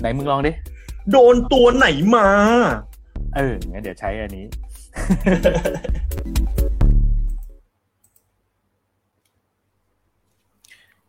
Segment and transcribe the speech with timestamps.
[0.00, 0.52] ไหนมึงลองดิ
[1.10, 2.28] โดนตัวไหนมา
[3.36, 4.46] เอองั้นเดี๋ยวใช้อันนี้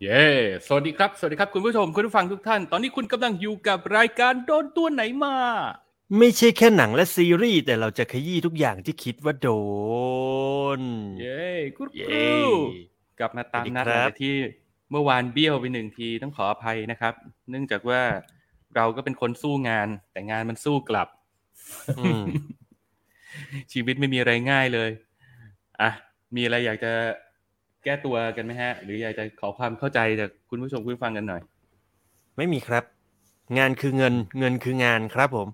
[0.02, 0.24] เย้
[0.68, 5.36] สวัสดีครับ สวัสดีครับคุณผู้ชม คุณผู้ฟังทุกท่าน ตอนนี้คุณกำลังอยู่กับรายการโดนตัวไหนมา
[6.18, 9.50] ไม่ใช่แค่หนังและซีรีส์ แต่เราจะขยี้ทุกอย่างที่คิดว่าโด
[10.80, 10.82] น
[11.22, 11.46] เย้
[11.78, 12.54] กุ๊ดเย้กู
[13.20, 14.36] กลับมาตามนัดสวัสดีครับ หลังจากที่
[14.92, 17.14] เมื่อวานเบี้ยวไปหนึ่งทีต้องขออภัยนะครับ
[17.50, 18.02] เนื่องจากว่า
[18.76, 21.08] เราก็เป็นคนสู้งาน แต่งานมันสู้กลับ
[22.00, 22.24] อืม
[23.74, 24.90] ชีวิตไม่มีอะไรง่ายเลย
[25.82, 25.90] อะ
[26.36, 26.92] มีอะไรอยากจะ
[27.84, 31.42] แก้ตัวกันไหมฮะ หรืออยากจะขอความเข้าใจจากคุณผู้ชมคุณผู้ฟังกันหน่อย
[32.38, 32.84] ไม่มีครับ
[33.58, 35.48] งานคือเงิน เงินคืองานครับผม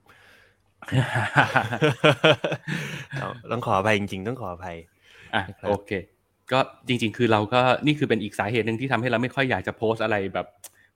[3.14, 4.78] เอาต้องขออภัยจริง ๆ ต้องขออภัย
[5.36, 5.92] อะนะครับโอเค
[6.52, 10.48] ก็จริง ๆ คือเราก็นี่คือเป็นอีกสาเหตุหนึ่งที่ทำให้เราไม่ค่อยอยากจะโพสต์อะไรแบบ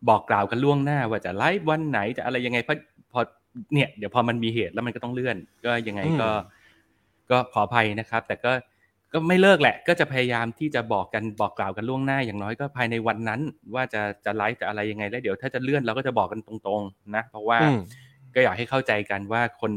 [0.10, 2.78] บอกกล่าวกันล่วงหน้า ว่าจะไลฟ์วันไหนจะอะไรยังไงเพราะ
[3.12, 3.20] พอ
[3.74, 6.30] เนี่ยเดี๋ยวพอมันมีเหตุแล้วมันก็ต้องเลื่อน ก็ยังไงก็
[7.32, 8.52] ก็ขออภัยนะครับ แต่ก็
[9.14, 13.42] ก็ไม่เลิกแหละ ก็จะพยายามที่จะบอกกันบอกกล่าวกันล่วงหน้าอย่างน้อยก็ภายในวันนั้น
[13.76, 17.80] ว่าจะจะไลฟ์จะอะไรยังไง แล้วเดี๋ยวถ้าจะเลื่อนเราก็จะบอกกันตรงๆ นะ เพราะว่าอืม
[18.36, 19.72] ก็อยากให้เข้าใจกันว่าคน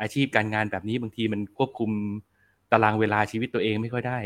[0.00, 1.90] อาชีพการงานแบบนี้บางทีมันควบคุม
[2.72, 4.18] ตารางเวลาชีวิตตัวเองไม่ค่อยได้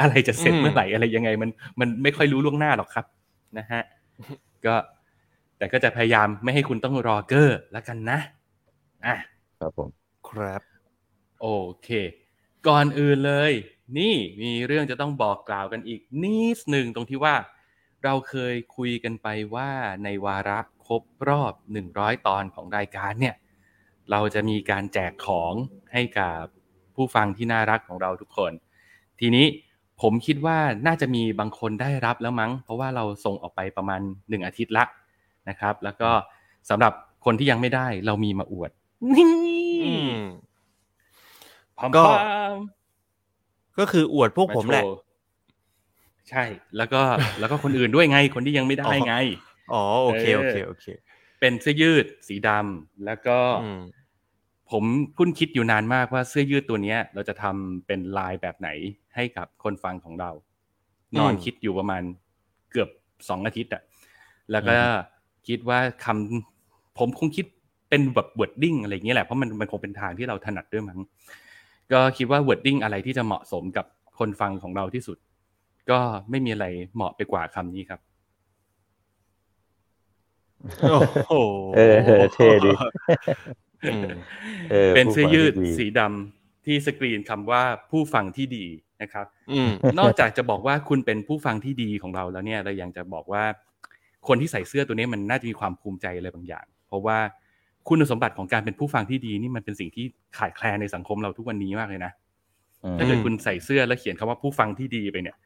[0.00, 1.50] อะไรจะเสร็จอืมเมื่อไหร่อะไรยังไง มัน
[1.80, 3.06] มันไม่ค่อยรู้ล่วงหน้าหรอกครับ
[3.58, 3.82] นะฮะ
[4.66, 4.76] ก็
[5.58, 8.18] แต่ก็จะพยายามไม่ให้คุณต้องรอเกอร์แล้วกันนะ
[9.06, 9.16] อะ
[9.58, 9.90] ครับผม
[10.28, 10.62] ครับ
[11.40, 11.46] โอ
[11.82, 11.88] เค
[12.68, 13.52] ก่อนอื่นเลย
[13.98, 17.34] นี่มีเรื่องจะต้องบอกกล่าวกันอีกนิดหนึ่งตรงที่ว่า
[18.04, 19.70] เราเคยคุยกันไปว่า
[20.04, 21.52] ในวาระครบรอบ
[21.90, 23.34] 100 ตอนของรายการเนี่ย
[24.10, 25.54] เราจะมีการแจกของ
[25.92, 26.42] ให้กับ
[26.94, 28.52] ผู้ฟังที่น่ารักของเราทุกคน
[29.20, 29.46] ทีนี้
[30.02, 34.84] ผมคิดว่าน่าจะมีบางคนได้รับแล้วมั้ง เพราะว่าเราส่งออกไปประมาณหนึ่งอาทิตย์ละ
[35.48, 36.10] นะครับ แล้วก็
[36.70, 36.92] สำหรับ
[37.24, 38.70] คนที่ยังไม่ได้เรามีมาอวด
[39.14, 39.28] นี่
[39.84, 40.20] อืม
[41.78, 44.96] พร้อมก็ๆก็คืออวดพวกผมแหละาโชว์
[46.30, 46.44] ใช่
[46.76, 47.00] แล้วก็
[47.40, 49.16] แล้วก็คนอื่นด้วยไง คนที่ยังไม่ได้อ๋อไง
[49.72, 50.86] อ๋อโอเคเออโอเคโอเค
[51.40, 53.80] เป็นเสื้อยืดสีดำแล้วก็อืม
[54.72, 54.84] ผม
[55.18, 58.68] คุ้นคิดอยู่นานมากว่าเสื้อยืดตัวเนี้ยเราจะทำเป็นลายแบบไหน
[59.14, 60.30] ให้กับคนฟังของเรา
[61.18, 62.02] นอนอืมคิดอยู่ประมาณ
[62.72, 62.88] เกือบ
[63.28, 63.82] สองอาทิตย์อะ
[64.52, 64.76] แล้วก็
[65.48, 67.46] คิดว่าคำผมคงคิด
[67.88, 70.98] เป็นแบบ wording อะไรอย่างเงี้ยแหละเพราะมันมันคงเป็นทางที่เราถนัดด้วยมั้ง
[71.92, 73.86] ก็คิดว่า wording อะไรที่จะเหมาะสมกับ
[74.18, 75.18] คนฟังของเราที่สุด
[75.90, 76.00] ก็
[76.30, 78.00] ไม่มีอะไรเหมาะไปกว่าคำนี้ครับ
[80.90, 81.32] โอ้โห
[81.76, 83.71] เออเออเท่ดีอืม
[84.70, 88.66] เออเป็นเสื้อยืดผู้ฟังที่สีดำที่สกรีนคำว่าผู้ฟังที่ดี
[89.02, 93.44] นะครับอืมนอกจากจะบอกว่าคุณเป็นผู้ฟังที่ดีของเราแล้วเนี่ยเรายังจะบอกว่า
[94.28, 97.18] คนที่ใส่เสื้อตัวนี้มันน่าจะมีความภูมิใจอะไรบางอย่าง เพราะว่า
[97.88, 100.04] คุณสมบัติของการเป็นผู้ฟังที่ดีนี่มันเป็นสิ่งที่
[100.38, 102.12] ขาดแคลนในสังคมเราทุกวันนี้มากเลยนะ
[102.84, 105.36] อืมถ้าเกิดคุณใส่เสื้อแล้วเขียนคำว่าผู้ฟังที่ดีไปเนี่ย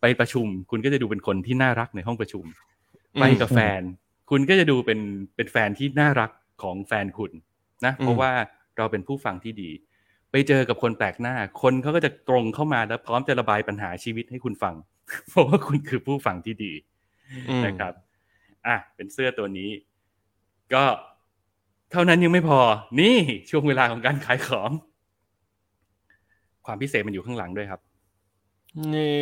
[0.00, 2.44] ไปประชุม คุณก็จะดูเป็นคนที่น่ารักในห้องประชุม
[3.14, 3.82] อืมไปกับแฟน
[4.30, 5.00] คุณก็จะดูเป็น
[5.36, 6.30] เป็นแฟนที่น่ารัก
[6.62, 7.32] ของแฟนคุณ
[7.86, 8.32] นะเพราะว่า
[8.76, 9.70] เราเป็นผู้ฟังที่ดี
[10.30, 14.74] ไปเจอกับคนแปลกหน้า คนเขาก็จะตรงเข้ามาแล้วพร้อมจะระบายปัญหาชีวิตให้คุณฟัง
[15.28, 16.72] เพราะว่าคุณคือผู้ฟังที่ดี
[17.48, 17.92] อืมนะครับ
[18.66, 19.70] อะเป็นเสื้อตัวนี้
[20.74, 20.84] ก็
[21.92, 22.60] เท่านั้นยังไม่พอ
[23.00, 23.16] นี่
[23.50, 24.70] ช่วงเวลาของการขายของ
[26.66, 27.80] ความพิเศษมันอยู่ข้างหลังด้วยครับ
[28.94, 29.14] นี่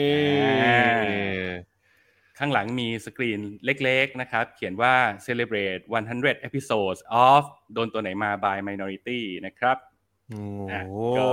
[0.63, 1.53] อ่า
[2.39, 4.95] ข้างหลังมีสกรีนเล็กๆนะครับ เขียนว่า
[5.27, 5.83] celebrate
[6.15, 7.43] 100 episodes of
[7.75, 9.77] โดนตัวไหนมา by minority นะครับ
[10.29, 11.27] โอ้อะโหก็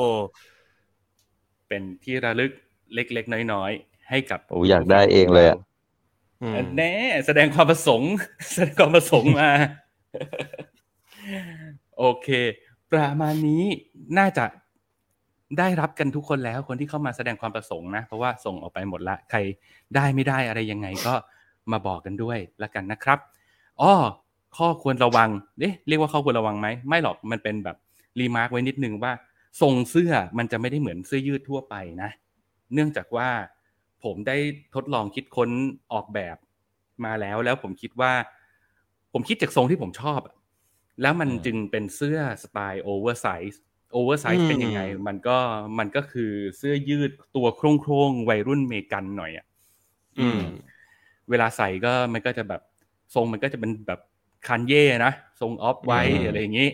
[1.68, 2.52] เป็นที่ระลึก
[2.94, 5.58] เล็กๆ น้อยๆ ให้กับโอ้อยากได้เองเลยอะ
[6.42, 6.94] อืมอันแน่
[7.26, 8.14] แสดงความประสงค์
[8.52, 9.50] แสดงความประสงค์มา
[11.98, 12.28] โอเค
[12.92, 13.64] ประมาณนี้
[14.18, 14.46] น่าจะ
[15.58, 19.40] ได้รับกันทุกคนแล้วคนที่เข้ามาแสดงความประสงค์นะ เพราะว่าส่งออกไปหมดละ ใคร
[19.96, 21.14] ได้ไม่ได้อะไรยังไงก็
[21.72, 23.20] มาบอกกันด้วยละกันนะครับ
[23.82, 23.94] อ้อ
[24.58, 25.30] ข้อควรระวัง
[25.60, 27.78] เอ๊ะเรียกว่าข้อควรระวังไหมไม่หรอกมันเป็นแบบ
[28.20, 29.12] remark ไว้นิดนึงว่า
[29.62, 32.10] ทรงเสื้อมันจะไม่ได้เหมือนเสื้อยืดทั่วไปนะ
[32.74, 33.30] เนื่องจากว่า
[34.04, 34.38] ผมได้
[34.76, 35.50] ทดลองคิดค้น
[35.94, 36.38] ออกแบบ
[37.06, 38.12] มาแล้วแล้วผมคิดว่า
[39.14, 40.20] ผมคิดจากทรงที่ผมชอบ
[41.02, 45.38] แล้วมันจึงเป็นเสื้อสไตล์ oversize oversize อืส์มเป็นยังไง มันก็
[45.80, 49.46] มันก็คือเสื้อยืดตัวโคร่งๆวัยรุ่นเมกันหน่อยอะ
[50.20, 50.40] อืม
[51.30, 52.62] เวลาใส่ก็มันก็จะแบบ
[53.16, 54.00] ทรงมันก็จะเป็นแบบ
[54.48, 56.70] คันเย่นะทรง Off-White อืมอะไรอย่างนี้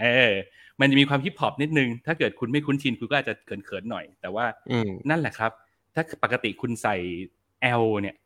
[0.00, 0.32] เออ
[0.80, 5.52] มันจะมีความฮิปฮอปนิดนึง ถ้าเกิดคุณไม่คุ้นชิน คุณก็อาจจะเขินๆหน่อย แต่ว่าอืมนั่นแหละครับ
[5.94, 6.96] ถ้าปกติคุณใส่
[7.82, 8.16] L เนี่ย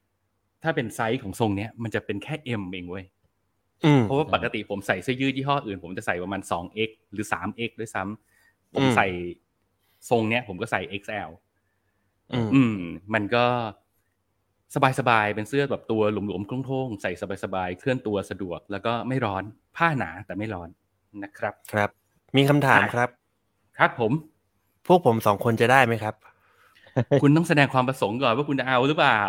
[0.63, 3.22] ถ้าเป็นไซส์ของทรงเนี้ย มันจะเป็นแค่ M เองเว้ยอืม
[4.03, 9.07] เพราะว่าปกติผมใส่เสื้อยืดยี่ห้ออื่น ผมจะใส่ประมาณ 2x หรือ 3x ด้วยซ้ำผมอืมใส่
[10.11, 11.31] ทรงเนี้ย ผมก็ใส่ XL
[12.33, 12.77] อืมอืม
[13.15, 13.45] มันก็
[14.99, 17.13] สบายๆ เป็นเสื้อแบบตัวหลวมๆโค้งๆ ใส่
[17.45, 19.43] สบายๆ เคลื่อนตัวสะดวก แล้วก็ไม่ร้อน
[19.77, 20.69] ผ้าหนาแต่ไม่ร้อน
[21.23, 21.91] นะครับ ครับ
[22.37, 23.09] มีคำถามครับ
[23.79, 24.13] ครับผม
[24.87, 26.15] พวกผมสองคนจะได้ไหมครับ
[27.23, 29.21] คุณต้องแสดงความประสงค์ก่อนว่าคุณจะเอาหรือเปล่า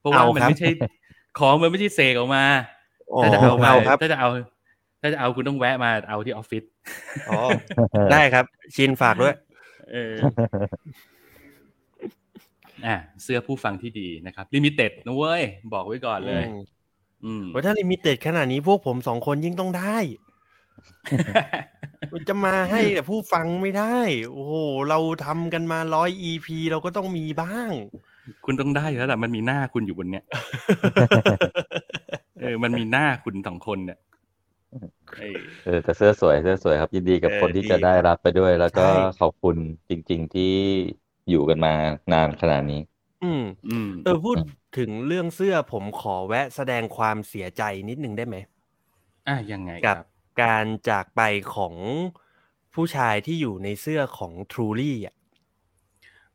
[0.00, 0.70] เพราะว่าเอามันครับไม่ใช่
[1.38, 2.81] ของมันไม่ใช่เสกออกมาอ๋อ
[3.22, 4.28] ถ้าจะเอามาเอาครับถ้าจะเอา
[5.02, 6.64] ถ้าจะเอาคุณต้องแวะมาเอาที่ออฟฟิศ
[7.28, 7.40] อ๋อ
[8.12, 8.44] ได้ครับ
[8.74, 9.36] ชินฝากด้วย
[9.92, 10.14] เออ
[12.86, 15.42] อะเสื้อผู้ฟังที่ดีนะครับ limited นะเว้ย
[15.72, 16.62] บอกไว้ก่อนเลย อืม
[17.24, 19.96] อืมว่าถ้า limited ขนาดนี้พวกผมสองคนยิ่งต้องได้
[22.12, 23.98] มันจะมาให้แต่ผู้ฟังไม่ได้
[24.30, 24.54] โอ้โห
[24.88, 27.70] เราทำกันมาร้อย EP เราก็ต้องมีบ้าง
[28.44, 30.24] คุณต้องได้อยู่แล้วแหละมันมีหน้าคุณอยู่บนเนี้ย
[32.42, 33.98] เออ มันมีหน้าคุณสองคนเนี่ย
[35.18, 39.56] เออเออแต่เสื้อสวยเสื้อสวยครับ ยินดีกับเออคนที่ดีจะได้รับไปด้วย แล้วก็ใช่ขอบคุณ
[39.90, 40.42] จริง ๆ ที่
[41.28, 41.70] อยู่กันมา
[42.12, 42.76] นานขนาดนี้
[43.22, 44.48] อืมอืมเออพูดอืม
[44.78, 48.36] ถึงเรื่องเสื้อผมขอแวะแสดงความเสียใจนิดนึงได้ไหม
[49.26, 50.04] อะยังไงคกัรับบ
[50.40, 51.20] การจากไป
[51.54, 51.74] ของ
[52.74, 55.14] ผู้ชายที่อยู่ในเสื้อของ Truly อะ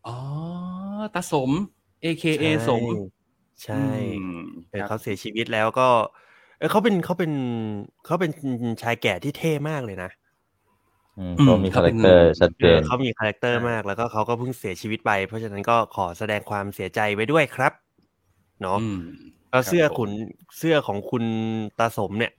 [0.08, 0.18] อ๋อ
[1.14, 1.52] ตาสม
[2.02, 2.86] AKA สม
[3.64, 3.82] ใช่อื
[4.30, 4.32] ม
[4.70, 5.88] เออครับเขาเสียชีวิตแล้วก็
[6.58, 7.32] เออเขาเป็นเขาเป็น
[8.06, 8.32] เขาเป็น
[8.82, 10.10] ชายแก่ที่เท่มากเลยนะ
[11.18, 17.74] อืมอืมเขามีเขาคาแรเป็นคเตอร์ชัดเจเออนเขามีคาแรคเตอร์มาก แล้วก็เขาก็เพิ่งเสียชีวิตไป เพราะฉะนั้นก็ขอแสดงความเสียใจไว้ด้วยครับ
[18.62, 19.00] เนาะอืม
[19.50, 20.12] แล้วเสื้อครับผมขุน
[20.58, 21.24] เสื้อของคุณ
[21.80, 22.34] ตาสมเนี่ย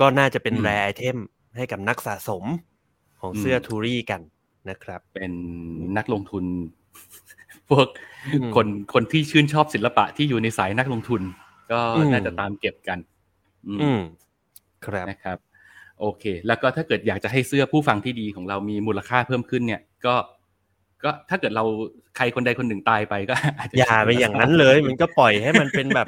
[0.00, 1.16] ก็น่าจะเป็นอืมแรไอเทม
[1.56, 2.44] ให้กับนักสะสม
[3.20, 4.20] ของเสื้ออมทูรี่กัน
[4.70, 5.32] นะครับ เป็น
[5.96, 6.44] นักลงทุน
[7.70, 7.86] พวก
[8.34, 11.22] อืมคนคนที่ชื่นชอบศิลปะที่อยู่ในสายนักลงทุน
[11.72, 12.98] ก็อืมน่าจะตามเก็บกัน
[13.66, 14.00] อืมอืม
[14.86, 15.38] ครับนะครับ
[16.00, 20.14] โอเค แล้วก็ถ้าเกิดอยากจะให้เสื้อผู้ฟังที่ดีของเรามีมูลค่าเพิ่มขึ้นเนี่ย ก็
[21.04, 21.64] ก็ถ้าเกิดเรา
[22.16, 26.06] ใครคนใดคนหนึ่งตายไปก็อาจจะอย่าไปอย่างนั้นเลย มันก็ปล่อยให้มันเป็นแบบ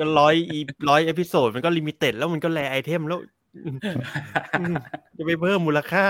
[0.00, 0.58] ก็ร้อย E
[0.88, 3.20] ร้อย episode มันก็ limited แล้วมันก็ rare item แล้ว
[3.64, 3.70] อื
[4.72, 4.74] ม
[5.18, 6.04] จะไปเพิ่มมูลค่า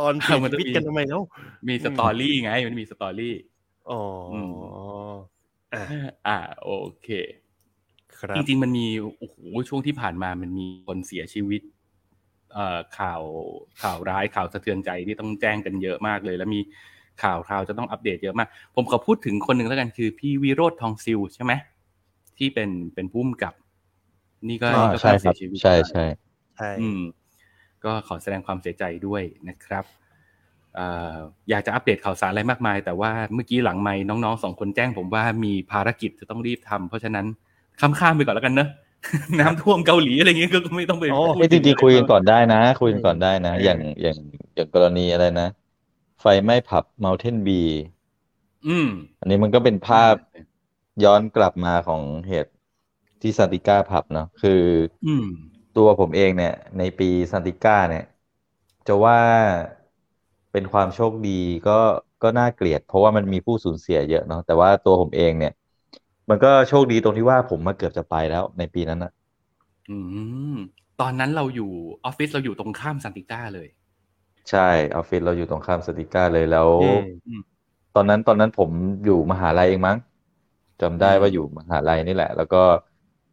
[0.00, 1.24] ตอนเสียชีวิตกันทำไมเนาะ
[1.68, 3.34] มี storyไง มันมี story
[3.88, 3.94] อ๋อ
[4.30, 4.50] อม
[5.72, 5.84] อะ
[6.26, 6.70] อ่า โอ
[7.02, 7.08] เค
[8.20, 8.86] ครับ จริงๆ มันมี
[9.18, 9.36] โอ้โห
[9.68, 11.62] ช่วงที่ผ่านมามันมีคนเสียชีวิต
[12.52, 13.22] เอ่อข่าว
[13.82, 16.60] ข่าวร้ายข่าวสะเทือนใจที่ต้องแจ้งกันเยอะมากเลย แล้วมี
[17.22, 21.52] ข่าวคราวจะต้องอัปเดตเยอะมาก ผมขอพูดถึงคนหนึ่งแล้วกันคือ พี่วิโรธทองซิลใช่ไหม
[22.38, 23.54] ที่เป็นเป็นผู้กำกับ
[24.48, 26.04] นี่ก็อ่านี่ก็ใช่คเสีรับยชีวิตใช่ไปใช่
[26.56, 27.00] ใช่อืม
[27.84, 31.14] ก็ขอแสดงความเสียใจด้วยนะครับเอ่อ
[31.50, 37.26] อยากจะอัปเดตข่าวสารอะไรมากมาย แต่ว่าเมื่อกี้หลังไม้น้องๆสองคนแจ้งผมว่ามีภารกิจจะต้องรีบทำเพราะฉะนั้น
[37.80, 38.68] ข้ามข้ามๆไปก่อนแล้วกันเนอะ
[39.40, 44.16] น้ำท่วมเกาหลีอะไรเงี้ยก็ไม่ต้องไปโอ้พูดไม่จริงๆคุยกันก่อนได้นะ คุยกันก่อนได้นะเออออย่างอย่าง
[44.54, 45.44] อย่างกรณีอะไรนะ
[46.20, 47.48] ไฟไหม้ผับ Mountain B
[48.66, 48.88] อืม
[49.20, 50.14] อันนี้มันก็เป็นภาพ
[51.04, 52.52] ย้อนกลับมาของเหตุ
[53.20, 54.62] ที่ซานติก้าผับเนาะคือ
[55.04, 55.24] อืม
[55.76, 58.02] ตัวผมเองเนี่ย ในปีซานติก้าเนี่ย
[58.86, 59.18] จะว่า
[60.52, 61.30] เป็นความโชคดี
[61.66, 61.72] ก็
[62.22, 65.50] ก็น่าเกลียด เพราะว่ามันมีผู้สูญเสียเยอะเนาะแต่ว่าตัวผมเองเนี่ย
[66.30, 69.10] มันก็โชคดีตรงที่ว่าผมมาเกือบจะไปแล้วในปีนั้นนะ
[69.88, 69.96] อื
[70.54, 70.56] ม
[71.00, 71.70] ตอนนั้นเราอยู่
[72.04, 73.68] ออฟฟิศเราอยู่ตรงข้ามซานติก้าเลย
[74.48, 74.60] ใช่
[74.94, 76.88] ออฟฟิศเราอยู่ตรงข้ามซานติก้าเลยแล้วอื
[77.38, 77.60] ม
[77.94, 78.70] ตอนนั้นตอนนั้นผม
[79.04, 79.98] อยู่มหาลัยเองมั้ง
[80.80, 82.56] จำได้อืมว่าอยู่มหาลัยนี่แหละ แล้วก็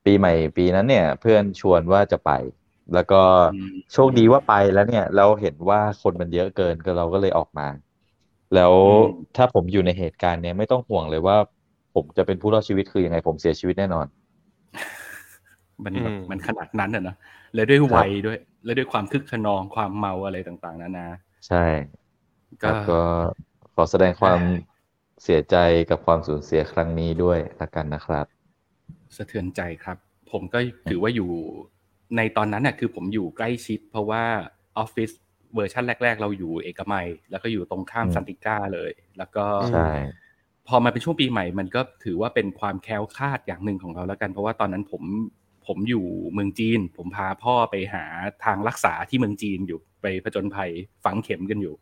[0.03, 2.29] ปีใหม่ปีนั้นเนี่ย เพื่อนชวนว่าจะไป
[2.93, 3.15] แล้วก็
[3.49, 7.63] อืมโชคดีว่าไปแล้วเนี่ย เราเห็นว่าคนมันเยอะเกินก็เราก็เลยออกมา
[8.51, 8.75] แล้ว
[9.35, 11.35] ถ้าผมอยู่ในเหตุการณ์เนี้ยไม่ต้องห่วงเลยว่า
[11.93, 14.07] ผมจะเป็นผู้รอดชีวิตคือยังไงผมเสียชีวิตแน่นอน
[15.85, 17.15] มันแบบอืมมันขนาดนั้นอะเนอะ
[17.53, 21.07] และด้วยครับวัยด้วย และด้วยความคึกขนองความเมาอะไรต่างๆนานา
[21.45, 21.57] ใช่
[22.63, 22.93] คก็รับก็
[23.73, 24.41] ขอแสดงความ
[25.23, 25.55] เสียใจ
[25.89, 28.25] กับความสูญเสียครั้งนี้ด้วยละกันนะครับ
[29.15, 29.97] สะเทือนใจครับ
[30.31, 31.31] ผมก็ถือว่าอยู่
[32.15, 34.23] ในตอนนั้นน่ะคือผมอยู่ใกล้ชิด เพราะว่า
[34.77, 35.11] ออฟฟิศ
[35.55, 39.89] เวอร์ชันแรก ๆ เราอยู่เอกมัย แล้วก็อยู่ตรงข้ามอืมซานติก้าเลย แล้วก็ใช่
[40.67, 45.03] พอมาเป็นช่วงปีใหม่ มันก็ถือว่าเป็นความแคล้วคลาดอย่างหนึ่งของเราแล้วกัน เพราะว่าตอนนั้นผม
[45.65, 48.03] ผมอยู่เมืองจีน ผมพาพ่อไปหา
[48.45, 50.71] ทางรักษาที่เมืองจีนอยู่ไปผจญภัย
[51.05, 51.75] ฝังเข็มกันอยู่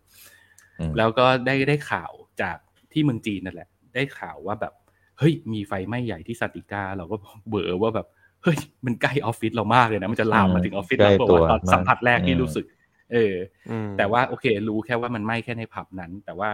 [0.80, 2.58] อืมแล้วก็ได้ได้ข่าวจาก
[2.92, 4.74] ที่เมืองจีนนั่นแหละ ได้ข่าวว่าแบบ
[5.20, 7.16] เฮ้ยมีไฟไหม้ใหญ่ที่สันติกาเราก็
[7.50, 8.08] เบอว่าแบบ
[8.46, 12.66] เฮ้ยมันใกล้ออฟฟิศเรามากเลยนะ มันจะลามมาถึงออฟฟิศใกล้เราตัวตอนมากสัมผัสแรกที่อืมรู้สึก
[13.14, 13.34] เออ
[13.70, 16.50] อืมแต่ว่าโอเค รู้แค่ว่ามันไหม้แค่ในผับนั้น แต่ว่า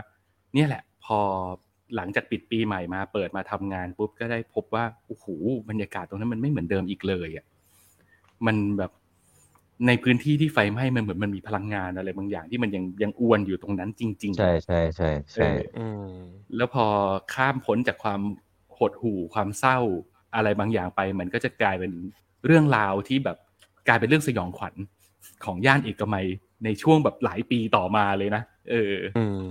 [0.54, 1.20] เนี่ยแหละ พอ
[1.96, 5.26] หลังจากปิดปีใหม่มาเปิดมาทำงานปุ๊บก็ได้พบว่าโอ้โห
[5.70, 7.46] บรรยากาศตรงนั้นมันไม่เหมือนเดิมอีกเลยอะ
[8.46, 8.92] มันแบบ
[9.88, 16.12] ในพื้นที่ที่ไฟไหม้มันเหมือนมันมีพลังงานอะไรบางอย่างที่มันยังยังอวนอยู่ตรงนั้นจริง ๆ ใช่ใช่ใช่ใช่เอออืม
[16.56, 16.86] แล้วพอ
[17.34, 18.22] ข้ามพ้นจากความ
[18.80, 19.80] หดหู่ความเศร้า
[20.36, 21.92] อะไรบางอย่างไป มันก็จะกลายเป็น
[22.46, 23.38] เรื่องราวที่แบบ
[23.88, 24.76] กลายเป็นเรื่องสยองขวัญ
[25.46, 26.26] ของย่านเอกมัย
[26.66, 29.42] ในช่วงแบบหลายปีต่อมาเลยนะเอออืม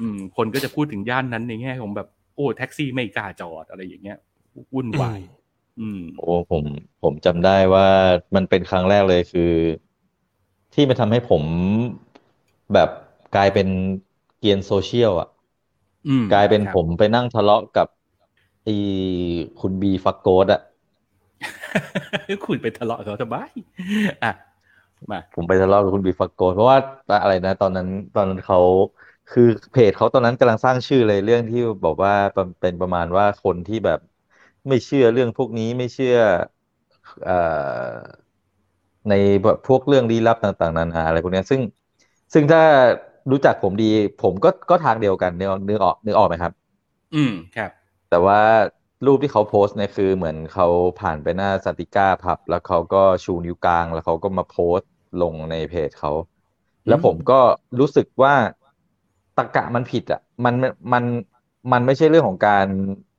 [0.00, 4.18] อืม คนก็จะพูดถึงย่านนั้นในแง่ของแบบโอ้แท็กซี่ไม่กล้าจอดอะไรอย่างเงี้ย
[4.74, 5.20] วุ่นวาย
[5.80, 6.64] อืมโอ้ผม
[7.02, 7.86] ผมจำได้ว่า
[8.34, 9.52] มันเป็นครั้งแรกเลยคือ
[10.74, 11.42] ที่มันทำให้ผม
[12.72, 12.90] แบบ
[13.36, 13.68] กลายเป็น
[14.38, 15.28] เกรียนโซเชียลอะ
[16.08, 18.72] อืมกลายเป็นครับผมไปนั่งทะเลาะกับไอ้
[19.60, 20.60] คุณบีฟักโกดอะ
[22.46, 23.36] คุณไปทะเลาะกับเขาทำไม
[24.22, 24.32] อะ
[25.10, 26.78] มาผมไปทะเลาะกับคุณบีฟักโกดเพราะว่า
[27.22, 28.58] อะไรนะ ตอนนั้นตอนนั้นเขา
[29.28, 33.98] คือเพจเขาตอนนั้นกำลังสร้างชื่อเลยเรื่องที่บอกว่าเป็นเป็นประมาณว่าคนที่แบบ
[34.68, 36.14] ไม่เชื่อเรื่องพวกนี้ไม่เชื่อ
[37.24, 38.18] เอ่อ
[39.08, 41.60] ในแบบพวกเรื่องลี้ลับต่าง ๆ นานาอะไรพวกเนี้ยซึ่ง
[42.34, 42.62] ซึ่งถ้า
[43.30, 43.90] รู้จักผมดี
[44.22, 46.52] ผมก็ก็ทางเดียวกันนึกออกนึกออกนึกออกไหมครับ
[47.14, 47.70] อืมครับ
[48.10, 48.40] แต่ว่า
[49.06, 50.68] รูปที่เขาโพสต์เนี่ยคือเหมือนเขา
[51.00, 54.90] ผ่านไปหน้าสันติก้าผับ แล้วเขาก็ชูนิ้วกลาง แล้วเขาก็มาโพสต์
[55.22, 56.12] ลงในเพจเขา
[56.88, 57.40] แล้วผมก็
[57.80, 58.34] รู้สึกว่า
[59.38, 60.54] ตรรกะมันผิดอะ มัน
[60.92, 61.04] มัน
[61.72, 62.66] มันไม่ใช่เรื่องของการ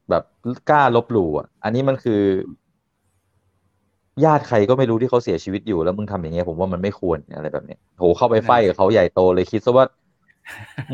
[0.09, 0.23] แบบ
[0.69, 2.21] กล้าลบหลู่อะ อันนี้มันคือ
[4.25, 9.85] ญาติใครก็ไม่รู้ที่เขาเสียชีวิตอยู่แล้วมึงทำอย่างเงี้ยผมว่ามันไม่ควรอะไรแบบเนี้ยโหเข้าไปไฟกับเขาใหญ่โตเลยคิดซะว่า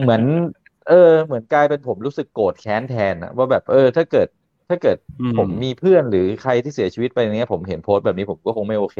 [0.01, 0.23] เหมือน
[0.87, 4.27] เออ เหมือนกลายเป็นผมรู้สึกโกรธแค้นแทนนะว่าแบบเออ ถ้าเกิด
[4.69, 8.97] ถ้าเกิดอืมผมมีเพื่อนหรือใครที่เสียชีวิตไปอย่างเงี้ย ผมเห็นโพสต์แบบนี้ผมก็คงไม่โอเค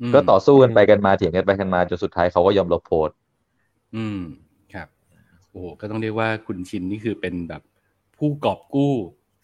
[0.00, 3.16] มก็ต่อสู้กันไปกันมาเถียงกันไปกันมาจนสุดท้ายเขาก็ยอมลบโพสต์
[3.96, 4.20] อืม
[4.74, 4.88] ครับ
[5.50, 7.62] โอ้โหก็ต้องเรียกว่าคุณชินนี่คือเป็นแบบ
[8.16, 8.92] ผู้กอบกู้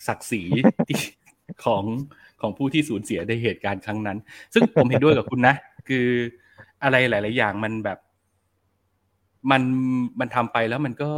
[0.09, 0.43] ศักดิ์ศรี
[0.89, 0.97] ที่
[1.65, 1.85] ของ
[2.41, 4.19] ของผู้ที่สูญเสียในเหตุการณ์ครั้งนั้น
[4.55, 5.55] ซึ่งผมเห็นด้วยกับคุณนะ
[5.89, 6.07] คือ
[6.83, 7.99] อะไรหลาย ๆ อย่างมันแบบ
[9.51, 9.63] มัน
[10.21, 11.11] มันทำไปแล้วมันก็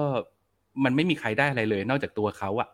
[0.85, 2.69] มันไม่มีใครได้อะไรเลย นอกจากตัวเขาอะ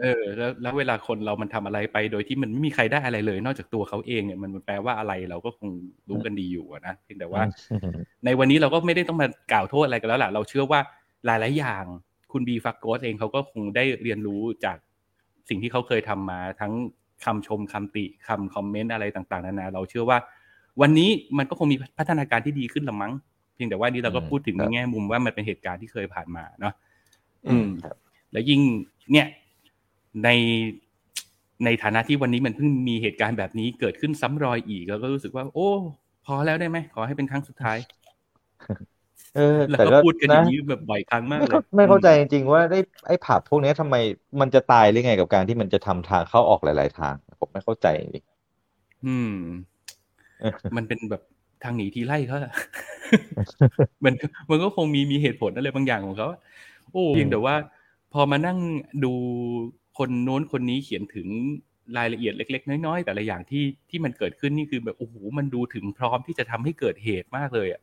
[0.00, 5.70] เออ แล้วแล้วเวลาคนเรามันทำอะไรไป โดยที่มันไม่มีใครได้อะไรเลย นอกจากตัวเขาเองเนี่ยมันมันแปลว่าอะไรเราก็คง
[6.08, 7.42] รู้กันดีอยู่อะนะเพียงแต่ว่า
[8.24, 10.80] ในวันนี้เราก็ไม่ได้ต้องมากล่าวโทษอะไรกันแล้วล่ะเราเชื่อว่า
[11.26, 11.84] หลายๆอย่าง
[12.32, 14.76] คุณบีฟักโกสเองเขาก็คงได้เรียนรู้จาก
[15.48, 16.72] สิ่งที่เขาเคยทำมา ทั้ง
[17.24, 20.18] คำชมคำติคำคอมเมนต์อะไรต่าง ๆนานาเราเชื่อว่า
[20.80, 23.12] วันนี้มันก็คงมีพัฒนาการที่ดีขึ้นละมั้ง
[23.54, 26.74] เพียงแต่ว่านี่เราก็พูดถึงคในรับแง่มุมว่ามันเป็นเหตุการณ์ที่เคยผ่านมาเนาะ
[27.48, 27.96] อืมครับ
[28.32, 28.60] แล้วยิ่ง
[29.12, 29.26] เนี่ย
[30.24, 30.28] ใน
[31.64, 35.70] ในฐานะที่วันนี้มันเพิ่งมีเหตุการณ์แบบนี้เกิดขึ้นซ้ำรอยอีกเราก็รู้สึกว่า โอ้
[36.26, 37.78] พอแล้วได้ไหมขอให้เป็นครั้งสุดท้าย
[39.36, 43.96] เออแล้วแต่ก็ก็พูดกันอย่านะงนี้แบบบ่อยครั้งมากไม่เลเข้ายไม่เข้าใจจริงๆว่าได้ไอ้ผับพวกเนี้ยทำไม
[44.40, 48.24] มันจะตายหรือไงกับการที่มันจะทำทางเข้าออกหลาย ๆ ทาง ผมไม่เข้าใจจริง
[49.06, 49.34] อืม
[50.76, 51.22] มันเป็นแบบ
[51.64, 52.52] ทางหนีทีไล่เขาอะ
[54.04, 54.14] มัน
[54.50, 56.40] มันก็คงมีมีเหตุผลอะไรบางอย่างของเขาอะ
[56.92, 57.54] โอ้เพียงแต่ว่า
[58.12, 58.58] พอมานั่ง
[59.04, 59.12] ดู
[59.98, 61.28] คนโน้นคนนี้เขียนถึง
[61.96, 67.82] รายละเอียดเล็ก ๆ น้อยๆแต่ละอย่างที่ที่มันเกิดขึ้นนี่คือแบบโอ้โหมันดูถึงพร้อมที่จะทำให้เกิดเหตุมากเลยอะ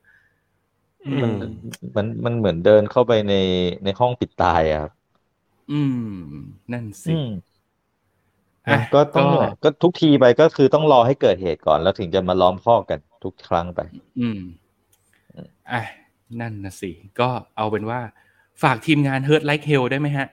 [1.06, 1.32] อืม
[1.96, 3.34] มันมันเหมือนเดินเข้าไปใน
[3.84, 4.92] ในห้องปิดตายอะครับ
[5.72, 5.98] อืม
[6.72, 7.28] นั่นสิอืม
[8.68, 13.80] อะก็ต้องก็ก็ทุกทีไปก็คือต้องรอให้เกิดเหตุก่อนแล้วถึงจะมาล้อมข้อกกัน ทุกครั้งไป
[14.20, 14.42] อืม
[15.72, 15.82] อะ
[16.40, 18.00] นั่นนะสิ ก็เอาเป็นว่า
[18.64, 20.28] ฝากทีมงาน Hurt Like Hell ได้ไหมฮะ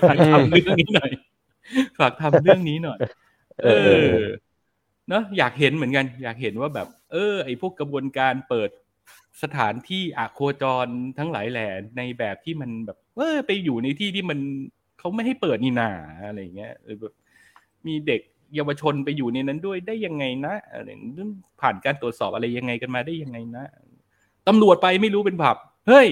[0.00, 1.10] ฝากทำเรื่องนี้หน่อย
[1.98, 2.98] ฝากทำเรื่องนี้หน่อย
[3.62, 4.22] เอเอออ
[5.08, 8.70] เนอะอยากเห็นเหมือนกัน อยากเห็นว่าแบบ เออ ไอพวกกระบวนการเปิด
[9.42, 10.86] สถานที่อะโคจร
[11.18, 14.38] ทั้งหลายแหล่ในแบบที่มันแบบเออไปอยู่ในที่ที่มัน
[14.98, 15.90] เขาไม่ให้เปิดนี่นา
[16.26, 17.14] อะไรอย่างเงี้ยหรือแบบ
[17.86, 18.20] มีเด็ก
[18.54, 23.64] เยาวชนไปอยู่ในนั้นด้วยได้ยังไงนะอะไรอย่างเงี้ยผ่านการตรวจสอบอะไรยังไงกันมาได้ยังไงนะ
[24.48, 25.56] ตำรวจไปไม่รู้เป็นผับ
[25.88, 26.08] เฮ้ย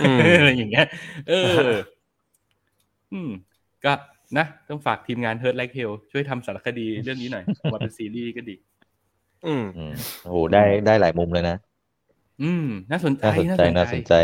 [0.00, 0.86] อืมอะไรอย่างเงี้ย
[1.28, 1.32] เอ
[1.68, 1.72] อ
[3.12, 3.30] อืม
[3.84, 3.92] ก็
[4.38, 8.56] นะต้องฝากทีมงาน Hurt Like Hell ช่วยทำสารคดีเรื่องนี้หน่อยออกมาเป็นซีรีส์ก็ดี
[9.46, 11.56] อืมอืมโอ้โหได้ได้หลายมุมเลยนะ
[12.42, 14.14] อืม น่าสนใจน่าสนใจน่าสนใจ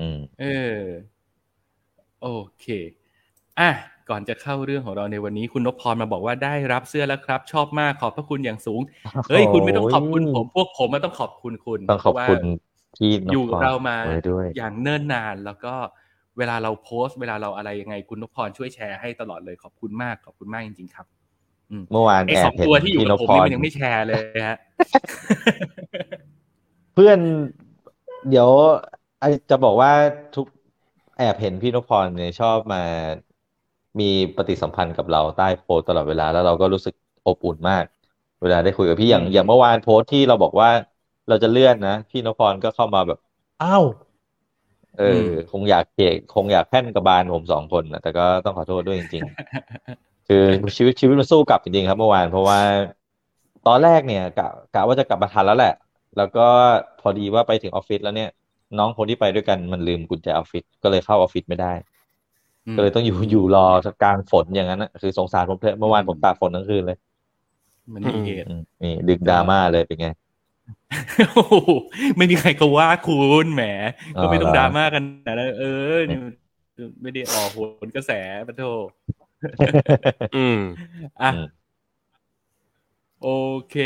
[0.00, 0.44] อืม เอ
[0.76, 0.80] อ
[2.22, 2.28] โอ
[2.60, 2.66] เค
[3.60, 3.70] อะ
[4.10, 8.80] ก่อนจะเข้าเรื่องของเราในวันนี้คุณนพพรมาบอกว่าได้รับเสื้อแล้วครับ ชอบมากขอบพระคุณอย่างสูง
[9.30, 15.74] เฮ้ยคุณไม่ต้องขอบคุณผม พวกผมมาต้องขอบคุณคุณต้องขอบคุณเพราะว่าที่นพพอยู่กับเรามาไว้ด้วยอย่างเนิ่นนานแล้วก็
[16.38, 21.06] เวลาเราโพสต์เวลาเราอะไรยังไงคุณนพพรช่วยแชร์ให้ตลอดเลยขอบคุณมากขอบคุณมากจริงๆครับ
[21.70, 24.56] อืมเมื่อวานไอ้แอสบองเห็นตัวที่อยู่พี่นกับพผมพนี่รมันยังไม่แชร์เลยฮะ
[26.94, 27.18] เพื่อน
[28.28, 28.48] เดี๋ยว
[29.20, 29.92] ไอจะบอกว่า
[30.36, 30.46] ทุก
[31.18, 32.82] แอบเห็นพี่นพพรเนี่ยชอบมา
[34.00, 34.04] มี
[34.36, 36.94] ปฏิสัมพันธ์กับเราใต้โพสต์ตลอดเวลาแล้วเราก็รู้สึก
[37.26, 37.84] อบอุ่นมาก
[38.42, 40.68] เวลาได้คุยกับพี่อย่างอืมอย่างเมื่อวานโพสต์ที่เราบอกว่า
[41.28, 43.18] เราจะเลื่อนนะพี่นพพรก็เข้ามาแบบ
[43.62, 43.84] อ้าว
[44.94, 45.04] เออ
[45.50, 49.24] คงอยากเกะคงอยากแพ่นกระบาลผมสองคนนะแต่ก็ต้องขอโทษด้วยจริง
[50.06, 50.36] ๆ คือ
[50.76, 52.60] ชีวิตชีวิตมันสู้กลับจริงๆครับเมื่อวานเพราะว่า
[53.66, 55.74] ตอนแรกเนี่ยกะกะว่าจะกลับมาทันแล้วแหละ
[56.16, 56.46] แล้วก็
[57.00, 58.30] พอดีว่าไปถึงออฟฟิศแล้วเนี่ย
[58.78, 61.72] น้องคนที่ไปด้วยกันมันลืมกุญแจออฟฟิศก็เลยเข้าออฟฟิศไม่ได้
[62.76, 63.66] ก็เลยต้องอยู่อยู่รอ
[64.02, 66.98] กลางฝนอย่างนั้นนะคือสงสารผมเถอะเมื่อวานผมตากฝนทั้งคืนเลย
[67.94, 70.08] มันมีเหตุอืมนี่ดึกดราม่าเลยเป็นไง
[71.34, 71.70] โอ้โห
[72.16, 73.62] ไม่มีใครก็ว่าคุณแหม
[74.20, 75.64] ก็ไม่ต้องอ๋อเหรอดราม่ากันนะเอ
[75.94, 76.18] อนี่
[77.02, 78.10] ไม่ได้ออกโหนกระแส
[78.46, 78.62] ปะโท
[80.34, 80.58] อืม
[81.22, 81.46] อะอืม
[83.22, 83.28] โอ
[83.70, 83.76] เค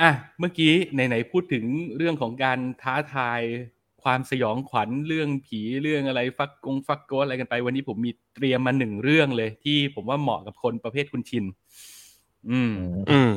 [0.00, 1.64] อะ เมื่อกี้ไหนๆพูดถึง
[1.96, 3.40] เรื่องของการท้าทาย
[4.04, 11.44] ความสยองขวัญเรื่องผีเรื่องอะไรฟักกงฟักโกสอะไรกันไป วันนี้ผมมีเตรียมมาหนึ่งเรื่องเลย ที่ผมว่าเหมาะกับคนประเภทคุณชิน
[12.50, 12.74] อืม
[13.10, 13.34] อืม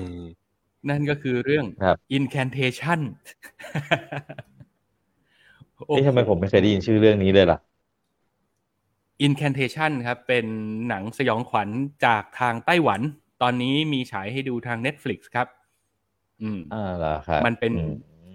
[0.89, 2.99] นั่นก็คือเรื่องครับ incantation
[5.87, 7.59] โอ้เอ๊ะโหทำไมผมไม่เคยได้ยินชื่อเรื่องนี้เลยล่ะ
[9.27, 10.45] incantation ครับ เป็น
[10.87, 11.69] หนังสยองขวัญ
[12.05, 13.01] จากทางไต้หวัน
[13.41, 15.47] ตอนนี้มีฉายให้ดูทาง Netflix ครับ
[16.41, 17.73] อืมอ่าเหรอครับมันเป็น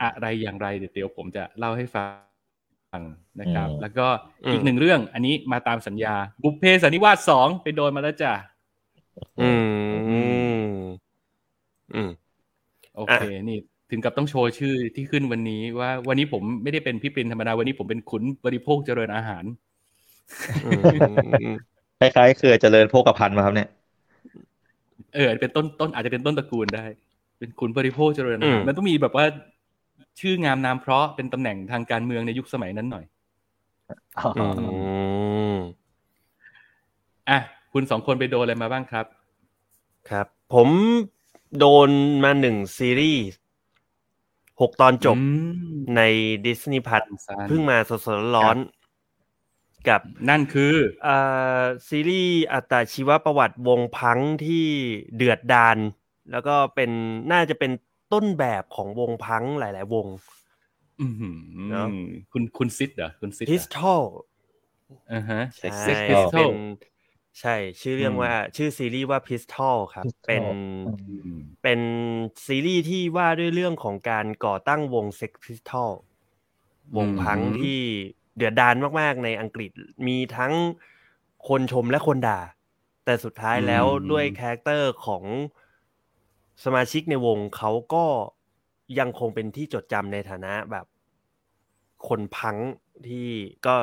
[0.03, 2.05] อืมอะไรอย่างไรเดี๋ยวผมจะเล่าให้ฟั
[2.99, 3.01] ง
[3.41, 4.07] นะครับอืมแล้วก็
[4.45, 8.33] อืมอีกหนึ่งเรื่องอันนี้มาตามสัญญา บุพเพสันนิวาสสองไปโดนมาแล้วจ้ะ
[9.41, 10.83] อืม
[11.95, 12.11] อืม
[12.97, 13.59] โอเคนี่
[13.91, 19.45] ถึงกับต้องโชว์ชื่อที่ขึ้นวันนี้ว่าวันนี้ผมไม่ได้เป็นพี่ปรินธรรมดาวันนี้ผมเป็นขุนบริโภคเจริญอาหาร
[20.65, 20.71] อื
[21.47, 21.51] ม
[22.01, 23.69] คล้ายๆเครือเจริญโภคภัณฑ์มาครับเนี่ย
[25.15, 26.85] เออเป็นต้นต้นอาจจะเป็นต้นตระกูลได้
[27.39, 29.25] เป็นขุนบริโภคเจริญอาหารอืมมันต้องมีแบบว่า
[30.21, 33.05] ชื่องามนามเพราะเป็นตำแหน่งทางการเมืองในยุคสมัยนั้นหน่อย
[34.37, 34.47] อื
[35.53, 35.55] ม
[37.31, 37.39] อะ
[37.73, 39.07] คุณสองคนไปโดนอะไรมาบ้างครับ
[40.11, 40.69] ครับ ผม
[41.59, 41.91] โดน
[42.25, 43.25] มาหนึ่งซีรีส์
[44.61, 45.23] หกตอนจบอื
[45.75, 46.01] มใน
[46.47, 50.73] ดิสนีย์พัทสั้นๆเพิ่งมาสดๆร้อนๆกับนั่นคือ
[51.07, 54.67] อ่าซีรีส์อัตชีวประวัติวงพังที่
[55.17, 55.79] เดือดดาน
[56.31, 56.91] แล้วก็เป็น
[57.33, 57.71] น่าจะเป็น
[58.13, 60.07] ต้นแบบของวงพังหลาย ๆ วง
[61.01, 61.37] อือหือ
[61.71, 61.87] เนอะ
[62.33, 64.03] คุณคุณซิดเหรอคุณซิดพิสทอล
[65.13, 66.55] อ่าฮะใช่ Sex Pistol เป็น
[67.41, 70.45] ใช่ ชื่อเรื่องอืมว่าชื่อซีรีส์ว่า Pistol ครับ Pistol เป็น
[70.87, 70.93] อื
[71.39, 71.81] มเป็น
[72.47, 75.91] ซีรีส์ที่ว่าด้วยเรื่องของการก่อตั้งวง Sex Pistol
[76.97, 77.79] วงพังที่
[78.37, 79.71] เดือดดานมากๆ ในอังกฤษ
[80.07, 80.53] มีทั้ง
[81.49, 82.41] คนชมและคนด่า
[83.05, 85.25] แต่สุดท้ายแล้วอืมด้วย character ของ
[86.65, 88.05] สมาชิกในวงเขาก็
[88.99, 90.87] ยังคงเป็นที่จดจำในฐานะแบบ
[92.09, 92.57] คนพัง
[93.07, 93.29] ที่
[93.67, 93.77] ก็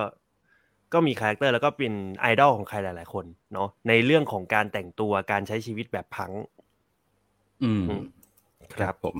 [0.94, 6.32] ก็มี character แล้วก็เป็นไอดอลของใครหลาย ๆ คนเนาะในเรื่องของการแต่งตัวการใช้ชีวิตแบบพัง
[7.64, 8.04] อืมอืม
[8.74, 9.16] ครับผม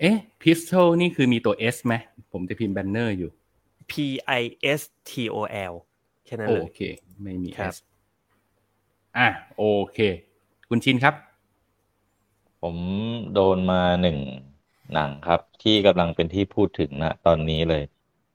[0.00, 1.94] เอ๊ะพิส t o l นี่คือมีตัว S ไหม
[2.32, 3.30] ผมจะพิมพ์แบนเนอร์อยู่
[3.90, 3.92] P
[4.40, 4.42] I
[4.78, 5.36] S T O
[5.72, 5.74] L
[6.24, 6.80] แค่นั้นโอเลยเค
[7.22, 7.76] ไม่มีครับ S
[9.16, 9.98] อะโอเค
[10.68, 11.14] คุณชินครับ
[12.62, 12.76] ผม
[13.34, 14.18] โดนมาหนึ่ง
[14.94, 17.82] หนังครับ ที่กำลังเป็นที่พูดถึงนะตอนนี้เลย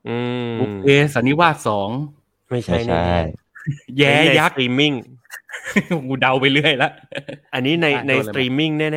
[0.08, 1.90] อืมบุพเพสันนิวาสสอง
[2.50, 3.18] ไม่ใช่ไม่ใช่แน่
[3.98, 4.94] แย่ๆยักสษ์ตรีมมิ่ง
[6.08, 6.90] กูเดาไปเรื่อยละ
[7.54, 8.90] อันนี้ในอะในโดนอะไรสตรีมมิ่งแน่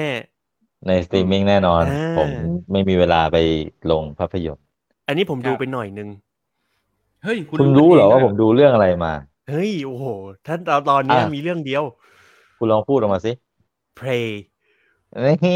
[0.86, 2.28] ในสตรีมมิ่งแน่นอนอ่าผม
[2.72, 3.36] ไม่มีเวลาไป
[3.90, 6.08] ลงภาพยนตร์ๆอันนี้ผมครับดูไปหน่อยนึง
[7.24, 9.12] เฮ้ยคุณคุณดูรู้เหรอเงว่านะผมดูเรื่องอะไรมา
[9.50, 10.04] เฮ้ย โอ้โห
[10.46, 11.82] ท่านตอนตอนเนี้ยอะมีเรื่องเดียว
[12.58, 13.32] คุณลองพูดออกมาสิ
[13.98, 14.26] Pray
[15.14, 15.50] นี่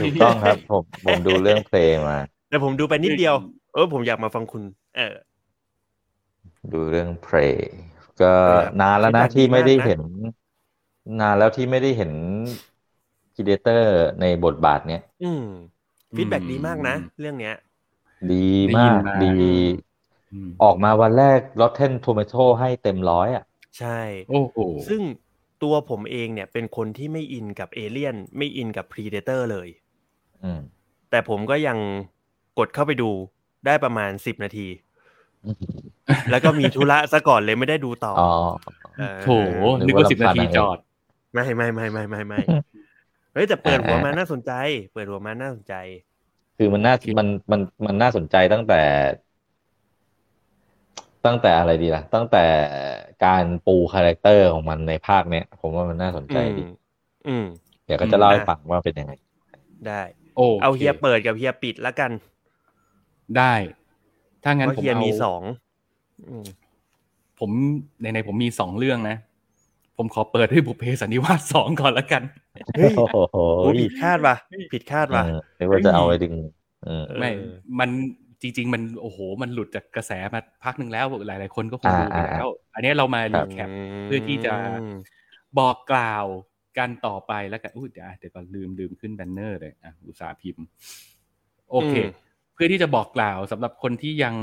[0.00, 3.34] ถูกต้องครับ ผมผมดูเรื่องเพลงมา แต่ผมดูไปนิดเดียว
[3.72, 4.62] เออผมอยากมาฟังคุณ
[4.96, 5.14] เออ
[6.72, 7.68] ดูเรื่อง Prey
[8.20, 10.00] ก็ครับนานแล้วนะ feedback ที่ไม่ได้ดีมากนะเห็น
[11.20, 12.12] นานแล้วที่ไม่ได้เห็น
[13.34, 15.44] Predator ในบทบาทเนี้ยอืม
[16.14, 17.54] feedbackก็ดีมากนะ เรื่องเนี้ย
[18.30, 19.36] ดีได้ยิมาก็มาดี
[20.32, 23.44] อืมออกมาวันแรก Rotten Tomato ให้เต็มร้อยอะ
[23.78, 25.02] ใช่ โอ้โหซึ่ง
[25.62, 29.68] ตัวผมเองเนี่ยเป็นคนที่ไม่อินกับเอเลี่ยน ไม่อินกับ Predator เลย
[30.44, 30.60] อืม
[31.10, 31.78] แต่ผมก็ยัง
[32.58, 33.10] กดเข้าไปดู
[33.66, 34.68] ได้ประมาณสิบนาที
[36.30, 38.30] แล้วก็มีธุระซะก่อนเลยไม่ได้ดูต่อออ๋อ
[38.98, 39.28] เออโถ
[39.84, 40.78] นึกว่าสิบนาทีจอด
[41.34, 42.38] ไม่ไม่ไม่ไม่ไม่ไม่
[43.32, 44.52] เฮ้ยแต่เปิดหัวมาน่าสนใจ
[44.94, 45.74] เปิดหัวมาน่าสนใจ
[46.58, 48.80] คือมันน่ามันมันมันน่าสนใจตั้งแต่
[51.26, 52.44] ตั้งแต่อะไรดีล่ะ ตั้งแต่
[53.24, 56.64] การปู character ของมันในภาคเนี้ย ผมว่ามันน่าสนใจอืมดี
[57.28, 57.46] อืม
[57.86, 59.12] เดี๋ยวก็จะเล่าให้ฟังว่าเป็นยังไง
[59.86, 60.02] ได้
[60.36, 62.10] โอ้เอาเฮียเปิดกับเฮียปิดแล้วกัน
[63.38, 63.54] ได้
[64.44, 65.42] ถ้างั้นเพราะผมเฮียเอามีสอง
[66.28, 66.44] อืม
[67.40, 67.50] ผม
[68.00, 69.16] ในในๆผมมีสองเรื่องนะ
[69.96, 72.22] ผมขอเปิดด้วยบุพเพสันนิวาสสองก่อนละกัน
[72.76, 74.36] เฮ้ยโอ้โหโอ้ผิดคาดว่ะ
[74.72, 76.34] ผิดคาดว่ะเออนึกว่าจะเอาไปดึง
[76.84, 77.30] เออเออไม่
[77.78, 77.90] มัน
[78.42, 83.68] จริง ๆ มันโอ้โห มันหลุดจากกระแสมาพักหนึ่งแล้วหลาย ๆ คนก็คงดูไปแล้ว อันนี้เรามา recap
[84.04, 84.54] เพื่อที่จะ
[85.58, 86.24] บอกกล่าว
[86.78, 90.64] กันต่อไปแล้วกันอุ้ยเดี๋ยวอะเดี๋ยวก่อนลืมลืมขึ้น banner เลยอะอุตสาห์พิมพ์
[91.70, 92.08] โอเคอืม
[92.54, 94.34] เพื่อที่จะบอกกล่าวสำหรับคนที่ยัง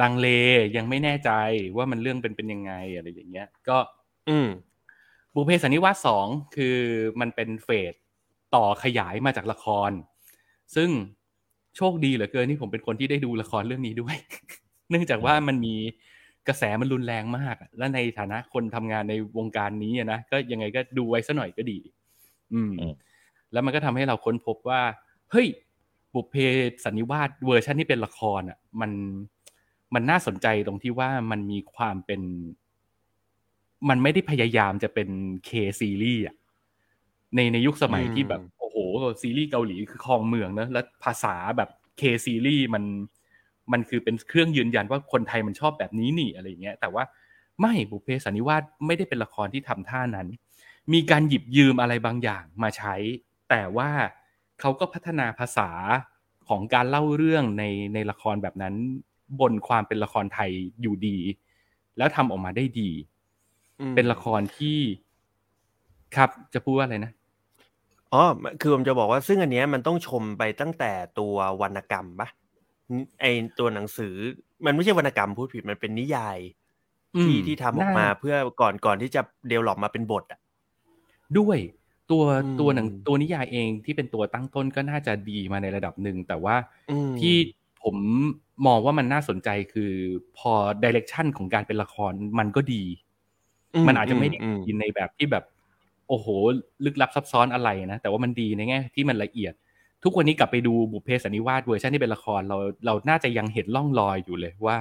[0.00, 0.28] ลังเล
[0.76, 1.30] ยังไม่แน่ใจ
[1.76, 3.78] ว่ามันเรื่องเป็นเป็นยังไงอะไรอย่างเงี้ย ก็
[4.28, 4.48] อืม
[5.34, 6.78] บุพเพสันนิวาสสองคือ
[7.20, 7.94] มันเป็น phase
[8.54, 9.90] ต่อขยายมาจากละคร
[10.76, 10.90] ซึ่ง
[11.76, 14.16] โชคดีเหลือเกินที่ผมเป็นคนที่ได้ดูละครเรื่องนี้ด้วย
[14.90, 15.74] เนื่องจากว่ามันมี
[16.48, 21.78] กระแสมันรุนแรงมากอะและในฐานะคนทำงานในวงการนี้อะนะก็ยังไงก็ดูไว้ซะหน่อยก็ดี
[22.54, 22.94] อืมอืม
[23.52, 24.82] แล้วมันก็ทำให้เราค้นพบว่า
[25.30, 25.46] เฮ้ย
[26.14, 26.34] บุพเพ
[26.84, 28.90] สันนิวาสเวอร์ชันที่เป็นละครอะ มัน
[29.94, 32.20] มันน่าสนใจตรงที่ว่ามันมีความเป็น
[33.88, 35.08] มันไม่ได้พยายามจะเป็น
[35.44, 36.34] K ซีรีส์อะ
[37.34, 38.61] ในในยุคสมัยอืมที่แบบโอ้โห
[39.22, 42.84] ซีรีส์เกาหลีคือครองเมืองนะแล้วภาษาแบบเคซีรีส์มัน
[43.72, 47.04] มันคือเป็นเครื่องยืนยันว่าคนไทยมันชอบแบบนี้นี่อะไรอย่างเงี้ยแต่ว่า
[47.60, 50.28] ไม่บุพเพสันนิวาสไม่ได้เป็นละครที่ทำท่านั้น
[50.92, 52.94] มีการหยิบยืมอะไรบางอย่างมาใช้
[53.50, 53.90] แต่ว่า
[54.60, 55.70] เขาก็พัฒนาภาษา
[56.48, 58.74] ของการเล่าเรื่องในในละครแบบนั้น
[59.40, 60.50] บนความเป็นละครไทย
[60.80, 61.18] อยู่ดี
[61.98, 62.90] แล้วทำออกมาได้ดี
[63.80, 64.78] อืมเป็นละครที่
[66.16, 67.12] ครับจะพูดว่าอะไรนะ
[68.12, 68.22] อ๋อ
[68.60, 72.28] คือผมจะบอกว่าซึ่งอันเนี้ยมันต้องชมไปตั้งแต่ตัววรรณกรรมปะ
[73.20, 73.24] ไอ
[73.58, 74.14] ตัวหนังสือ
[74.64, 76.38] มันไม่ใช่วรรณกรรมพูดผิดมันเป็นนิยาย
[77.22, 80.40] ที่อืมที่ทำออกมาน่าเพื่อก่อนก่อนที่จะเดเวลลอปมาเป็นบทอะ
[81.38, 81.58] ด้วย
[82.10, 86.56] ตัวอืมตัวหนังตัวนิยายเองที่เป็นตัวตั้งต้นก็น่าจะดีมาในระดับหนึ่งแต่ว่า
[86.88, 87.34] อืมที่
[87.82, 87.96] ผม
[88.66, 89.92] มองว่ามันน่าสนใจคือ
[90.38, 92.82] พอดิเรกชันของการเป็นละครมันก็ดี
[93.86, 95.44] มันอาจจะไม่ได้อืมดีในแบบที่แบบ
[96.08, 96.26] โอ้โห
[96.84, 99.54] ลึกลับซับซ้อนอะไรนะ แต่ว่ามันดีในแง่ที่มันละเอียด
[100.04, 104.78] ทุกวันนี้กลับไปดูบุพเพสันนิวาสเวอร์ชันที่เป็นละครเราเราน่าจะยังเห็นร่องรอยอยู่เลยว่า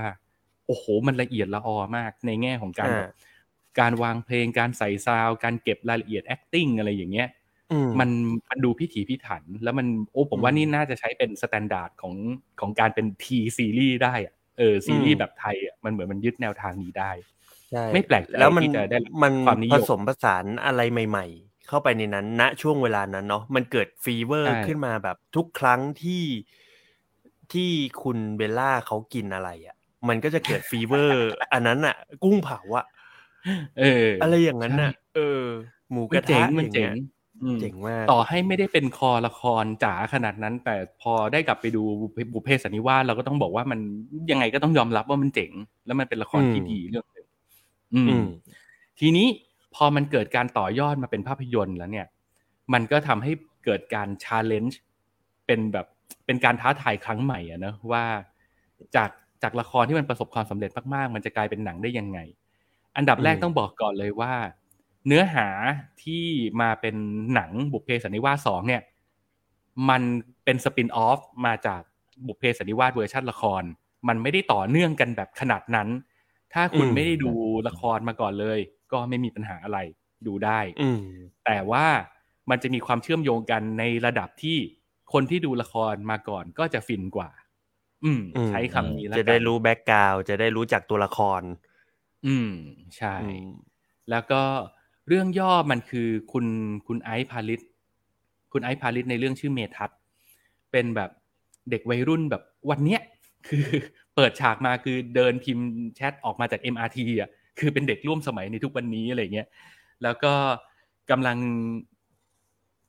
[0.68, 3.10] โอ้โห มันละเอียดละออมากในแง่ของการอ่าแบบ
[3.80, 7.28] การวางเพลงการใส่ sound การเก็บรายละเอียด acting อะไรอย่างเงี้ย
[7.72, 8.10] อืมมัน
[8.50, 12.16] มันดูพิถีพิถัน แล้วมันโอ้ผมว่าอืมนี่น่าจะใช้เป็น standard ของ
[12.60, 17.12] ของการเป็นทีซีรีส์ได้อะเออซีรีส์อืมแบบไทยอะมันเหมือนมันยึดแนวทางนี้ได้
[17.72, 26.24] ใช่ไม่แปลกใจแล้วมันที่จะได้รับมันความนิยมผสมผสานอะไรใหม่ ๆ เข้าไปในนั้น ณช่วงเวลานั้นเนาะมันเกิดฟีเวอร์ใช่ขึ้นมาแบบทุกครั้งที่
[27.54, 27.72] ที่
[28.04, 29.76] คุณเบลล่าเขากินอะไรอะ
[30.08, 31.22] มันก็จะเกิดฟีเวอร์
[31.54, 32.86] อันนั้นอะ กุ้งเผาอะ
[33.80, 35.42] เออ อะไรอย่างนั้นน่ะใช่เออ
[35.92, 36.94] หมูกระนเจ๋ทะงมันอย่างเจ๋เงี้ย มันเจ๋งมันเจ๋ง
[37.42, 41.84] อืมเจ๋งมากต่อให้ไม่ได้เป็นคอละครจ๋าขนาดนั้น แต่พอได้กลับไปดู
[42.34, 43.80] บุพเพสันนิวาสเราก็ต้องบอกว่ามัน
[44.32, 45.52] ยังไงก็ต้องยอมรับว่ามันเจ๋ง
[45.86, 47.21] แล้วมันเป็นละครที่อืมดีเรื่องหนึ่ง
[47.96, 48.26] อือืมม
[49.00, 49.28] ทีนี้
[49.76, 52.08] พอมันเกิดการต่อยอดมาเป็นภาพยนตร์แล้วเนี่ย
[52.74, 53.32] มันก็ทำให้
[53.66, 54.80] เกิดการ challenge
[55.46, 55.88] เป็นแบบ
[56.26, 58.04] เป็นการท้าทายครั้งใหม่อะนะว่า
[58.96, 59.10] จาก
[59.44, 62.20] จากละครที่มันประสบความสำเร็จมากๆ มันจะกลายเป็นหนังได้ยังไง
[62.98, 64.34] อันดับแรกอืมต้องบอกก่อนเลยว่า
[65.08, 65.48] เนื้อหา
[66.04, 66.26] ที่
[66.62, 66.96] มาเป็น
[67.34, 68.82] หนังบุพเพสันนิวาสสองเนี่ย
[69.90, 70.02] มัน
[70.44, 71.82] เป็น spin-off มาจาก
[72.28, 73.64] บุพเพสันนิวาสเวอร์ชันละคร
[74.08, 75.88] มันไม่ได้ต่อเนื่องกันแบบขนาดนั้น
[76.54, 77.32] ถ้าคุณอืมไม่ได้ดู
[77.68, 78.60] ละครมาก่อนเลย
[78.92, 79.80] ก็ไม่มีปัญหาอะไร
[80.28, 81.02] ดูได้อืม
[81.46, 81.86] แต่ว่า
[82.50, 84.58] มันจะมีความเชื่อมโยงกันในระดับที่
[85.14, 87.30] คนที่ดูละครมาก่อนก็จะฟินกว่า
[88.04, 91.42] อืมอืมใช้คำนี้แล้วจะกันได้รู้ background จะได้รู้จักตัวละคร
[92.28, 92.52] อืม
[92.98, 93.50] ใช่อืม
[94.10, 94.42] แล้วก็
[95.08, 96.46] เรื่องย่อมันคือคุณ
[96.88, 97.62] คุณไอซ์พาลิต
[98.52, 100.00] คุณไอซ์พาลิตในเรื่องชื่อเมทัศน์
[100.72, 101.10] เป็นแบบ
[101.70, 103.02] เด็กวัยรุ่นแบบวันเนี้ย
[103.48, 103.66] คือ
[104.16, 109.48] เปิดฉากมาคือเดินพิมพ์แชทออกมาจาก MRT อะคือเป็นเด็กร่วมสมัยในทุกวันนี้อะไรเงี้ย
[110.04, 110.34] แล้วก็
[111.12, 111.38] กำลัง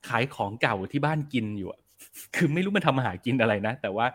[0.08, 1.70] ขายของเก่าที่บ้านกินอยู่
[2.34, 4.06] คือไม่รู้มันทำอาหารกินอะไรนะ แต่ว่า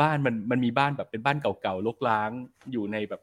[0.00, 2.30] บ้านมันมันมีบ้านแบบเป็นบ้านเก่าๆลกล้าง
[2.72, 3.22] อยู่ในแบบ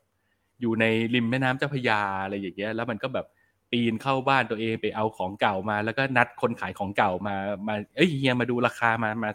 [0.62, 3.26] อยู่ในริมแม่น้ำเจ้าพระยาอะไรอย่างเงี้ย แล้วมันก็แบบ
[3.72, 7.36] ปีนเข้าบ้านตัวเองไปเอาของเก่ามา แล้วก็นัดคนขายของเก่ามา
[7.68, 9.32] มาเอ้ยเฮียมาดูราคามามา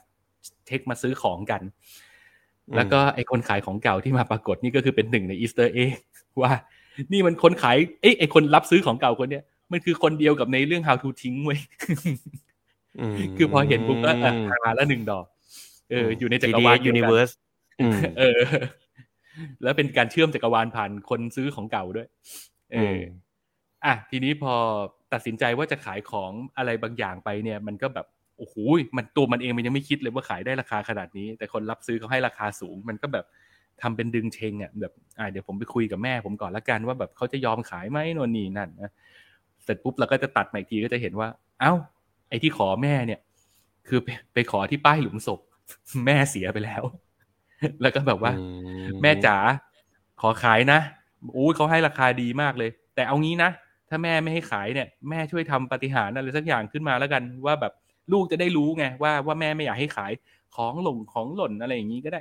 [0.67, 2.08] เช็คมาซื้อของกันอ
[2.76, 6.52] แล้วก็ไอคนขายของเก่าที่มาปรากฏนี่ก็คือเป็นหนึ่งใน Easter egg ว่า
[7.12, 11.61] นี่มันคนขายเอ้ยไอคนรับซื้อของเก่าคนเนี้ยมันคือคนเดียวกับในเรื่อง how to ทิ้งเว้ย
[13.37, 14.33] คือพอเห็นปุ๊บก็อะ
[14.64, 15.24] หาละหนึ่งดอก
[15.90, 17.31] เออ อยู่ในจักรวาล universe
[18.18, 18.40] เออ
[19.62, 22.09] แล้วเป็นการเชื่อมจักรวาลผ่านคนซื้อของเก่าด้วย
[22.72, 22.98] เออ
[23.85, 24.54] อะทีนี้พอ
[25.12, 28.07] ตัดสินใจว่าจะขายของอะไรบางอย่างไปเนี่ย มันก็แบบ
[28.38, 28.55] โอ้โห
[28.96, 33.24] มันตัวมันเองมันยังไม่คิดเลยว่าขายได้ราคาขนาดนี้ แต่คนรับซื้อเขาให้ราคาสูง มันก็แบบ
[33.83, 38.90] ทำเป็นดึงเชงอะแบบอ่าเดี๋ยวผมไปคุยกับแม่ผมก่อนละกันว่าแบบเขาจะยอมขายไหมโน่นนี่นั่นนะ
[39.64, 41.29] เสร็จปุ๊บเราก็จะตัดมาอีกทีก็จะเห็นว่า
[41.61, 41.72] เอ้า
[42.29, 43.20] ไอ้ที่ขอแม่เนี่ย
[43.88, 45.40] คือไปไปขอที่ป้ายหลุมศพ
[46.07, 46.83] แม่เสียไปแล้ว
[47.83, 48.33] แล้วก็แบบว่า
[49.03, 49.37] แม่จ๋า
[50.20, 50.81] ขอขายนะ
[51.37, 53.51] อู้เขาให้ราคาดีมากเลย แต่เอางี้นะ
[53.88, 57.72] ถ้าแม่ไม่ให้ขายเนี่ย แม่ช่วยทำปฏิหารอะไรสักอย่างขึ้นมาแล้วกันว่าแบบ
[58.12, 60.12] ลูกจะได้รู้ไงว่าว่าแม่ไม่อยากให้ขาย
[60.57, 62.21] ของหล่นของหล่นอะไรอย่างนี้ก็ได้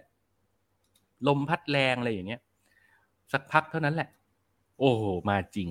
[1.27, 2.41] ลมพัดแรงอะไรอย่างเงี้ย
[3.31, 4.09] สักพักเท่านั้นแหละ
[4.79, 5.69] โอ้โหมาจริง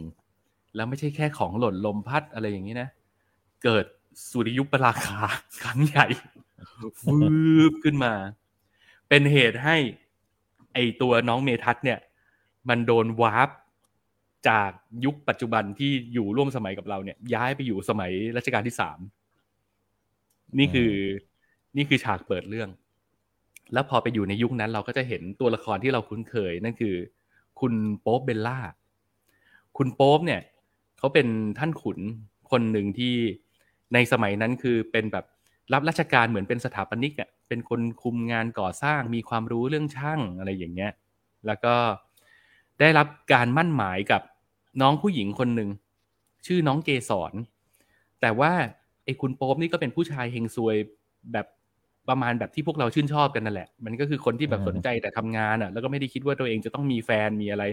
[0.75, 2.89] แล้วไม่ใช่แค่ของหล่นลมพัดอะไรอย่างนี้นะ
[3.65, 3.85] เกิด
[4.31, 5.21] สุริยุปราคา
[5.63, 6.07] ครั้งใหญ่
[7.07, 8.13] วืบขึ้นมา
[9.09, 9.77] เป็นเหตุให้
[10.75, 11.99] ไอตัวน้องเมทัศน์เนี่ย
[12.69, 13.49] มันโดนวาร์ป
[14.49, 14.71] จาก
[15.05, 18.99] ยุคปัจจุบันที่อยู่ร่วมสมัยกับเราเนี่ย ย้ายไปอยู่สมัยรัชกาลที่สาม
[20.59, 20.93] นี่คือ
[21.77, 22.71] นี่คือฉากเปิดเรื่อง
[23.73, 26.95] แล้วพอไปอยู่ในยุคนั้น เราก็จะเห็นตัวละครที่เราคุ้นเคย นั่นคือ
[27.61, 28.59] คุณโป๊ปเบลล่า
[29.77, 30.41] คุณโป๊ปเนี่ย
[30.99, 31.27] เขาเป็น
[31.59, 31.99] ท่านขุน
[32.51, 33.15] คนหนึ่งที่
[33.95, 35.25] ในสมัยนั้นคือเป็นแบบ
[35.73, 40.93] รับราชการเหมือนเป็นสถาปนิกอะเป็นคนคุมงานก่อสร้างมีความรู้เรื่องช่างอะไรอย่างเงี้ย
[41.47, 41.75] แล้วก็
[42.81, 44.23] ได้รับการมั่นหมายกับ
[44.81, 45.71] น้องผู้หญิงคนหนึ่ง
[46.47, 47.33] ชื่อน้องเกสร
[48.21, 48.53] แต่ว่า
[49.07, 50.77] ไอ้คุณโป๊ปนี่ก็เป็นผู้ชายเฮงซวย
[51.33, 51.47] แบบ
[52.09, 57.65] ประมาณแบบที่พวกเราชื่นชอบกันนั่นแหละ มันก็คือคนที่แบบสนใจแต่ทำงานอะ แล้วก็ไม่ได้คิดว่าตัวเองจะต้องมีแฟนมีอะไร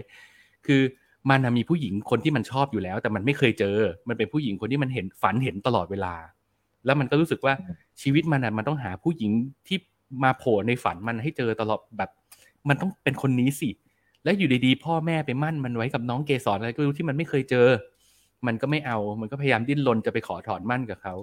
[0.66, 0.82] คือ
[1.30, 3.76] มันมีผู้หญิงคนที่มันชอบอยู่แล้ว แต่มันไม่เคยเจอ
[4.08, 6.14] มันเป็นผู้หญิงคนที่มันเห็นฝันเห็นตลอดเวลา
[6.84, 7.54] แล้วมันก็รู้สึกว่า
[8.02, 9.32] ชีวิตมันอะมันต้องหาผู้หญิง
[9.66, 9.78] ที่
[10.24, 12.10] มาโผล่ในฝันมันให้เจอตลอดแบบ
[12.68, 13.70] มันต้องเป็นคนนี้สิ
[14.24, 17.68] แล้วอยู่ดีๆ พ่อแม่ไปมั่นมันไว้กับน้องเกสรอะไรก็รู้ที่มันไม่เคยเจอ
[18.46, 21.14] มันก็ไม่เอา มันก็พยายามดิ้นรนจะไปขอถอนมั่นกับเขา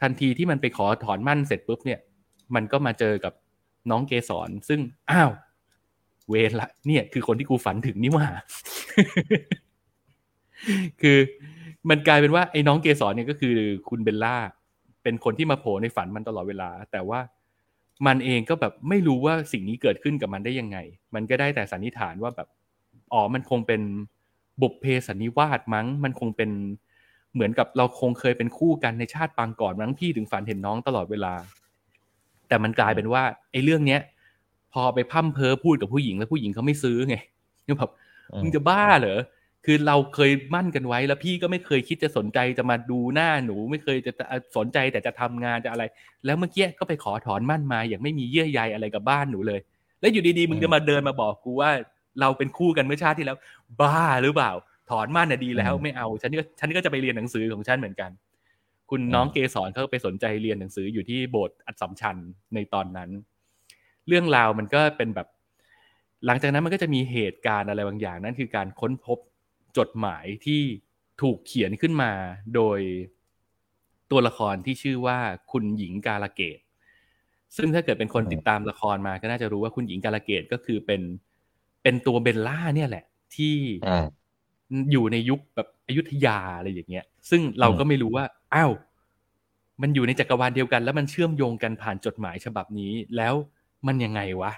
[0.00, 2.00] ทันทีที่มันไปขอถอนมั่นเสร็จปุ๊บเนี่ย
[2.54, 3.32] มันก็มาเจอกับ
[3.90, 5.30] น้องเกสรซึ่งอ้าว
[6.30, 8.26] เวรละ เนี่ย คือคนที่กูฝันถึงนี่ว่า
[11.00, 11.18] คือ
[11.90, 13.56] มันกลายเป็นว่าไอ้น้องเกสรเนี่ยก็คือ
[13.88, 14.36] คุณเบลล่า
[15.02, 17.20] เป็นคนที่มาโผล่ในฝันมันตลอดเวลา แต่ว่า
[18.06, 20.78] มันเองก็แบบไม่รู้ว่าสิ่งนี้เกิดขึ้นกับมันได้ยังไง
[21.14, 22.48] มันก็ได้แต่สันนิษฐานว่าแบบ
[23.12, 23.82] อ๋อมันคงเป็น
[24.60, 26.50] บุพเพสันนิวาสมั้ง มันคงเป็น
[27.34, 31.34] เหมือนกับเราคงเคยเป็นคู่กันในชาติปางก่อนมั้งพี่ถึงฝันเห็นน้องตลอดเวลา
[32.48, 34.00] แต่มันกลายเป็นว่าไอ้เรื่องเนี้ย
[34.72, 37.16] พอไปพั่มเพ้อพูดกับผู้หญิงแล้วผู้หญิงเขาไม่ซื้อไง
[37.66, 37.90] นี่แบบ
[38.42, 39.20] มึงจะบ้าเหรอ
[39.64, 44.12] คือเราเคยมั่นกันไว้แล้วพี่ก็ไม่เคยคิดจะสนใจจะมาดูหน้าหนู ไม่เคยจะ
[44.56, 45.84] สนใจแต่จะทำงานจะอะไร
[46.24, 49.60] แล้วเมื่อกี้ก็ไปขอถอนมั่นมาอย่างไม่มีเยื่อใยอะไรกับบ้านหนูเลย
[50.00, 51.70] แล้วอยู่ดีๆมึงจะมาเดินมาบอกกูว่า
[52.20, 53.38] เราเป็นคู่กันเมื่อชาติที่แล้ว
[53.80, 54.52] บ้าหรือเปล่า
[54.90, 58.10] ถอนมั่นน่ะดีแล้วไม่เอา ฉันก็ฉันก็จะไปเรียนหนังสือของฉันเหมือนกัน
[58.90, 62.16] คุณน้องเกสรเขาไปสนใจเรียนหนังสืออยู่ที่โบสถ์อัศมชัญ
[62.54, 63.10] ในตอนนั้น
[64.08, 65.28] เรื่องราวมันก็เป็นแบบ
[66.26, 69.18] หลังจากนั้นมันก็จะมีเหตุการณ์อะไรบางอย่างนั่นคือการค้นพบ
[69.78, 70.60] จดหมายที่
[71.22, 72.12] ถูกเขียนขึ้นมา
[72.54, 72.80] โดย
[74.10, 75.18] ตัวละครที่ชื่อว่า
[75.52, 76.58] คุณหญิงกาลเกต
[77.56, 81.00] ซึ่งถ้าเกิดเป็นคนติดตามละครมาก็น่าจะรู้ว่าคุณหญิงกาลเกตก็คือเป็น
[81.82, 83.54] เป็นตัวเบลล่าเนี่ยแหละ ที่
[84.92, 88.72] อยู่ในยุคแบบอยุธยาอะไรอย่างเงี้ย ซึ่งเราก็ไม่รู้ว่าอ้าว
[89.82, 93.34] มันอยู่ในจักรวาลเดียวกัน แล้วมันเชื่อมโยงกันผ่านจดหมายฉบับนี้แล้ว
[93.86, 94.52] มันยังไงวะ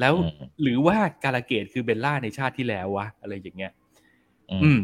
[0.00, 0.14] แล้ว
[0.62, 3.72] หรือว่ากาลเกตคือเบลล่าในชาติที่แล้ววะอะไรอย่างเงี้ย
[4.64, 4.80] อืม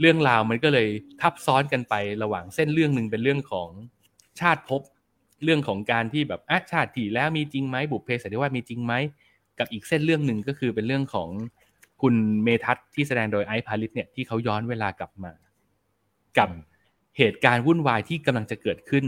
[0.00, 0.88] เรื่องราวมันก็เลย
[1.20, 3.68] ทับซ้อนกันไประหว่างเส้นเรื่องหนึ่งเป็นเรื่องของ
[4.40, 4.82] ชาติภพ
[5.44, 8.94] เรื่องของการที่แบบอะชาติที่แล้วมีจริงไหมบุพเพสันนิวาสมีจริงไหม
[9.58, 11.28] กับอีกเส้นเรื่องหนึ่งก็คือเป็นเรื่องของ
[12.02, 15.32] คุณเมทัศที่แสดงโดยไอซ์พาริสเนี่ยที่เขาย้อนเวลากลับมา
[16.38, 16.48] กับ
[17.18, 19.04] เหตุการณ์วุ่นวายที่กำลังจะเกิดขึ้น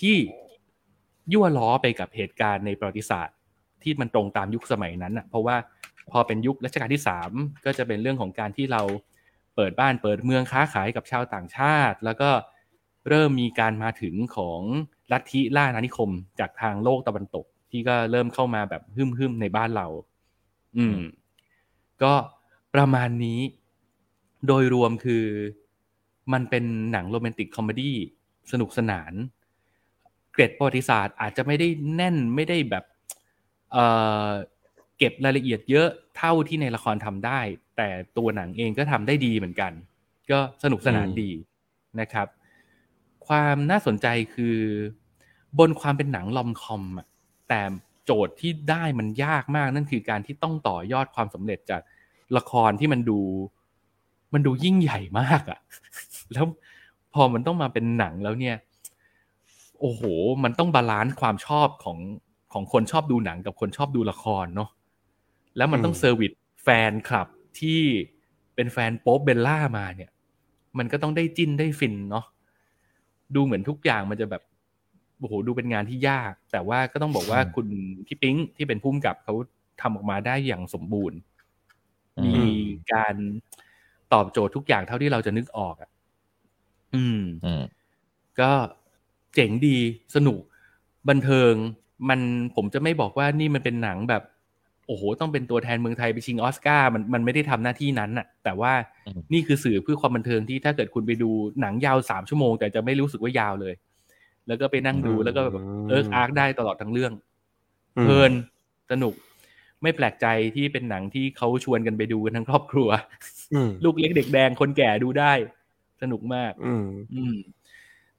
[0.00, 0.16] ที่
[1.32, 3.36] ยั่วล้อไปกับเหตุการณ์ในประวัติศาสตร์
[3.82, 5.56] ที่มันตรงตามยุคสมัยนั้นอะ เพราะว่า
[6.10, 7.30] พอเป็นยุครัชกาลที่สาม
[7.64, 8.82] ก็จะเป็นเรื่องของการที่เรา
[9.56, 12.30] เปิดบ้านเปิดเมืองค้าขายกับชาวต่างชาติ แล้วก็
[13.08, 14.60] เริ่มมีการมาถึงของ
[15.12, 19.86] ลัทธิล่าอาณานิคมจากทางโลกตะวันตก ที่ก็เริ่มเข้ามาแบบหึ่มๆในบ้านเรา
[20.78, 20.98] อืม
[22.02, 22.12] ก็
[22.74, 23.40] ประมาณนี้
[24.46, 25.24] โดยรวมคือ
[26.32, 27.96] มันเป็นหนังโรแมนติกคอมเมดี้
[28.52, 29.12] สนุกสนาน
[30.32, 32.84] เกร็ดประวัติศาสตร์อาจจะไม่ได้แน่นไม่ได้แบบ
[33.72, 33.84] เอ่
[34.26, 34.28] อ
[34.98, 37.40] เก็บรายละเอียดเยอะเท่าที่ในละครทำได้
[37.76, 39.72] แต่ตัวหนังเองก็ทำได้ดีเหมือนกัน
[40.30, 41.30] ก็สนุกสนานดี
[42.00, 42.26] นะครับ
[43.26, 44.58] ความน่าสนใจคือ
[45.58, 47.07] บนความเป็นหนัง rom-com อะ
[47.48, 47.60] แต่
[48.04, 51.80] โจทย์ที่ได้มันยากมากนั่นคือการที่ต้องต่อยอดความสำเร็จจาก
[52.36, 53.20] ละครที่มันดู
[54.34, 55.58] มันดูยิ่งใหญ่มากอะ
[56.32, 56.46] แล้ว
[57.14, 58.56] พอมันต้องมาเป็นหนังแล้วเนี่ย
[59.80, 60.02] โอ้โห
[60.44, 61.98] มันต้อง balance ความชอบของ
[62.52, 64.70] ของคนชอบดูหนังกับคนชอบดูละครเนาะ
[65.56, 67.28] แล้วมันต้อง service แฟนคลับ
[67.60, 67.80] ที่
[68.54, 70.10] เป็นแฟนโป๊บเบลล่ามาเนี่ย
[70.78, 72.24] มันก็ต้องได้จิ้นได้ฟินเนาะ
[73.34, 74.42] ดูเหมือนทุกอย่างมันจะแบบ
[75.20, 77.66] โอ้โหดูเป็นงานที่ยาก แต่ว่าก็ต้องบอกว่าคุณ
[78.06, 79.34] พี่ปิ๊งที่เป็นผู้กำกับเขา
[79.80, 81.18] ทำออกมาได้อย่างสมบูรณ์
[82.24, 82.34] มี
[82.92, 83.14] การ
[84.12, 85.90] ตอบโจทย์ทุกอย่างเท่าที่เราจะนึกออกอะ
[86.94, 87.62] อืมอืม
[88.40, 88.50] ก็
[89.34, 89.76] เจ๋งดี
[90.14, 90.40] สนุก
[91.08, 91.52] บันเทิง
[92.08, 92.20] มัน
[92.56, 94.22] ผมจะไม่บอกว่านี่มันเป็นหนังแบบ
[94.86, 98.72] โอ้โห ต้องเป็นตัวแทนเมืองไทยไปชิงออสการ์มันมันไม่ได้ทำหน้าที่นั้นน่ะ แต่ว่า
[99.06, 103.74] อืมนี่คือสื่อเพื่อความบันเทิงที่ถ้าเกิดคุณไปดูหนังยาวสามชั่วโมง แต่จะไม่รู้สึกว่ายาวเลย
[104.48, 107.12] แล้วก็ไปนั่งดูอืมแล้วก็แบบเอิร์กอาร์กได้ตลอดทั้งเรื่อง
[107.96, 108.32] อืมเพลิน
[108.90, 109.14] สนุก
[109.82, 112.88] ไม่แปลกใจที่เป็นหนังที่เขาชวนกันไปดูกันทั้งครอบครัว
[113.54, 115.32] อืมลูกเล็กเด็กแดงคนแก่ดูได้
[116.02, 116.84] สนุกมากอืม
[117.14, 117.34] อืม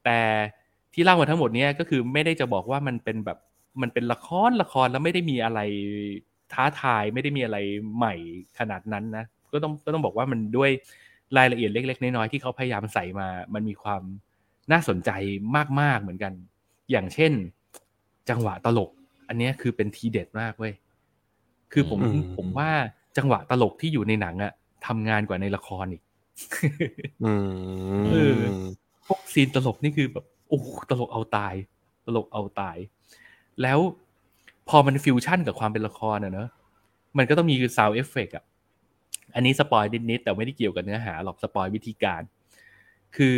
[0.04, 0.20] แต่
[0.94, 3.38] ที่เล่ามาทั้งหมดเนี้ยก็คือไม่ได้จะบอกว่ามันเป็นแบบ
[3.82, 5.60] มันเป็นละครละครแล้วไม่ได้มีอะไร
[6.54, 7.58] ท้าทายไม่ได้มีอะไร
[7.98, 8.14] ใหม่
[8.60, 10.70] ขนาดนั้นนะก็ต้องก็ต้องบอกว่ามันด้วย
[11.38, 14.02] รายละเอียดเล็ก ๆ น้อยๆที่เขาพยายามใส่มา มันมีความ
[14.72, 15.10] น่าสนใจ
[15.82, 16.34] มากๆเหมือนกัน
[16.92, 17.32] อย่างเช่น
[18.30, 18.90] จังหวะตลก
[19.28, 20.74] อันเนี้ยคือเป็นทีเด็ดมากเว้ย
[21.74, 22.70] คือผมอืมผมว่า
[23.18, 24.52] จังหวะตลกที่อยู่ในหนังอะ
[24.88, 26.04] ทำงานกว่าในละครอีก
[27.24, 27.34] อื
[28.02, 28.40] มเออ
[29.08, 31.54] พวก scene ตลกนี่คือแบบโอ้โหตลกเอาตาย
[32.06, 32.78] ตลกเอาตาย
[33.62, 33.80] แล้ว
[34.70, 36.50] พอมันฟิวชั่นกับความเป็นละครอะเนอะ
[37.18, 38.44] มันก็ต้องมี sound effect อะ
[39.36, 42.22] อันนี้ spoil นิดๆแต่ไม่ได้เกี่ยวกับเนื้อหาหรอก spoil วิธีการ
[43.18, 43.38] คือ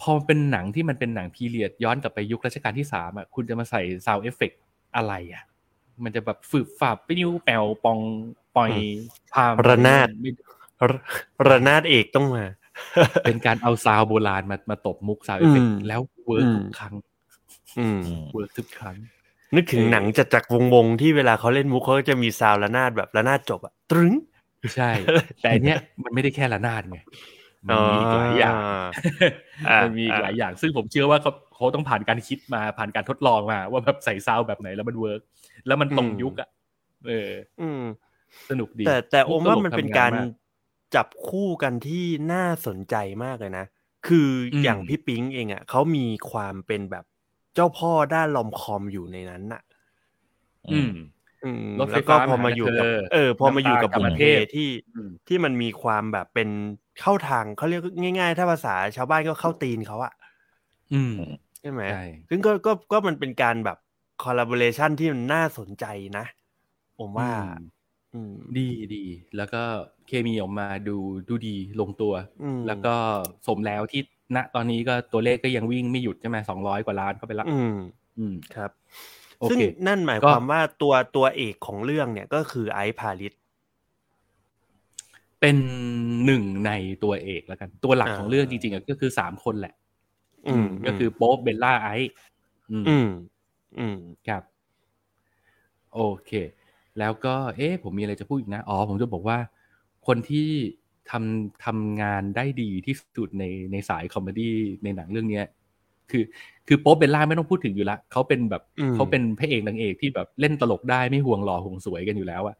[0.00, 4.52] พอเป็นหนังที่มันเป็นหนัง period ย้อนกลับไปยุครัชกาลที่สามอะคุณจะมาใส่ sound effect
[4.96, 5.44] อะไรอะ
[6.04, 7.98] มันจะแบบฝึกฝับไปนิ้วแปวปอง
[8.56, 8.72] ปอย
[9.34, 10.30] พามระนาดไม่
[10.90, 10.98] ระ
[11.48, 12.44] ระนาดเอกต้องมา
[13.24, 16.94] เป็นการเอาซาวโบราณมามาตบมุกซาวเอฟเฟกอืมแล้วเวิร์กอืมทุกครั้ง
[17.78, 18.00] อืม
[18.32, 18.96] เวิร์กทุกครั้ง
[19.56, 24.12] นึกถึงเออหนังจัดจากวงวงๆที่เวลาเขาเล่นมุกเขาก็จะมีซาวระนาดแบบระนาดจบอะตรึ้ง
[24.76, 24.90] ใช่
[25.40, 26.98] แต่อันเนี้ยมันไม่ได้แค่ระนาดไง
[27.66, 28.54] มันมีอีกหลายอย่าง
[29.68, 35.20] อ่ามันมีอีกหลายอย่าง ซึ่งผมเชื่อว่าเขาเขาต้องผ่านการคิดมาผ่านการทดลองมา ว่าแบบใส่ซาวแบบไหนแล้วมันเวิร์ก
[35.66, 36.48] แล้วมันตรงยุคอะ
[37.08, 37.82] เอออืม
[38.50, 40.16] สนุกดี แต่แต่โอมว่ามุกตลกมันเป็นทำงการม
[40.94, 43.64] จับคู่กันที่น่าสนใจมากเลยนะ
[44.06, 47.04] คืออมอย่างพี่ปิ๊งเองอะเขามีความเป็นแบบ
[47.54, 49.62] เจ้าพ่อด้านลอมคอมอยู่ในนั้นน่ะ
[50.70, 50.90] อืม
[51.44, 56.48] อืมรถไฟแล้วก็ฟ้าพอมาอยู่กับมหานครเออ พอมาอยู่กับน้ำตาบุกับญประเทเทศที่อืมที่มันมีความแบบเป็น
[57.00, 60.12] เข้าทางเขาเรียกง่าย ๆ ถ้าภาษาชาวบ้านก็เข้าตีนเขาอะ
[60.92, 61.14] อืม
[61.60, 63.78] ใช่ไหมใช่ซึ่งก็ก็ก็มันเป็นการแบบ
[64.22, 65.84] คอลลาบอ r a ชันที่มันน่าสนใจ
[66.18, 66.24] นะ
[66.98, 67.50] ผมว่าอืม
[68.14, 69.04] อืมดีดี
[69.36, 69.62] แล้วก็
[70.08, 70.96] เคมีออกมาดู
[71.28, 72.94] ดูดีลงตัวอืมแล้วก็
[73.46, 74.02] สมแล้วที่
[74.36, 77.74] ณตอนนี้ก็ตัวเลขก็ยังวิ่งไม่หยุดใช่ไหมสองร้อยกว่าล้านเข้าไปละอืม
[78.18, 78.70] อืมครับ
[79.40, 83.32] โอซึ่งเคนั่นหมายก็ความว่าตัวตัวเอกของเรื่องเนี่ยก็คือไอซ์พาริส
[85.40, 85.56] เป็น
[86.24, 86.70] หนึ่งใน
[87.04, 89.74] ตัวเอกแล้วกัน ตัวหลักอ่าของเรื่องจริงๆอะก็คือสามคนแหละ
[90.46, 92.12] อืม ก็คือโป๊ปเบลล่าไอซ์
[92.70, 93.08] อืมอืม
[93.78, 93.96] อืม
[94.28, 94.42] ครับ
[95.94, 96.30] โอเค
[96.98, 99.38] แล้วก็ เอ๊ะผมมีอะไรจะพูดอีกนะ อ๋อ ผมจะบอกว่า
[100.06, 100.48] คนที่
[101.10, 105.46] ทำทำงานได้ดีที่สุดในในสาย comedy ในหนังเรื่องเนี้ย
[106.10, 106.24] คือ
[106.68, 112.56] คือโป๊ปเบลล่าไม่ต้องพูดถึงอยู่ละเขาเป็นแบบอืมเขาเป็นพระเอกนางเอกที่แบบเล่นตลกได้ไม่ห่วงหล่อห่วงสวยกันอยู่แล้วอะ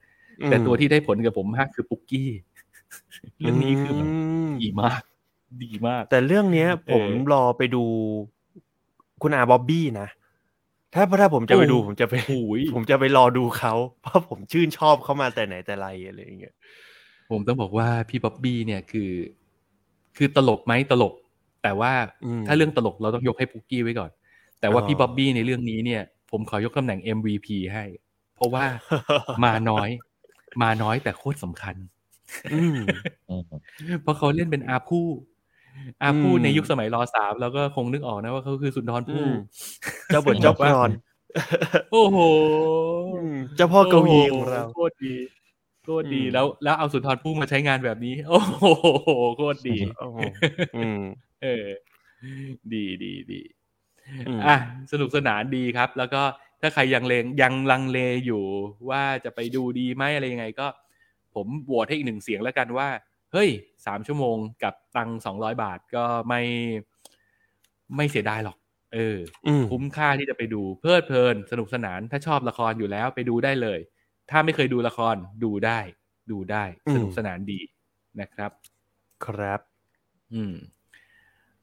[0.46, 2.28] แต่ตัวที่ได้ผลกับผมมากคือปุกกี้
[3.40, 4.10] เรื่องนี้คือแบบ
[4.48, 5.02] มดีมาก
[5.64, 7.84] ดีมาก แต่เรื่องเนี้ยเออผมรอไปดู
[9.22, 10.08] คุณอาบ๊อบบี้นะ
[10.94, 16.54] ถ้าถ้าผมจะไปดูโอ้ผมจะไปโอ้ยผมจะไปรอดูเขาเพราะผมชื่นชอบเขามาแต่ไหนแต่ไรอะไรอย่างเงี้ย
[17.30, 19.10] ผมต้องบอกว่าพี่บ๊อบบี้เนี่ยคือ
[20.16, 21.14] คือตลกไหมตลก
[21.62, 21.92] แต่ว่า
[22.24, 24.10] อืมถ้าเรื่องตลกเราต้องยกให้ปุกกี้ไว้ก่อน
[24.60, 27.84] แต่ว่าอ๋อพี่บ๊อบบี้ในเรื่องนี้เนี่ย ผมขอยกตำแหน่ง MVP ให้
[28.34, 28.64] เพราะว่า
[29.44, 29.88] มาน้อย
[30.62, 31.97] มาน้อยแต่โคตรสำคัญอืมอืม
[34.02, 35.06] เพราะเขาเล่นเป็นอาผู้
[36.02, 39.32] อาผู้อืมในยุคสมัยรอสามแล้วก็คงนึกออกนะว่าเขาคือสุนทรอืภู่ม
[40.06, 40.90] เจ้าบทเจ้ากรอน
[41.92, 42.18] โอ้โห
[43.14, 45.14] อืมเจ้าพ่อกวีของเราโคตรดี
[45.84, 48.64] โคตรดีอืมแล้ว แล้วเอาสุนทรภู่มาใช้งานแบบนี้ โอ้โห
[49.36, 50.18] โคตรดีโอ้โห
[50.76, 51.00] อืม
[51.42, 51.66] เออ
[52.72, 53.40] ดีดีดี
[54.28, 54.56] อืมอะ
[54.92, 56.22] สนุกสนานดีครับ แล้วก็
[56.60, 58.44] ถ้าใครยังเลงยังลังเลอยู่
[58.90, 60.66] ว่าจะไปดูดีไหมอะไรยังไงก็
[61.38, 62.88] ผมโหวตให้อีกหนึ่งเสียงแล้วกันว่า
[63.32, 63.50] เฮ้ย
[63.86, 66.42] สามชั่วโมงกับตังสองร้อยบาทก็ไม่
[67.96, 68.56] ไม่เสียดายหรอก
[68.94, 69.16] เออ
[69.46, 73.78] อืมคุ้มค่าที่จะไปดูเพลิดเพลิน สนุกสนานถ้าชอบละครอยู่แล้วไปดูได้เลย
[74.30, 75.78] ถ้าไม่เคยดูละครดูได้
[76.30, 77.60] ดูได้อืมสนุกสนานดี
[78.20, 78.50] นะครับ
[79.26, 79.60] ครับ
[80.34, 80.54] อืม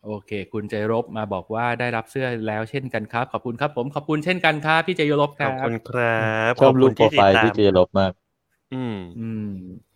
[0.06, 6.18] โอเค คุณใจรบมาบอกว่าได้รับเสื้อแล้วเช่นกันครับ ขอบคุณครับผมขอบคุณเช่นกันครับพี่ใจรบคขรัอบบคุณครั
[6.52, 8.12] บชอบรูปขโปรคุณไฟล์ที่พี่ติดเจตามลบมาก
[8.76, 9.50] อืม อืม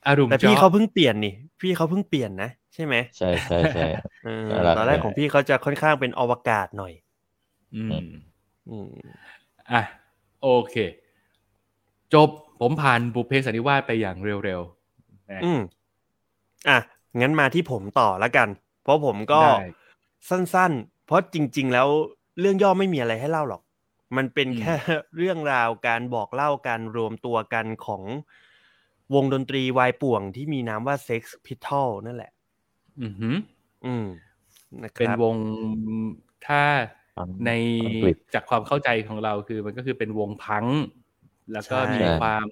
[0.07, 3.85] อารมณ์แต่พี่จ๊อบเขาเพิ่งเปลี่ยนนี่ พี่เขาเพิ่งเปลี่ยนนะใช่ไหมใช่ใช่ใช่
[4.23, 6.93] เออน่ารักตอนแรกเลยของพี่เขาจะค่อนข้างเป็นอวกาศหน่อย
[7.75, 7.95] อืม
[8.69, 8.89] อืม
[9.71, 9.81] อะ
[10.41, 10.75] โอเค
[12.13, 15.59] จบผมผ่านบุพเพสันนิวาสไปอย่างเร็วๆนะอืม
[16.69, 16.77] อะ
[17.19, 18.49] งั้นมาที่ผมต่อแล้วกัน
[18.83, 19.57] เพราะผมก็ได้
[20.29, 21.87] สั้นๆ เพราะจริง ๆ แล้ว
[22.39, 23.61] เรื่องย่อไม่มีอะไรให้เล่าหรอก
[24.17, 24.73] มันเป็นอืมแค่
[25.17, 28.03] เรื่องราวการบอกเล่าการรวมตัวกันของ
[29.13, 32.31] วงดนตรีวายป่วงที่มีนามว่า Sex p i s t o l นั่นแหละ
[33.01, 33.35] อือหือ
[33.85, 34.05] อืม
[34.83, 35.37] นะคเป็นรับวง
[36.47, 36.63] ถ้า
[37.17, 37.51] อังใน
[37.85, 40.77] อังกฤษจากความเข้าใจของเราคือ มันก็คือเป็นวงพังก์
[41.53, 42.45] แล้วก็ใช่มีความ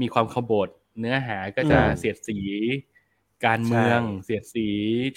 [0.00, 0.68] มีความขบฏ
[0.98, 2.38] เนื้อหาก็จะอืมเสียดสี
[3.46, 4.68] การเมืองใช่เสียดสี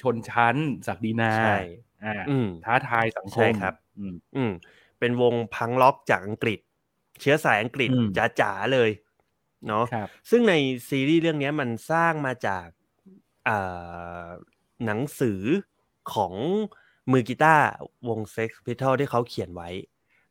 [0.02, 0.56] ชนชั้น
[0.88, 1.56] ศักดินาใช่
[2.04, 4.52] อ่าอืมท้าทายสังคใช่มครับอืมอืม
[5.00, 6.60] เป็นวงพังล็อกจากอังกฤษ
[7.22, 8.08] เชื้อสายอังกฤษอืม
[8.42, 8.90] จ๋าๆเลย
[9.68, 10.54] เนาะครับซึ่งใน
[10.90, 12.68] ซีรีส์เรื่องเนี้ยมันสร้างมาจาก
[13.48, 14.28] อ่า
[14.86, 15.42] หนังสือ
[16.14, 16.34] ของ
[17.12, 17.66] มือกีตาร์
[18.08, 19.70] วง Sex p i s t o l ที่เขาเขียนไว้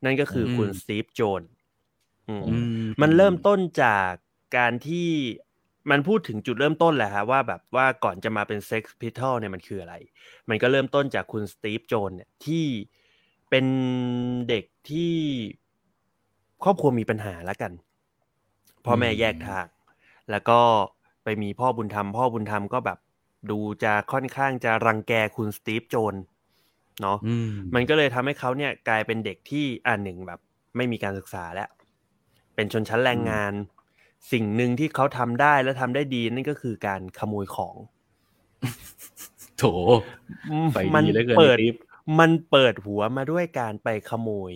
[0.05, 1.43] นั่นก็คืออมคุณสตีฟโจน
[2.29, 2.55] อืมอื
[3.03, 4.13] มันเริ่มต้นจาก
[4.57, 5.09] การที่
[5.91, 9.95] มันพูดถึงจุดเริ่มต้นแหละฮะว่าแบบว่าก่อนจะมาเป็น Sex p i s t o l เนี่ยมันคืออะไร
[10.49, 12.67] มันก็เริ่มต้นจากคุณสตีฟโจนเนี่ยที่
[13.51, 13.67] เป็น
[14.49, 15.15] เด็กที่
[16.65, 17.73] ครอบครัวมีปัญหาแล้วกัน
[18.85, 19.67] พ่อแม่แยกทาง
[20.31, 20.61] แล้วก็
[21.25, 22.99] ไปมีพ่อบุญธรรม พ่อบุญธรรมก็แบบ
[23.51, 26.15] ดูจะค่อนข้างจะรังแกคุณสตีฟโจน
[27.03, 30.41] เนาะอืมมันก็เลยทำให้เขาเนี่ยกลายเป็นเด็กที่อ่าหนึ่งแบบ
[30.77, 31.69] ไม่มีการศึกษาแล้ว
[32.55, 33.53] เป็นชนชั้นแรงงาน
[34.33, 37.75] สิ่งหนึ่งที่เขาทำได้และทำได้ดีนั่นก็คือการขโมยของ
[39.59, 39.65] โถ
[40.75, 41.77] ไปมัดีเหลือเกินเปิดติ๊บ
[42.19, 44.53] มันเปิดหัวมาด้วยการไปขโมย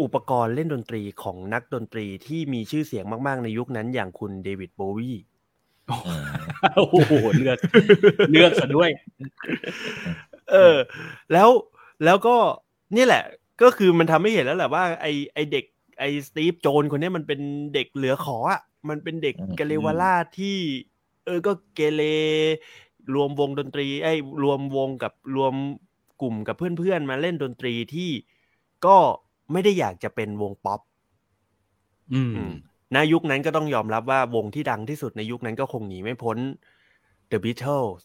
[0.00, 5.12] อุปกรณ์เล่นดนตรีของนักดนตรีที่มีชื่อเสียงมาก ๆ ในยุคนั้นอย่างคุณเดวิดโบวี
[5.90, 6.24] อืม
[6.76, 7.58] โอ้โหเลือก
[8.32, 8.90] เลือกซะด้วย
[10.52, 10.76] เออ
[11.32, 11.48] แล้ว
[12.04, 12.36] แล้วก็
[12.96, 13.22] นี่แหละ
[13.62, 15.64] ก็คือมันทำให้เห็นแล้วแหละว่า ไอไอเด็ก
[15.98, 17.40] ไอสตีฟโจนคนเนี้ยมันเป็น
[17.74, 20.56] เด็กเหลือขออะมันเป็นเด็กอืมกะเลวาลาดที่
[21.24, 22.02] เออก็เกเร
[23.14, 25.54] รวมวงดนตรี ไอ้ยรวมวงกับรวม
[26.22, 28.10] กลุ่มกับเพื่อนๆมาเล่นดนตรีที่
[28.86, 28.98] ก็
[29.52, 30.80] ไม่ได้อยากจะเป็นวงป๊อป
[32.14, 32.52] อืมอืม
[32.94, 36.38] ณยุคนั้นก็ต้องยอมรับว่าวงที่ดังที่สุดในยุคนั้นก็คงหนีไม่พ้น
[37.30, 38.02] The Beatles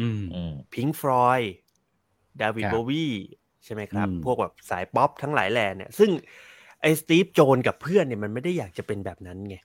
[0.00, 1.48] อืมอืม Pink Floyd
[2.42, 3.06] David ครับ Bowie
[3.64, 6.10] ใช่ไหมครับอืมพวกแบบสายป๊อปทั้งหลายแหล่เนี่ย ซึ่ง
[6.80, 9.56] ไอ้ Steve Jones กับเพื่อนเนี่ยมันไม่ได้อยากจะเป็นแบบนั้นไง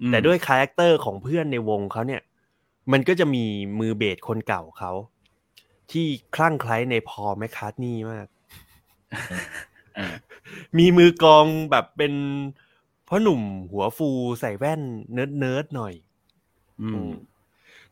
[0.00, 2.22] อืมแต่ด้วย character ของเพื่อนในวงเขาเนี่ย
[2.92, 3.44] มันก็จะมี
[3.80, 4.92] มือเบสคนเก่าเขา
[5.90, 8.26] ที่คลั่งไคล้ใน Paul McCartney มาก
[9.32, 9.40] อ่า
[10.78, 12.14] มีมือกลองแบบเป็น
[13.08, 14.08] พ่อหนุ่มหัวฟู
[14.40, 14.80] ใส่แว่น
[15.12, 15.94] nerd nerd ๆหน่อย
[16.80, 17.10] อืม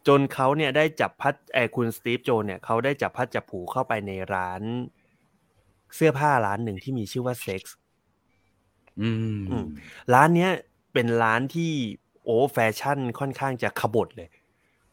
[0.07, 4.63] จนเขาเนี่ยได้จับพลัดไอ้คุณ Steve Jones เนี่ยเขาได้จับพลัดจับผลูเข้าไปในร้าน
[5.95, 7.77] เสื้อผ้าร้านหนึ่งที่มีชื่อว่าเซ็กซ์
[9.01, 9.67] อืมอืม
[10.15, 10.51] ร้านเนี้ย
[10.93, 11.71] เป็นร้านที่
[12.25, 14.29] โอ้แฟชั่นค่อนข้างจะขบฏเลย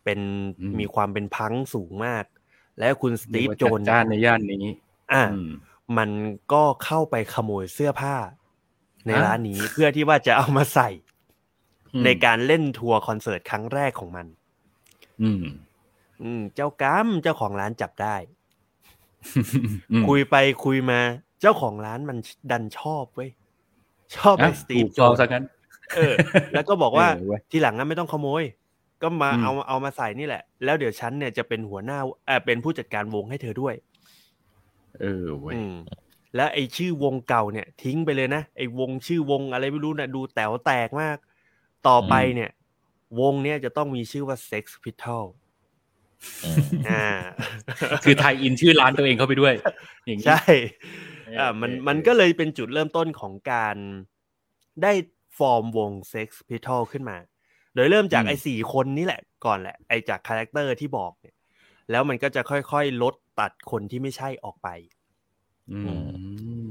[0.04, 0.20] เป็น
[0.80, 2.26] มีความเป็นพังสูงมาก
[2.80, 4.66] และคุณสตีฟโจนเรียกว่าจัดจ้านในย่านนี้
[5.12, 5.40] อะอื
[5.90, 6.10] มมัน
[6.54, 8.16] ก็เข้าไปขโมยเสื้อผ้า
[9.06, 10.90] ในอะร้านนี้เพื่อที่ว่าจะเอามาใส่
[11.94, 14.28] อืมในการเล่นทัวร์คอนเสิร์ตครั้งแรกของมัน
[15.22, 15.44] อืม
[16.24, 18.16] อืม เจ้ากรรมเจ้าของร้านจับได้
[19.92, 20.36] อืมคุยไป
[20.66, 21.00] คุยมา
[21.42, 22.18] เจ้าของร้านมัน
[22.52, 23.30] ดันชอบเว้ย
[24.16, 25.44] ชอบไอ้อะสตีฟถูกโจจองนซะงั้น
[25.96, 26.14] เออ
[26.54, 28.44] แล้วก็บอกว่าเออเว้ยทีหลังนั้นไม่ต้องขโมย
[29.02, 33.76] ก็มาอืมเอาเอามาใส่นี่แหละ แล้วเดี๋ยวฉันเนี่ยจะเป็นหัวหน้าเออเป็นผู้จัดการวงให้เธอด้วย
[35.02, 35.76] เออเว้ยอืม
[36.36, 41.18] แล้วไอ้ชื่อวงเก่าเนี่ย ทิ้งไปเลยนะไอ้วงชื่อวงอะไรไม่รู้นะดูแต๋วแตกมาก
[41.88, 42.50] ต่อไปเนี่ย
[43.22, 45.24] วงเนี่ยจะต้องมีชื่อว่า Sex p i s t o l
[46.46, 47.08] อืมอ่า
[48.04, 49.54] คือ tie-in ชื่อร้านตัวเองเข้าไปด้วย
[50.06, 50.42] อย่างนี้ใช่
[51.26, 53.78] เอออ่ามันเออมันก็เลยเป็นจุดเริ่มต้นของการ
[54.84, 54.94] ได้
[55.38, 57.18] ฟอร์มวง Sex p i s t o l ขึ้นมา
[57.76, 61.36] โดยเริ่มจากไอ้สี่คนนี้แหละ ก่อนแหละ ไอ้จาก character ที่บอกเนี่ย
[61.92, 64.68] แล้วมันก็จะค่อยๆลด ตัดคนที่ไม่ใช่ออกไป
[65.72, 65.94] อืม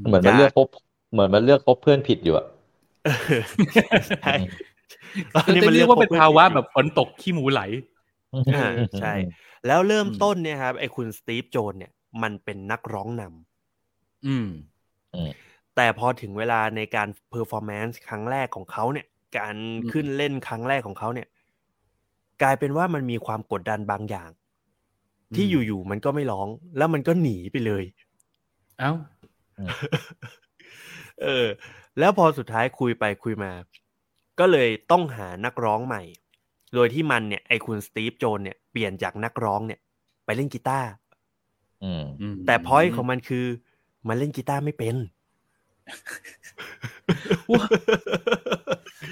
[0.06, 0.66] เหมือนมันเลือกพบ
[1.12, 2.46] เหมือนมันเลือกคบเพื่อนผิดอยู่อะ
[3.04, 3.08] เอ
[3.40, 3.42] อ
[4.08, 4.32] ใช่
[5.48, 7.62] ก็จะเรียกว่าเป็นภาวะแบบฝนตกขี้หมูไหล
[8.54, 8.66] อ่า
[8.98, 9.14] ใช่
[9.66, 11.92] แล้วเริ่มต้นเนี่ยครับไอ้คุณ Steve Jones เนี่ย
[12.22, 13.30] มันเป็นนักร้องนำ
[14.26, 14.46] อืม
[15.76, 19.06] แต่พอถึงเวลาในการ performance ครั้งแรกของเขาเนี่ย
[19.38, 21.28] การอืมขึ้นเล่นครั้งแรกของเขาเนี่ย
[22.42, 24.30] กลายเป็นว่ามันมีความกดดันบางอย่าง
[25.36, 27.84] ที่อยู่ๆมันก็ไม่ร้อง แล้วมันก็หนีไปเลย
[28.80, 28.92] เอ้า
[31.22, 31.46] เออ
[31.98, 33.52] แล้วพอสุดท้ายคุยไปคุยมา
[34.38, 36.02] ก็เลยต้องหานักร้องใหม่
[36.74, 39.80] โดยที่มันเนี่ยไอคุณสตีฟโจนเนี่ยเปลี่ยนจากนักร้องเนี่ย
[40.24, 40.88] ไปเล่นกีตาร์
[41.84, 43.44] อืมอืมแต่พอยของมันคือ
[44.08, 44.96] มันเล่นกีตาร์ไม่เป็น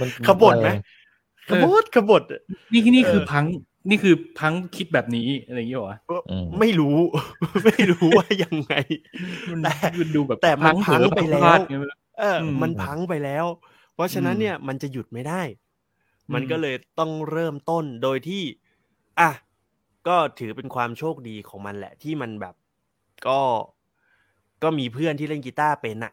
[0.01, 0.69] มันขบฏไหม
[1.51, 2.23] ขบฏขบฏ
[2.73, 3.45] นี่นี่คือเออพัง
[3.91, 5.99] นี่คือพังคิดแบบนี้อะไรอย่างเงี้ยเหรอวะ
[6.31, 6.99] อืมไม่รู้
[7.67, 8.75] ไม่รู้ว่ายังไง
[9.51, 13.45] มันแต่มันดูแบบแต่มันพังเผลอไปแล้วพาดไงไม่รู้เอออมมันพังไปแล้ว
[13.95, 15.43] เพราะฉะนั้นอืมเนี่ยมันจะหยุดไม่ได้
[16.35, 18.43] มันอืมก็เลยต้องเริ่มต้นโดยที่
[19.21, 19.31] อะ
[20.09, 22.55] ก็ถือเป็นความโชคดีของมันแหละ ที่มันแบบ
[23.27, 23.41] ก็
[24.63, 26.13] ก็มีเพื่อนที่เล่นกีตาร์เป็นอะ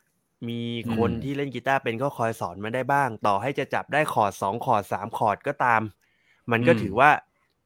[0.50, 0.62] มี
[0.98, 5.82] คนที่เล่นกีตาร์เป็นก็คอยสอนมาได้บ้าง ต่อให้จะจับได้คอร์ดสองคอร์ดสามคอร์ดก็ตาม
[6.52, 7.10] มันก็ถือว่า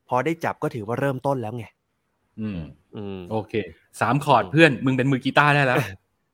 [0.10, 1.66] พอได้จับก็ถือว่าเริ่มต้นแล้วไง
[2.40, 2.60] อืม
[2.96, 3.54] อืม โอเค
[4.02, 5.78] สามคอร์ดเพื่อน มึงเป็นมือกีตาร์ได้แล้ว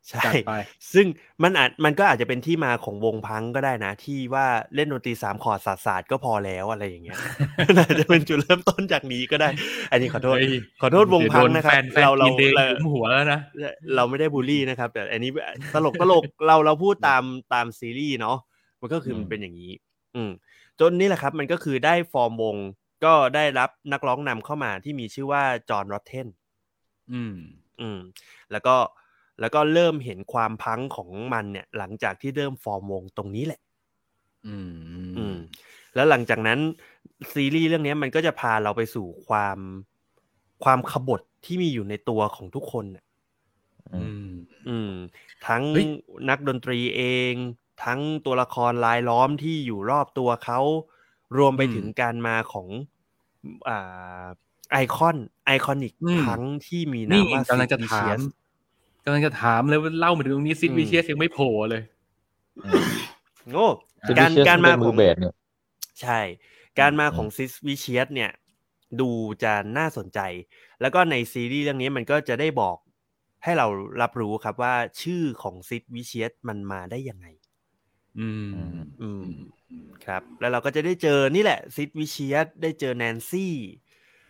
[0.09, 0.53] ใช่จัดไป
[0.93, 1.05] ซึ่ง
[1.43, 4.45] มันอาจมันก็อาจจะเป็นที่มาของวงพังก็ได้นะ ที่ว่า
[4.76, 7.17] เล่นดนตรีสามคอร์ดศาสตร์ศาสตร์ก็พอแล้วอะไรอย่างเงี้ย
[7.78, 9.49] อาจจะเป็นจุดเริ่มต้นจากนี้ก็ได้
[9.91, 13.39] อันนี้ขอโทษเฮ้ยขอโทษวงพังนะครับเดี๋ยวโดแฟนเราเรากินเดย์เราหยุมหัวแล้วนะ
[13.95, 15.32] เราไม่ได้บูลลี่นะครับ แต่อันนี้
[15.74, 18.38] ตลกตลกเราเราพูดตามตามซีรีส์เนาะ
[18.82, 19.71] มันก็คือมันเป็นอย่างนี้
[20.15, 20.32] อืม
[20.80, 22.55] จนนี่แหละครับ มันก็คือได้ฟอร์มวง
[23.06, 26.28] ก็ได้รับนักร้องนำเข้ามาที่มีชื่อว่าจอห์นโรเทน
[27.14, 27.36] อืม
[27.82, 27.99] อืม
[28.51, 28.76] แล้วก็
[29.39, 33.62] แล้วก็เริ่มเห็นความพังของมันเนี่ย หลังจากที่เริ่มฟอร์มวงตรงนี้แหละ
[34.47, 34.74] อืม
[35.18, 35.36] อืม
[35.95, 36.60] แล้วหลังจากนั้น
[37.34, 39.58] ซีรีส์เรื่องนี้มันก็จะพาเราไปสู่ความ
[40.64, 43.06] ความขบฏที่มีอยู่ในตัวของทุกคนน่ะ
[43.95, 44.30] อืม
[44.68, 44.91] อืม
[45.47, 45.88] ทั้งเฮ้ย
[46.30, 47.01] นักดนตรีเอ
[47.32, 47.34] ง
[47.84, 50.60] ทั้งตัวละครลายล้อมที่อยู่รอบตัวเขา
[51.38, 52.92] รวมไปถึงการมาของอ่า
[54.71, 58.21] ไอคอนไอคอนิกอืมทั้งที่มีนี่นามว่ากำลังจะ Sid ถาม Vicious
[59.05, 61.81] กำลังจะถามเลยว่าเล่ามาถึงตรงนี้ซิดอืมวิเชียสยังไม่โผล่เลย
[63.51, 63.67] โง่
[64.05, 65.35] คือการ Vicious การมาเป็นขมืองอเบสเนี่ย
[66.01, 66.19] ใช่
[66.79, 68.31] การมาอืมของซิสวิเชียสเนี่ย
[68.99, 69.09] ดู
[69.43, 70.19] จะน่าสนใจ
[70.81, 72.77] แล้วก็ในซีรีส์เรื่องนี้มันก็จะได้บอก
[73.43, 73.67] ให้เรา
[74.01, 77.27] รับรู้ครับว่าชื่อของซิสวิเชียสมันมาได้ยังไง
[78.18, 78.45] อืม
[79.01, 79.22] อืม
[80.05, 83.53] ครับ แล้วเราก็จะได้เจอนี่แหละซิสวิเชียสได้เจอแนนซี่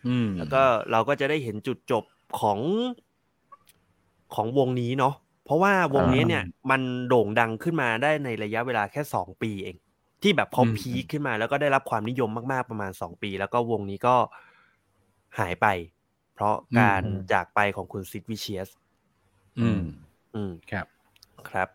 [0.06, 0.62] อืมแล้วก็
[0.92, 2.04] เราก็จะได้เห็นจุดจบ
[2.40, 2.60] ของ
[4.36, 5.14] ของวงนี้เนาะ
[5.46, 9.78] เพราะว่าวงนี้เนี่ยมันโด่งดังขึ้นมาได้ในระยะเวลาแค่สองปีเอง
[10.22, 14.16] ที่แบบพอพีคขึ้นมาแล้วก็ได้รับความนิยมมากๆประมาณสองปี แล้วก็วงนี้ก็
[15.40, 15.68] หายไป
[16.34, 18.70] เพราะการอืมจากไปของคุณซิดวิเชียส
[19.60, 19.82] อืม
[20.36, 20.88] อืมครับ
[21.50, 21.70] ครับ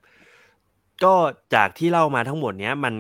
[1.05, 1.15] ก็
[1.55, 2.95] จากที่เล่ามาทั้งหมดเนี้ยมัน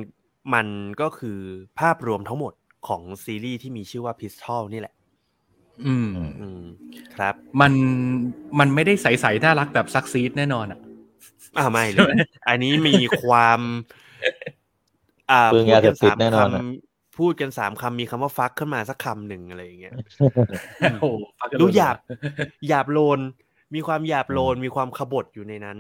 [0.54, 0.66] มัน
[1.00, 1.38] ก็คือ
[1.80, 2.52] ภาพรวมทั้งหมด
[2.88, 4.94] ของซีรีส์ที่มีชื่อว่า Pistol นี่แหละ
[5.86, 6.08] อืม
[6.40, 6.62] อืม
[7.16, 7.72] ครับ มัน
[8.58, 10.80] มันไม่ได้ใสๆน่ารักแบบซักซีดแน่นอนอะ
[11.58, 12.16] อ่าไม่เลใช่ไหมย
[12.48, 13.60] อันนี้มีความ
[15.30, 16.62] อ่าเปลืองยาเสพติดแน่นอนอะ
[17.18, 19.94] พูดกัสามคำพูดกันสามคำมีคำว่าฟักขึ้นมาสักคำหนึ่งอะไรอย่างเงี้ย
[21.00, 21.96] โอ้โหฟังกันดูเลยหยาบ
[22.68, 23.20] หยาบโลน
[23.74, 25.78] มีความหยาบโลนมีความขบฏอยู่ในนั้น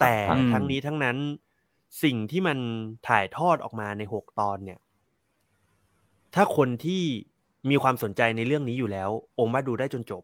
[0.00, 0.16] แต่
[0.50, 1.16] ทั้งนี้ทั้งนั้น
[2.02, 2.58] สิ่งที่มัน
[3.08, 4.80] ถ่ายทอดออกมาในหกตอนเนี่ย
[6.34, 7.02] ถ้าคนที่
[7.70, 10.22] มีความสนใจในเรื่องนี้อยู่แล้ว องค์มาดูได้จนจบ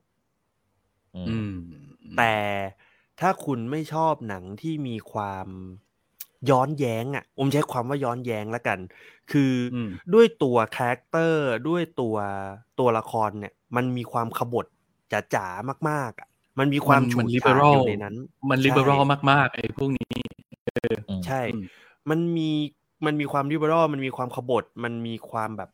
[1.29, 1.51] อืม
[2.17, 2.35] แต่
[3.21, 5.49] ถ้าคุณไม่ชอบหนังที่มีความ
[6.51, 8.79] ย้อนแย้งอะ อมใช้ความว่าย้อนแย้งแล้วกัน
[9.33, 12.17] คืออมด้วยตัวคาแรคเตอร์ด้วยตัว
[12.79, 14.67] ตัวละครเนี่ย มันมีความขบฏ
[15.35, 18.15] จ๋าๆมาก ๆอะ มันมีความมันฉูมันดลิเบฉาอดรัอลยู่ในนั้น
[18.49, 20.13] มันใช่ลิเบอรัลมากๆไอ้พวกนี้
[21.27, 21.65] ใช่อืม
[22.11, 22.51] มันมี
[23.07, 25.71] มันมีความริเบอรัลมันมีความขบฏมันมีความแบบ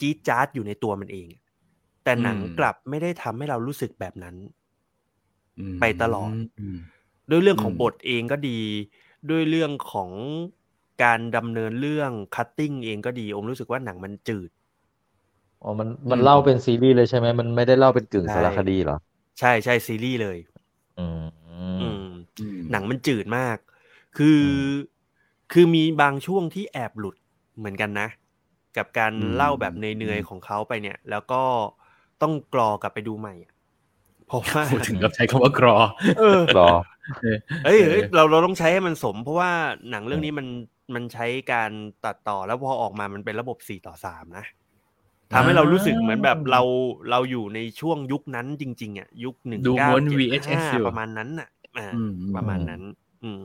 [0.00, 1.28] จี๊ดจ๊าดอยู่ในตัวมันเอง
[2.04, 4.36] แต่หนังอืมกลับไม่ได้ทำให้เรารู้สึกแบบนั้น
[5.58, 6.34] อืมไปตลอดม
[7.30, 8.60] ด้วยเรื่องของอืมบทเองก็ดี
[9.30, 10.10] ด้วยเรื่องของ
[11.02, 14.50] การดำเนินเรื่อง cutting เองก็ดี อมรู้สึกว่าหนังมันจืด
[15.62, 18.96] อ๋อมันมันเล่าเป็นซีรีส์เลยใช่ไหมมันไม่ได้เล่าเป็นกึ่งใช่สารคดีเหรอ
[19.40, 20.38] ใช่ใช่ซีรีส์เลย
[20.98, 22.06] อืมอืมอืม
[22.70, 23.56] หนังมันจืดมาก
[24.16, 24.42] คือ
[25.52, 27.16] คือมีบางช่วงที่แอบหลุด
[27.58, 28.08] เหมือนกันนะ
[28.76, 31.42] กับการอืมเล่าแบบเนยๆของเขาไปเนี่ย แล้วก็
[32.22, 33.52] ต้องกรอกลับไปดูใหม่อะ
[34.26, 35.76] เพราะว่าพูดถึงกับใช้คำว่ากรอ
[36.18, 36.70] เออรอ
[37.64, 39.50] เอ้ยเอ้ยเราเราต้องใช้ให้มันสม เพราะว่า
[39.90, 40.46] หนังเรื่องนี้มัน
[40.94, 41.70] มันใช้การ
[42.04, 44.44] ตัดต่อแล้วพอออกมามันเป็นระบบสี่ต่อสามนะ
[45.32, 46.62] ทำให้เรารู้สึกเหมือนแบบเรา
[47.10, 52.82] เราอยู่ในช่วงยุคนั้นจริง ๆอะยุคหนึ่งดูเก้าม้วนเจ็ด VHS อยู่ห้าประมาณนั้นอะอ่าอืมประมาณนั้น
[53.22, 53.42] อืม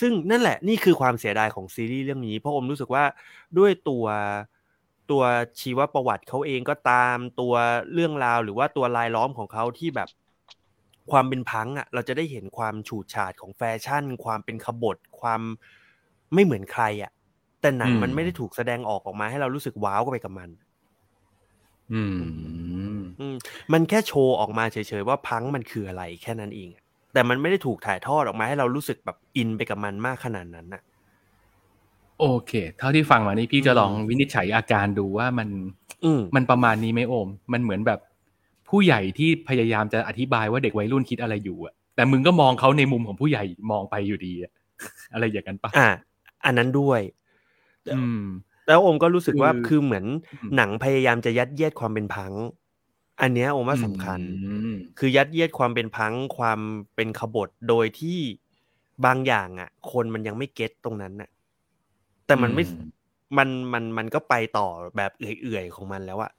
[0.00, 3.04] ซึ่งนั่นแหละนี่คือความเสียดายของซีรีส์เรื่องนี้ เพราะอมรู้สึกว่า
[3.58, 4.04] ด้วยตัว
[5.10, 5.22] ตัว
[5.60, 7.54] ชีวประวัติเขาเองก็ตามตัว
[7.92, 10.08] เรื่องราวหรือว่าตัวลายล้อมของเขาที่แบบ
[11.10, 15.40] ความเป็นพังอะ เราจะได้เห็นความฉูดฉาดของแฟชั่น ความเป็นขบฏความ
[16.34, 17.12] ไม่เหมือนใครอะ
[17.60, 20.50] แต่หนังอืมมันไม่ได้ถูกแสดงออกออกมาให้เรารู้สึกว้าวไปกับมัน
[21.92, 23.36] อืมอืม
[23.72, 26.82] มันแค่โชว์ออกมาเฉยๆว่าพังมันคืออะไรแค่นั้นเองอะ
[27.12, 30.82] แต่มันไม่ได้ถูกถ่ายทอดออกมาให้เรารู้สึกแบบอินไปกับมันมากขนาดนั้นน่ะ
[32.20, 35.48] โอเค เท่าที่ฟังมานี่พี่จะอืมลองวินิจฉัยอาการดูว่ามัน
[36.04, 38.00] อืมมันประมาณนี้ไหมโอม มันเหมือนแบบ
[38.68, 44.52] ผู้ใหญ่ที่พยายามจะอธิบายว่าเด็กวัยรุ่นคิดอะไรอยู่อะแต่มึงก็มองเขาในมุมของผู้ใหญ่มองไปอยู่ดีอะ
[45.12, 45.88] อะไรอย่างนั้นปะอะ
[46.44, 47.00] อันนั้นด้วย
[47.94, 48.22] อืม
[48.66, 52.32] แล้วโอมก็รู้สึกว่าคือคือเหมือนอืมหนังพยายามจะยัดเยียดความเป็นพัง
[53.20, 54.22] อันเนี้ยโอมว่าสำคัญอื
[54.70, 56.60] มคือยัดเยียดความเป็นพังความ
[56.94, 58.18] เป็นขบฏโดยที่
[59.04, 61.30] บางอย่างอะ คนมันยังไม่เก็ตตรงนั้นน่ะ
[62.26, 63.06] แต่มันไม่อืม
[63.38, 66.32] มันมันมันก็ไปต่อแบบเอื่อยๆของมันแล้วอะ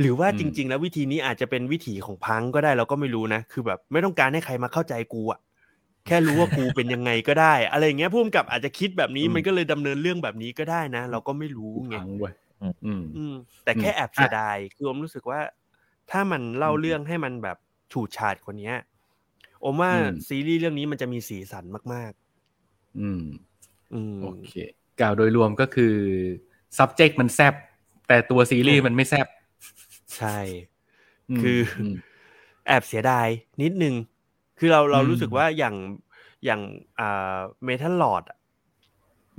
[0.00, 5.40] หรือว่าอืมจริง ๆ แล้ววิธีนี้อาจจะเป็นวิถีของพังก็ได้เราก็ไม่รู้นะ คือแบบไม่ต้องการให้ใครมาเข้าใจกูอะ
[6.08, 13.34] แค่รู้ว่ากูเป็นยังไงก็ได้ อะไรอย่างเงี้ยพุ่มกับอาจจะคิดแบบนี้มันก็เลยดำเนินเรื่องแบบนี้ก็ได้นะ เราก็ไม่รู้ไงพังเว้ยอืมอืมอืม
[13.64, 15.40] แต่แค่อืมแอบเสียดายคืออมรู้สึกว่า
[16.10, 17.56] ถ้ามันเล่าอืมเรื่องให้มันแบบ
[17.92, 18.72] ฉูดฉาดกว่านี้
[19.64, 22.12] อมว่าอืมซีรีส์เรื่องนี้มันจะมีสีสันมาก
[23.00, 24.52] อืมๆอืม โอเค
[25.00, 25.94] กล่าวโดยรวมก็คือ
[26.78, 27.54] subject มันแซบ
[28.08, 29.26] แต่ตัวซีรีส์มันไม่แซบ
[30.16, 30.38] ใช่
[31.28, 31.94] มคืออม
[32.66, 33.28] แอบเสียดาย
[33.62, 33.94] นิดนึง
[34.58, 35.74] คือเราเราอืมรู้สึกว่าอย่าง
[36.44, 36.60] อย่าง
[36.98, 38.24] อ่าเมทัลลอด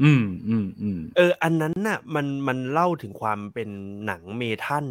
[0.02, 3.70] อืมอืมอืมเออ อันนั้นน่ะ มันมันเล่าถึงความเป็น
[4.06, 4.86] หนังเมทัล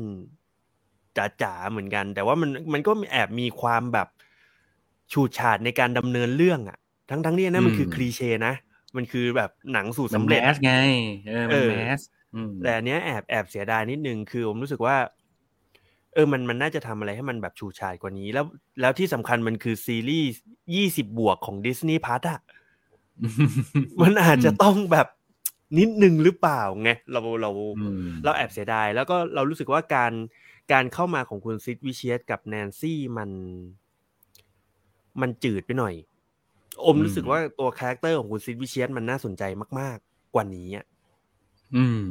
[1.42, 4.08] จ๋าๆเหมือนกัน แต่ว่ามันมันก็แอบมีความแบบ
[5.12, 6.78] ฉูดฉาดในการดำเนินเรื่องอะ
[7.10, 8.54] ทั้งทั้งนี้นะมันคือคลีเช่นะ
[8.96, 10.72] มันคือแบบหนังสูตรมันสำแมเร็จสไง
[11.28, 12.00] เออมันเออแมส
[12.34, 18.44] อืมแต่อันเนี้ยแอบแอบเสียดายนิดนึงคือผมรู้สึกว่าเออมันมันน่าจะทำอะไรให้มันแบบฉูดฉาดกว่านี้ แล้ว
[18.80, 20.42] แล้วที่สำคัญมันคือซีรีส์
[20.74, 22.40] ยี่สิบบวกของ Disney Plus อะ
[24.02, 25.06] มันอาจจะต้องแบบ
[25.78, 30.12] นิดนึงหรือเปล่าไงเราเราอืมเราแอบเสียดาย แล้วก็เรารู้สึกว่าการ
[30.72, 33.30] การเข้ามาของคุณ Sid Vicious กับ Nancy มัน
[35.20, 35.94] มันจืดไปหน่อย
[36.84, 39.42] อมอืมรู้สึกว่าตัว character ของคุณ Sid Vicious มันน่าสนใจ
[39.80, 40.84] มาก ๆ กว่านี้อะ
[41.76, 42.04] อืม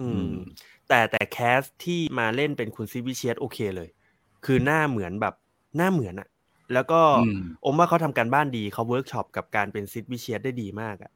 [0.00, 0.30] อืม
[0.90, 3.88] แต่แต่ cast ที่มาเล่นเป็นคุณ Sid Vicious โอเคเลย
[4.44, 5.34] คือหน้าเหมือนแบบ
[5.76, 6.28] หน้าเหมือนอะ
[6.74, 11.12] แล้วก็อืมอมว่าเขาทำการบ้านดีเขาเวิร์กช็อปกับการเป็น Sid Vicious ได้ดีมากอะ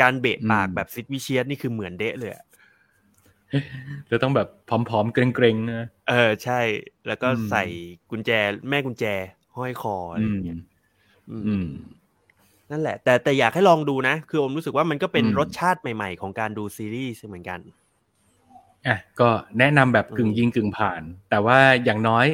[0.00, 2.44] การเบะปากอืมแบบ Sid Vicious นี่คือเหมือนเดะเลยอะ
[4.10, 6.60] จะต้องแบบผอมๆ เกร็งๆนะเออใช่
[7.06, 7.62] แล้วก็อืมใส่
[8.10, 8.30] กุญแจ
[8.70, 9.04] แม่กุญแจ
[9.54, 10.58] ห้อยคออะไรอย่างเงี้ย
[11.28, 11.66] อืมอืม
[12.70, 17.60] นั่นแหละ แต่แต่อยากให้ลองดูนะ คือผมรู้สึกว่ามันก็เป็นอืมรสชาติใหม่ๆ ของการดูซีรีส์เหมือนกัน
[18.86, 19.28] อะก็
[19.58, 22.26] แนะนำแบบอืมกึ่งยิงกึ่งผ่าน แต่ว่าอย่างน้อย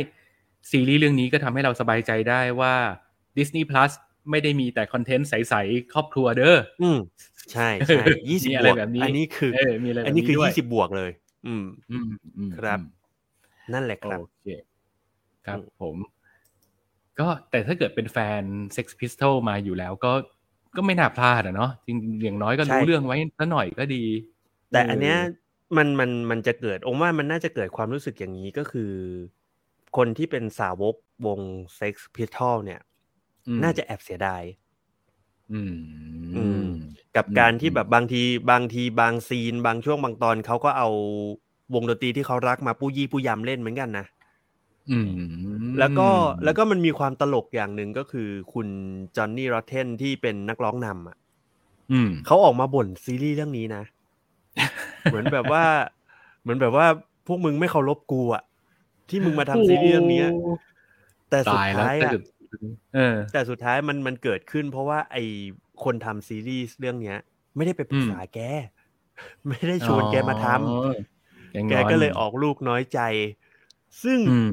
[0.70, 2.74] ซีรีส์เรื่องนี้ก็ทำให้เราสบายใจได้ว่า
[3.36, 3.92] Disney Plus
[4.30, 6.98] ไม่ได้มีแต่คอนเทนต์ใสๆครอบครัวเด้ออืม
[7.52, 11.10] ใช่ใช่ยี่สิบมีบอะไรวกแบบนี้อันนี้คือเออมีอะไรแบบอันนี้คือด้วยยี่สิบบวกเลย
[11.46, 12.86] อืมอืมอืมครับอืม
[13.72, 14.46] นั่นแหละครับโอเค
[15.46, 15.96] ครับอืมผม
[17.18, 18.42] ก็แต่ถ้าเกิดเป็นแฟน
[18.76, 20.12] Sex Pistol มาอยู่แล้วก็
[20.76, 24.04] ก็ไม่น่าพลาดอะเนาะจริงๆอย่างน้อยก็รู้เรื่องไว้สักหน่อยก็ดี
[24.70, 25.16] แต่อันเนี้ย
[25.76, 28.92] มันมันมันจะเกิดองค์ว่ามันน่าจะเกิดความรู้สึกอย่างนี้ก็คือ
[29.96, 30.94] คนที่เป็นสาวก
[31.26, 31.40] วง
[31.78, 32.80] Sex Pistol เนี่ย
[33.48, 34.42] อืมน่าจะแอบเสียดาย
[35.52, 35.74] อืม
[36.36, 36.64] อืม
[37.16, 40.88] กับอืมการที่อืมแบบบางทีบางทีบางซีน บางช่วงบางตอนเขาก็เอา
[41.74, 44.06] วงดนตรีที่เขารักมาปู้ยี่ปู้ยำเล่นเหมือนกันนะ
[44.90, 45.10] อืม
[45.78, 46.08] แล้วก็
[46.44, 48.68] แล้วก็มันมีความตลกอย่างหนึ่งก็คือ คุณ
[49.16, 51.16] จอห์นนี่โรเทนที่เป็นนักร้องนำอะ
[51.92, 53.82] อืมเขาออกมาบ่นซีรีส์เรื่องนี้นะ
[55.06, 55.64] เหมือนแบบว่า
[56.42, 56.86] เหมือนแบบว่า
[57.26, 58.42] พวกมึงไม่เคารพกูอะ
[59.08, 60.26] ที่มึงมาทำซีรีส์เรื่องเนี้ย
[61.30, 62.22] แต่สุดตายแล้วท้ายถ้าอะเกิด
[62.94, 65.16] เออแต่สุดท้ายมันมันเกิดขึ้น เพราะว่าไอ
[65.84, 67.18] คนทำซีรีส์เรื่องเนี้ย
[67.56, 68.38] ไม่ได้ไปปรึกษาแก
[69.48, 71.12] ไม่ได้ชวนแกมาทำอ๋อ
[71.68, 73.00] แกก็เลยออกลูกน้อยใจ
[74.02, 74.48] ซึ่งอืม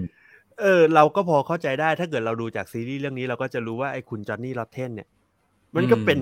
[0.59, 5.07] เออเราก็พอเข้าใจได้ถ้าเกิดเราดูจากซีรีส์เรื่องนี้เราก็จะรู้ว่าไอ้คุณจอห์นนี่ลอตเทนเนี่ย
[5.75, 6.19] มันก็อืมเป็น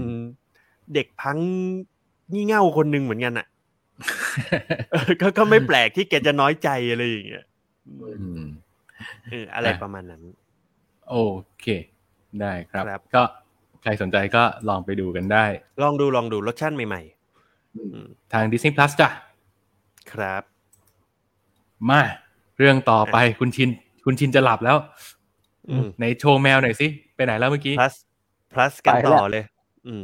[0.93, 1.37] เด็กพัง
[2.31, 3.56] งี่เง่าคนหนึ่งเหมือนกันอะเออ
[5.21, 7.45] ก็ก็ไม่แปลกที่แกจะน้อยใจอะไรอย่างเงี้ย
[8.19, 8.45] อืม
[9.29, 10.21] เอออะไรอะประมาณนั้น
[11.09, 11.15] โอ
[11.61, 11.65] เค
[12.41, 13.23] ได้ครับครับ ก็
[13.83, 15.45] ใครสนใจก็ลองไปดูกันได้
[15.81, 17.99] ลองดูลองดูรสชาติใหม่ๆอืม
[18.33, 19.09] ทาง Disney Plus จ้ะ
[20.11, 20.43] ครับ
[21.89, 22.01] มา
[22.57, 23.69] เรื่องต่อไปคุณชิน
[24.05, 24.77] คุณชินจะหลับแล้ว
[25.69, 27.95] อืมในโชว์แมวหน่อยสิ ไปไหนแล้วเมื่อกี้ plus
[28.53, 29.45] plus กันไปต่แล้อวเลย
[29.87, 30.03] อืม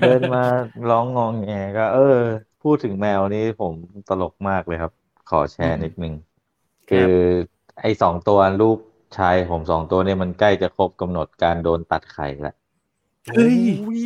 [0.00, 0.42] เดินมา
[0.90, 2.20] ร้องงองแงก็ เออ
[2.68, 3.74] พูดถึงแมวนี้ผม
[4.08, 4.92] ตลกมากเลยครับ
[5.30, 6.14] ขอแชอืร์มนิดนึง
[6.94, 7.12] ครับคือ
[7.82, 8.78] ไอ้สองตัวลูก
[9.18, 12.54] ชายผมสองตัวเนี่ยมันใกล้จะครบกำหนดการโดนตัดไข่แล้ว
[13.34, 14.04] เฮ้ยโอ้ย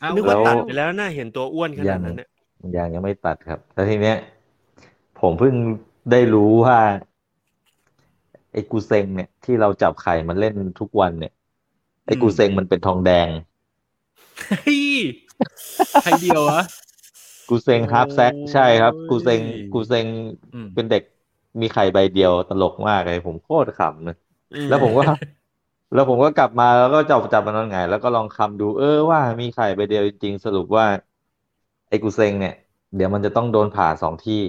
[0.00, 2.28] เอานึกว่าแล้วตัดไปแล้วน่าเห็นตัวอ้วนขนาดนั้นเนี่ย
[2.76, 4.16] ยังยังไม่ตัดครับ แล้วทีเนี้ย
[5.20, 5.54] ผมเพิ่ง
[6.10, 6.78] ได้รู้ว่า
[8.52, 11.32] ไอ้กูเซงเนี่ยที่เราจับไข่มันเล่นทุกวันเนี่ย
[12.06, 13.28] ไอ้กูเซงมันเป็นทองแดง
[14.48, 14.92] เฮ้ย
[16.02, 16.62] ไข่เดียวอะ
[17.48, 19.40] กูเซง half sack ใช่ครับ กูเซง
[19.72, 20.06] กูเซง
[20.54, 21.02] อืมเป็นเด็ก
[21.60, 24.16] มีไข่ใบเดียวตลกมากเลยผมโคตรขำเลย
[24.54, 25.02] อืมแล้วผมก็
[25.94, 30.86] แล้วผมก็กลับมาแล้วก็จับจับมันนอนหงายแล้วก็ลองคลำดู เออว่ามีไข่ใบเดียวจริงๆสรุปว่า
[31.88, 32.54] ไอ้กูเซงเนี่ย
[32.96, 34.42] เดี๋ยวมันจะต้องโดนผ่าสองที่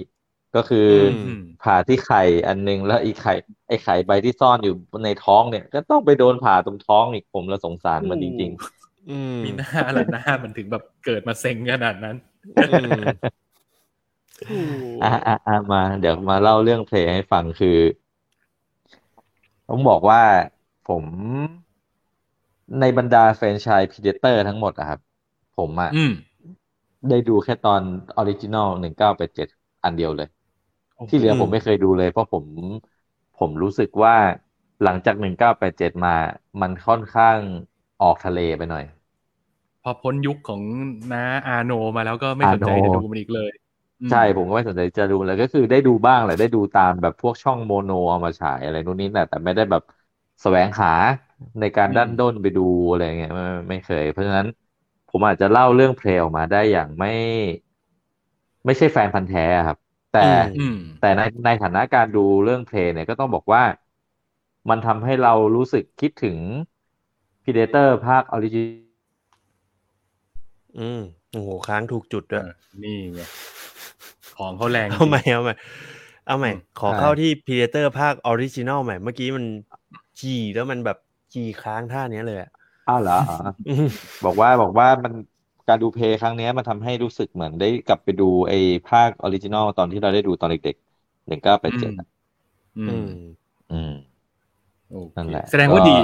[0.56, 0.90] ก็คืออ
[1.24, 3.34] อืมผ่าที่ไข่อันหนึงแล้วอีกไข่
[3.68, 4.74] ไอ้ไข่ใบที่ซ่อนอยู่
[5.04, 12.16] ในท้องเนี่ย ก็ต้องไปโดนผ่าตรงท้องอีกผมละสงสารมันจริงอื มมีหน้าอะไรหน้ามันถึงแบบเกิดมาเซ็งขนาดนั้น
[12.68, 13.00] อืม
[14.46, 17.68] โอ้ๆอะอะอะมา เดี๋ยวมาเล่าเรื่องเพลงให้ฟังคือ
[19.68, 20.20] ต้องบอกว่า
[20.84, 21.04] ผม
[22.80, 25.00] ในบรรดาแฟรนไชส์ Predator ทั้งหมดอะครับ
[25.56, 26.12] ผมอะอืม
[27.08, 27.82] ได้ดูแค่ตอน
[28.16, 29.48] original หนึ่งเก้าแปดเจ็ด
[29.84, 30.28] อันเดียวเลย
[30.96, 32.44] โอ้โหที่เหลือผมไม่เคยดูเลย เพราะผม
[33.38, 34.14] ผมรู้สึกว่า
[34.82, 36.10] หลังจากหนึ่งเก้าแปดเจ็ดมา
[36.60, 37.38] มันค่อนข้าง
[38.02, 38.84] ออกทะเลไปหน่อย
[39.82, 40.62] พอพ้นยุคของ
[41.12, 43.52] น้าอาร์โนลด์มาแล้วก็ไม่สนใจอาร์โนจะดูมันอีกเลย
[44.02, 49.82] อืมใช่ผมก็ไม่สนใจจะดูเลยก็คือได้ดูบ้างแหละได้ดูตามแบบพวกช่องโมโนเอามาฉายอะไรนู่นนี่แหละแต่ไม่ได้แบบ
[50.42, 50.88] แสวงหา
[51.60, 54.48] ในการดันด้นไปดูอะไรเงี้ยไม่ไม่ไม่เคย เพราะฉะนั้น
[55.08, 57.08] ผมอาจจะเล่าเรื่องเพลงออกมาได้อย่างไม่
[58.64, 59.78] ไม่ใช่แฟนพันธุ์แท้อะครับ
[60.10, 63.62] แต่อืมแต่ในในฐานะการดูเรื่องเพลงเนี่ยก็ต้องบอกว่า
[64.68, 66.38] มันทำให้เรารู้สึกคิดถึง
[67.44, 68.62] Predator ภาคออริจิ
[70.78, 71.00] อืม
[71.32, 72.48] โอ้โหค้างถูกจุดเอด้วยอ
[72.82, 73.20] นี่ไง
[74.38, 75.54] ของเขาแรงเอาใหม่เอาใหม่
[76.26, 79.44] เอาใหม่อืมขอเข้าที่ Predator ภาค original ใหม่ เมื่อกี้มัน
[80.20, 80.98] จีแล้วมันแบบ
[81.34, 82.50] จีค้างท่าเนี้ยเลยอะ
[82.88, 83.36] อ้าวเหรออ๋อ
[83.68, 83.88] อืม
[84.24, 85.12] บอกว่าบอกว่ามัน
[85.68, 88.58] การดู Prey ครั้งเนี้ยมันทำให้รู้สึกเหมือนได้กลับไปดูไอ้
[88.90, 91.92] ภาค original ตอนที่เราได้ดูตอนเด็กๆหนึ่งเก้าแปดเจ็ด
[92.78, 93.08] อือืมม
[93.72, 93.92] อืม
[94.90, 95.98] โอเคนั่นแหละ แสดงว่าก็ดี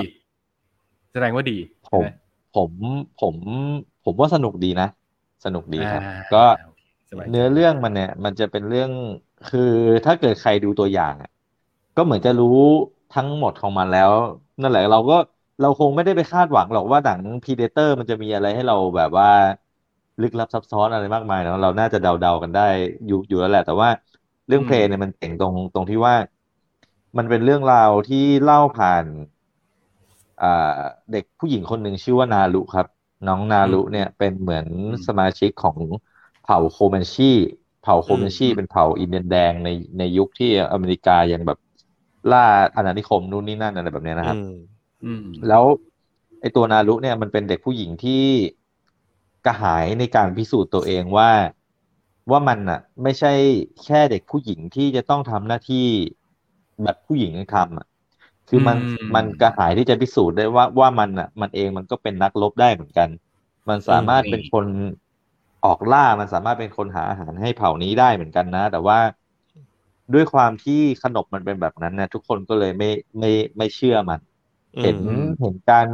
[1.12, 2.04] แสดงว่าดีผมใช่ไห
[2.52, 2.72] ผม
[3.16, 3.36] ผม
[4.02, 4.86] ผมว่าสนุกดีนะ
[5.44, 8.90] สนุกดีครับอ่าก็โอเคสบายใจเนื้อเรื่องมันเนี่ย มันจะเป็นเรื่อง
[9.46, 9.61] คือ
[10.04, 11.28] ถ้าเกิดใครดูตัวอย่างอะ
[11.96, 12.46] ก็เหมือนจะรู้
[13.11, 14.12] ทั้งหมดของมันแล้ว
[14.61, 15.14] นั่นแหละเราก็
[15.61, 19.26] เราคงไม่ได้ไปคาดหวังหรอกว่าหนัง Predator มันจะมีอะไรให้เราแบบว่า
[20.20, 22.61] ลึกลับซับซ้อนอะไรมากมายเนาะเราน่าจะเดาๆกันได้
[23.06, 23.90] อยู่อยู่แล้วแหละ แต่ว่า
[24.46, 26.14] เรื่องเพลงเนี่ยมันเจ๋งตรงตรงที่ว่า
[27.18, 29.39] มันเป็นเรื่องราวที่เล่าผ่านอ่า
[31.12, 32.86] เด็กผู้หญิงคนหนึ่งชื่อว่านารุครับ
[33.26, 34.66] น้องนารุเนี่ยเป็นเหมือน
[35.07, 35.78] สมาชิกของ
[36.43, 37.32] เผ่าโคแมนชี
[37.80, 39.68] เผ่าโคแมนชีอืมเป็นเผ่าอินเดียนแดงใน
[39.99, 41.59] ในยุคที่อเมริกายังแบบ
[42.30, 42.45] ล่า
[42.76, 44.51] อาณานิคมนู่นนี่นั่นอะไรแบบเนี้ยนะครับอืม
[45.05, 45.64] อืมแล้ว
[46.41, 48.24] ไอ้ตัวนารุเนี่ยมันเป็นเด็กผู้หญิงที่
[49.47, 51.30] กระหายในการพิสูจน์ตัวเองว่า
[52.30, 53.32] ว่ามันอะไม่ใช่
[53.84, 55.86] แค่เด็กผู้หญิงที่จะต้องทำหน้าที่
[56.82, 57.86] แบบผู้หญิงทำอะ
[58.51, 58.78] คือมันอื
[59.11, 63.09] มมันกระหายที่จะพิสูจน์ได้ว่าว่ามันอะ มันเองมันก็เป็นนักรบได้เหมือนกัน
[63.68, 64.66] มันสามารถอืมเป็นคน
[65.64, 68.98] ออกล่ามันสามารถเป็นคนหาอาหารให้เผ่านี้ได้เหมือนกันนะ แต่ว่า
[70.14, 72.88] ด้วยความที่ขนบมันเป็นแบบนั้นนะทุกคนก็เลยไม่
[73.18, 74.20] ไม่ไม่เชื่อมัน
[74.82, 75.86] เห็นอืมเห็นการ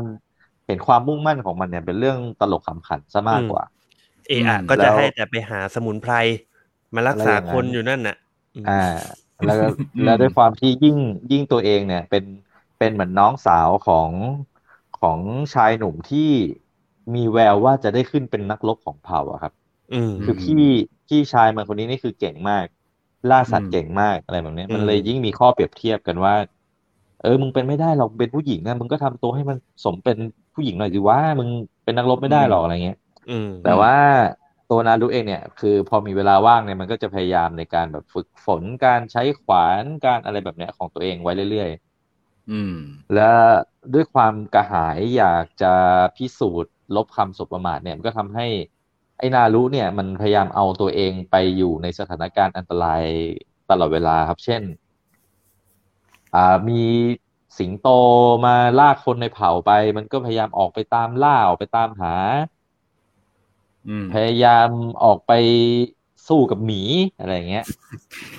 [0.66, 3.64] เห็นความมุ่งมั่นของมันเนี่ย เป็นเรื่องตลกขำขันซะมากกว่า
[4.28, 6.12] เอะอะอืมก็จะแล้วให้แต่ไปหาสมุนไพร
[6.94, 8.16] มารักษาอะไรอย่างนั้นคนอยู่นั่นน่ะ
[8.56, 8.72] อืมอ่า
[9.44, 9.64] แล้วก็
[9.98, 10.96] อืมแล้วด้วยความที่ยิ่ง
[11.30, 12.24] ยิ่งตัวเองเนี่ย เป็น
[12.78, 14.12] เป็นเหมือนน้องสาวของ
[14.94, 15.20] ของ
[15.54, 16.18] ชายหนุ่มที่
[17.14, 19.52] มีแววว่าจะได้ขึ้นเป็นนักรบของเผ่าอะครับ
[19.90, 20.54] อืมคือพี่
[21.08, 22.66] พี่ชายมันคนนี้นี่คือเก่งมาก
[23.28, 26.34] ล่าสัตอืว์มเก่งมากอะไรแบบเนี้ยอืมมันเลยยิ่งมีข้อเปรียบเทียบกันว่า
[27.18, 30.18] เออ มึงเป็นไม่ได้หรอกเป็นผู้หญิงนะมึงก็ทำตัวให้มันสมเป็น
[30.54, 31.48] ผู้หญิงหน่อยสิว่ามึง
[31.84, 32.96] เป็นนักรบไม่ได้หรอกอะไรเงี้ย
[33.28, 33.92] อืมแต่ว่า
[34.68, 41.85] ตัวนารุเองเนี่ย คือพอมีเวลาว่างเนี่ยมันก็จะพยายามในการแบบฝึกฝนการใช้ขวานการอะไรแบบเนี้ยของตัวเองไว้เรื่อยอืมๆ
[43.14, 43.32] และ
[43.94, 45.74] ด้วยความกระหายอยากจะ
[46.16, 48.46] พิสูจน์ ลบคำสบประมาทเนี่ยมันก็ทำให้
[49.18, 53.02] ไอ้นารุเนี่ยมันพยายามเอาตัวเองไปอยู่ในสถานการณ์อันตราย
[53.70, 54.62] ตลอดเวลาครับ เช่น
[56.34, 56.82] อ่ามี
[57.58, 57.88] สิงโต
[58.46, 62.14] มาลากคนในเผ่าไป มันก็พยายามออกไปตามล่าออกไปตามหา
[63.88, 64.68] อืมพยายาม
[65.04, 65.32] ออกไป
[66.28, 66.80] สู้กับหมี
[67.18, 67.64] อะไรอย่างเงี้ย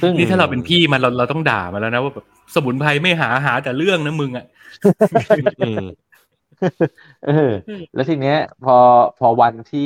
[0.01, 2.25] ซึ่งนี่ถ้าเราเป็นพี่มันเราเราต้องด่ามันแล้วนะว่าแบบ
[2.55, 4.45] สมุนไพรไม่หาหาแต่เรื่องนะมึงอะ
[5.59, 5.81] อืม
[7.21, 7.31] เออ
[7.93, 8.73] แล้วทีเนี้ย พอ
[9.17, 9.81] พอวันที่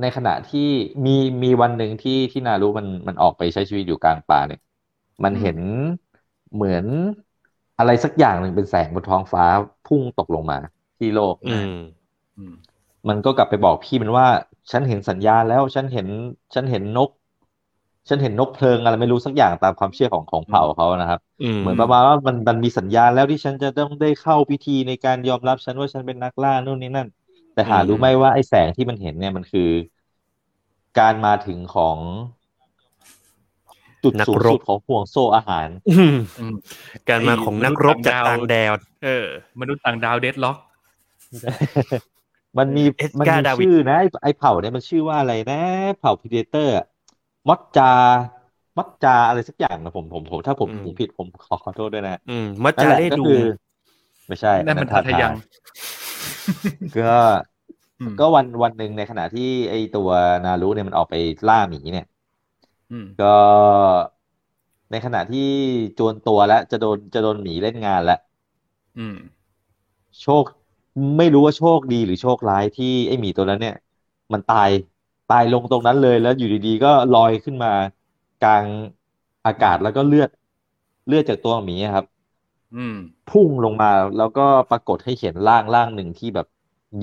[0.00, 0.68] ในขณะที่
[1.06, 4.60] มีมีวันหนึ่งที่ที่นารุมันมันออกไปใช้ชีวิตอยู่กลางป่าเนี่ย
[5.24, 5.58] มันเห็น
[6.54, 6.84] เหมือน
[7.78, 9.44] อะไรสักอย่างหนึ่งเป็นแสงบนท้องฟ้า
[9.86, 10.58] พุ่งตกลงมา
[10.98, 11.72] ที่โลก อืม
[12.38, 12.54] อืม
[13.08, 14.26] มันก็กลับไปบอกพี่มันว่า
[14.70, 16.06] ฉันเห็นสัญญาณแล้วฉันเห็น
[16.54, 17.10] ฉันเห็นนก
[18.08, 27.08] ฉันเห็นนกเพลิงอะไรไม่รู้สักอย่างตามความเชื่อของของเผ่าเขานะครับอืมเหมือนประมาณว่ามันมันมีสัญญาณแล้วที่ฉันจะต้องได้เข้าพิธีในการยอมรับฉันว่าฉันเป็นนักล่านู่นนี่นั่น
[27.54, 29.70] แต่หารู้ไหมว่าไอ้แสงที่มันเห็นเนี่ยมันคือ
[30.98, 31.98] การมาถึงของ
[34.04, 36.54] จุดนักสูงรสุบดของห่วงโซ่อาหารอืมอืม
[37.08, 39.26] การมาของนักรบจากต่างแดนเออ
[39.60, 40.56] มนุษย์ต่างดาวเดดล็อก
[42.58, 45.60] มันมีเอสมันกามีดาวิดชื่อนะไอ้ไอ้เผ่าเนี่ยมันชื่อว่าอะไรนะ
[45.98, 46.74] เผ่าพีเดเตอร์
[47.48, 47.92] มอดจา
[48.76, 53.40] มอดจาอะไรสักอย่างนะผมผมผมถ้าผมผมผิดผมขอขอโทษด้วยนะ อืมมัจนั่จานแหละเล่ก็ดูคือ
[54.28, 55.32] ไม่ใช่นั่นมันอัทัทยัง
[56.98, 57.14] ก็
[58.00, 60.08] อืมก็วันวันหนึ่งในขณะที่ไอ้ตัว
[60.44, 61.14] นารุเนี่ยมันออกไป
[61.48, 62.06] ล่าหมีเนี่ย
[62.90, 63.34] อืมก็
[64.90, 65.48] ในขณะที่
[65.98, 68.18] จวนตัวแล้วจะโดนจะโดนหมีเล่นงานแล้ว
[68.98, 69.16] อืม
[70.20, 70.44] โชค
[71.18, 73.76] ไม่รู้ว่าโชคดีหรือโชคร้ายที่ไอ้หมีตัวนั้นเนี่ย
[74.32, 74.70] มันตาย
[75.32, 77.72] ตายลงตรงนั้นเลยแล้วอยู่ดีๆ ก็ลอยขึ้นมา
[78.44, 78.64] กลาง
[79.46, 80.30] อากาศแล้วก็เลือด
[81.08, 82.04] เลือดจากตัวหมีอะครับ
[82.76, 82.96] อืม
[83.30, 86.46] พุ่งลงมาแล้วก็ปรากฏให้เห็นร่างร่างหนึ่งที่แบบ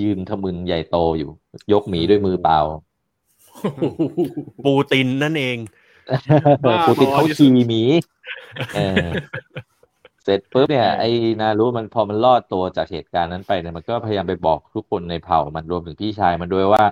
[0.01, 1.29] ยืนทะมึนใหญ่โตอยู่
[1.73, 2.59] ยกหมีด้วยมือเปล่า
[4.65, 5.57] ปูตินนั่นเอง
[6.67, 7.81] บ้าปูตินบอเขาที่สุดขี่หมี
[10.23, 11.07] เออเสร็จปุ๊บเนี่ยเออไอ้
[11.39, 16.83] นารุมันพอมันรอดตัวจากเหตุการณ์นั้นไปเนี่ยมันก็พยายามไปบอกทุกคนในเผ่ามันรวมถึงพี่ชายมันด้วยว่า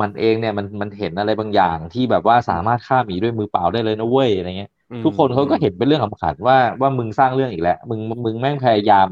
[0.00, 9.08] มันเองเนี่ยมันมันเห็นอะไรบางอย่างที่แบบว่าสามารถฆ่าหมีด้วยมือเปล่าได้เลยนะเว้ยอะไรเงี้ยอืมทุกคนเขาก็เห็นเป็นเรื่องขำขันว่าว่ามึงสร้างเรื่องอีกแล้วมึงมึงแม่งพยายาม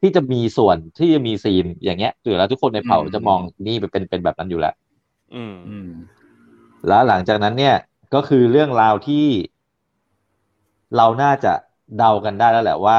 [0.00, 4.72] ที่จะมีส่วนที่จะมีซีนอย่างเงี้ยอยู่แล้วทุกคนในเผ่าอืมจะมองนี่เป็นเป็นแบบนั้นอยู่แล้ว
[5.34, 5.88] อืมอืม
[6.88, 7.76] แล้วหลังจากนั้นเนี่ย
[8.14, 9.26] ก็คือเรื่องราวที่
[10.96, 11.52] เราน่าจะ
[11.94, 12.96] เดากันได้แล้วแหละว่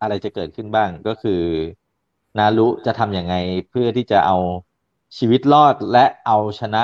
[0.00, 1.32] อะไรจะเกิดขึ้นบ้างก็คือ
[2.38, 3.34] นารุจะทำยังไง
[3.70, 4.36] เพื่อที่จะเอา
[5.18, 6.82] ชีวิตรอดและเอาชนะ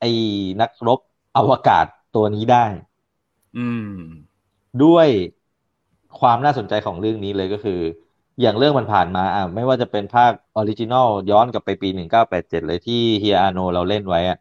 [0.00, 0.10] ไอ้
[0.60, 0.98] นักรบ
[1.36, 2.64] อวกาศตัวนี้ได้
[3.56, 3.88] อืม
[4.82, 5.08] ด้วย
[6.20, 7.80] ความน่าสนใจของเรื่องนี้เลยก็คือ
[8.40, 14.36] อย่างเรื่องมันผ่านมาอะไม่ว่าจะเป็นภาค original ย้อนกลับไปปีหนึ่งเก้าแปดเจ็ดเลยที่เฮียอาโนเราเล่นไว้อะ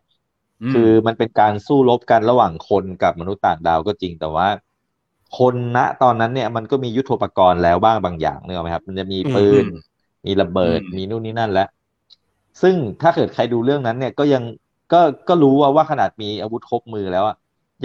[0.61, 4.47] อืมคือมันเป็นการสู้รบกันระหว่างคนกับมนุษย์ต่างดาวก็จริงแต่ว่า
[5.31, 9.65] คนณตอนนั้นเนี่ยมันก็มียุทโธปกรณ์แล้วบ้างบางอย่างนึกออกไหมครับ มันจะมีปืน
[10.25, 11.67] มีระเบิดอืมมีนู่นนี่นั่นแล้ว
[12.61, 14.43] ซึ่งถ้าเกิดใครดูเรื่องนั้นเนี่ยก็ยัง
[14.93, 17.35] ก็ก็รู้ว่าว่าขนาดมีอาวุธครบมือแล้วอะ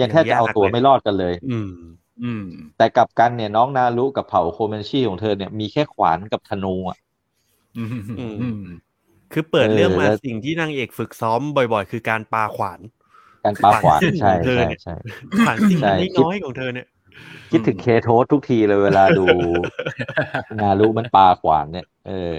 [0.01, 1.69] ยังแทบจะเอาตัวไม่รอดกันเลย อืม
[2.23, 2.43] อืม
[2.77, 6.97] แต่กลับกันเนี่ยน้องนารุกับเผ่าโคเมนชีของเธอเนี่ยมีแค่ขวานกับธนูอะ
[7.77, 7.97] อืมอื
[8.31, 8.59] มอืม
[9.31, 12.79] คือเปิดเรื่องมาเออแล้วสิ่งที่นางเอกฝึกซ้อมบ่อยๆ คือการปาขวาน
[13.43, 14.93] การปาขวานขวานใช่เธอใช่เนี่ยใช่
[15.41, 16.87] ขวานสิ่งใช่น้อยๆของเธอเนี่ย
[17.51, 19.25] คิดถึงเคโทสทุกทีเลยเวลาดู
[20.61, 22.35] นารุมันปาขวานเนี่ย เออ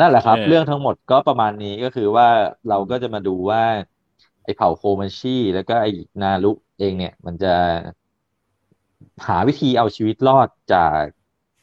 [0.00, 2.28] นั่นแหละครับเออเรื่องทั้งหมดก็ประมาณนี้ก็คือว่า
[2.68, 3.62] เราก็จะมาดูว่า
[4.44, 5.90] ไอ้เผ่าโคมันชีแล้วก็ไอ้
[6.22, 7.54] นารุเองเนี่ย มันจะ
[9.26, 11.02] หาวิธีเอาชีวิตรอดจาก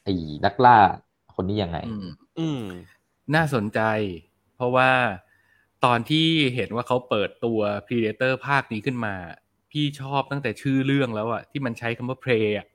[0.04, 0.14] ไอ้
[0.44, 0.78] นักล่า
[1.34, 2.08] คนนี้ยังไงอืม
[2.38, 2.62] อืม
[3.34, 3.80] น่าสนใจ
[4.56, 4.90] เพราะว่า
[5.84, 9.14] ตอนที่เห็นว่าเขาเปิดตัว Predator ภาคนี้ขึ้นมา
[9.72, 12.66] พี่ชอบตั้งแต่ชื่อเรื่องแล้วอะที่มันใช้คำว่า prey อะ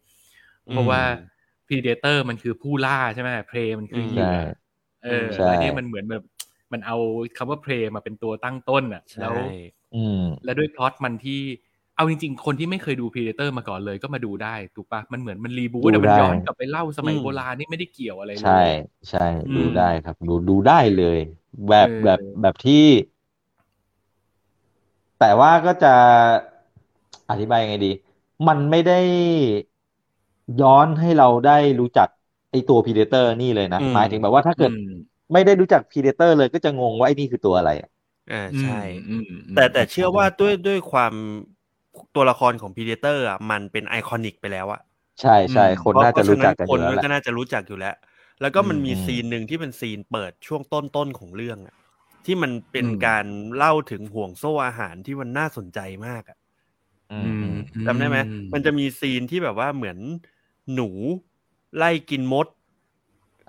[0.69, 1.01] เพราะว่า
[1.67, 4.39] Predator มันคือผู้ล่าใช่ไหม prey มันคือเหยื่ใช่อ
[5.03, 6.23] เออใช่แล้วนี่มันเหมือนแบบ
[6.71, 6.97] มันเอา
[7.37, 9.35] คำว่า prey มาเป็นตัวตั้งต้นอะใช่แล้ว
[9.95, 11.41] อืมและด้วยพล็อตมันที่
[11.95, 18.61] เอาจริงๆ คนที่ไม่เคยดู Predator มาก่อนเลยก็มาดูได้ถูกปะมันเหมือนมันรีบูทดูแต่มันได้ย้อนกลับไปเล่าสมัยอืมโบราณนี่ไม่ได้เกี่ยวอะไรเลย ใช่
[19.09, 21.19] ใช่อืมดูได้ครับ ดูดูได้เลย
[21.69, 22.85] แบบเออแบบแบบที่
[25.19, 25.93] แต่ว่าก็จะ
[27.29, 27.87] อธิบายยังไงดี
[28.47, 28.93] มันไม่ได้
[30.59, 32.07] ย้อนให้เราได้รู้จัก
[32.51, 34.81] ไอ้ตัว Predator นี่เลยนะอืมหมายถึงแบบว่าถ้าเกิดอืม
[35.33, 37.89] ไม่ได้รู้จัก Predator เลยก็จะงงว่าไอ้นี่คือตัวอะไรอะ
[38.31, 38.71] อ่าใช่
[39.09, 41.13] อืมอืมแต่แต่เชื่อว่าด้วยด้วยความ
[42.15, 44.81] ตัวละครของ Predator อะมันเป็น iconic ไปแล้วอะ
[45.21, 47.95] ใช่ใช่คนน่าจะรู้จักกันอยู่แล้วแหละก็น่าจะรู้จักอยู่แล้ว
[48.41, 51.75] แล้วก็มันมีอืมซีนหนึ่งที่เป็น scene เปิดช่วงต้นๆของเรื่องอะ
[52.25, 53.25] ที่มันเป็นอืมการ
[53.55, 56.46] เล่าถึงห่วงโซ่อาหารที่มันน่าสนใจมากอะอือืมมอืม
[57.85, 58.17] จำได้ไหม
[58.53, 59.97] มันจะมี scene ที่แบบว่าเหมือน
[60.73, 60.89] หนู
[61.77, 62.47] ไล่กินมด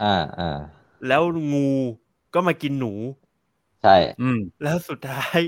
[0.03, 0.59] อ่าอ่า
[1.09, 1.71] แล้วงู
[2.35, 2.93] ก็มากินหนู
[3.83, 5.39] ใช่ อืม แล้วสุดท้าย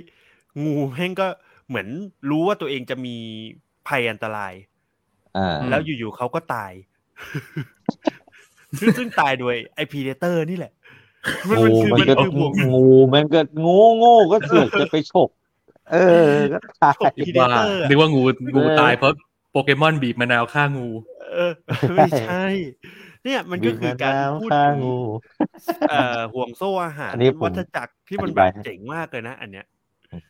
[0.64, 1.28] งูแม่งก็
[1.68, 1.88] เหมือน
[2.30, 3.16] รู้ว่าตัวเองจะมี
[3.88, 4.52] ภัยอันตราย
[5.36, 6.72] อ่า แล้วอยู่ๆเขาก็ตาย
[8.78, 10.72] ซึ่งซึ่งตายโดยไอ Predator นี่แหละ
[11.48, 15.30] มันมันงูคือมันมันก็คือห่วงงูมันก็งูงูก็เสือกจะไปฉก
[15.90, 15.98] เออ
[16.52, 18.22] ก็ตายฉกพีเดว่าเตอร์นึกว่างู
[18.54, 19.12] งูเออตายเพราะ
[19.50, 20.88] โปเกมอนบีบมะนาวฆ่างู
[21.32, 21.52] เออ
[21.96, 22.44] ไม่ใช่
[23.24, 24.96] เนี่ยมันก็คือการวิ่งมพูดฆ่าถึงงู
[25.86, 29.66] เอ่อห่วงโซ่อาหารอันนี้ผมวัฏจักรที่มันอธิแบบายบให้เจ๋งมากเลยนะ อันเนี้ย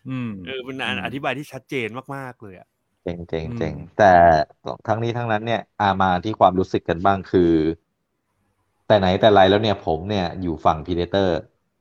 [0.09, 2.69] อืมเออเป็นการอืมอธิบายที่ชัดเจนมากๆเลยอะ
[3.03, 4.05] เจ๋งเจ๋งอืมเจ๋งแต่
[4.87, 7.41] ทั้งนี้ทั้งนั้นเนี่ยอามาที่ความรู้สึกกันบ้างคือ
[8.87, 11.33] แต่ไหนแต่ไรแล้วเนี่ย ผมเนี่ยอยู่ฝั่งพีเดเตอร์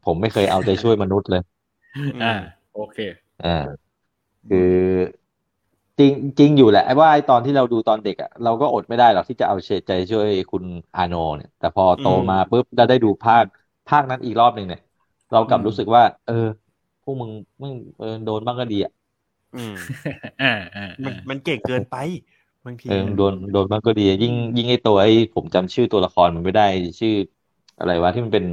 [0.04, 1.42] ผมไม่เคยเอาใจช่วยมนุษย์เลย
[2.24, 2.34] อ่า
[2.74, 2.98] โอเค
[3.42, 3.50] อ่า
[4.48, 4.60] คือ
[6.00, 9.56] จริงจริงอยู่แหละไอ้ว่าไอ้ตอนที่เราดูตอนเด็กอะเราก็อดไม่ได้หรอกที่จะเอา
[9.88, 10.64] ใจช่วยคุณ
[10.96, 13.46] อาโนเนี่ย แต่พอโตอืมมาปุ๊บเราได้ดูภาค
[13.88, 14.80] ภาคนั้นอีกรอบหนึ่งเนี่ย
[15.32, 16.34] เรากลับอืมรู้สึกว่า เออ
[17.04, 17.32] พวกมึง
[17.62, 18.92] มึงเออโดนบ้างก็ดีอะ
[19.54, 19.74] อืม
[20.42, 21.96] อ่าอ่ามันอ่ามันเก่งเกินไป
[22.66, 26.64] บางทีเออโดนโดนบ้างก็ดีอะยิ่งยิ่งไอ้ตัวไอ้ผมจำชื่อตัวละครมันไม่ได้
[27.00, 27.12] ชื่อ
[27.78, 28.46] อะไรวะที่มันเป็น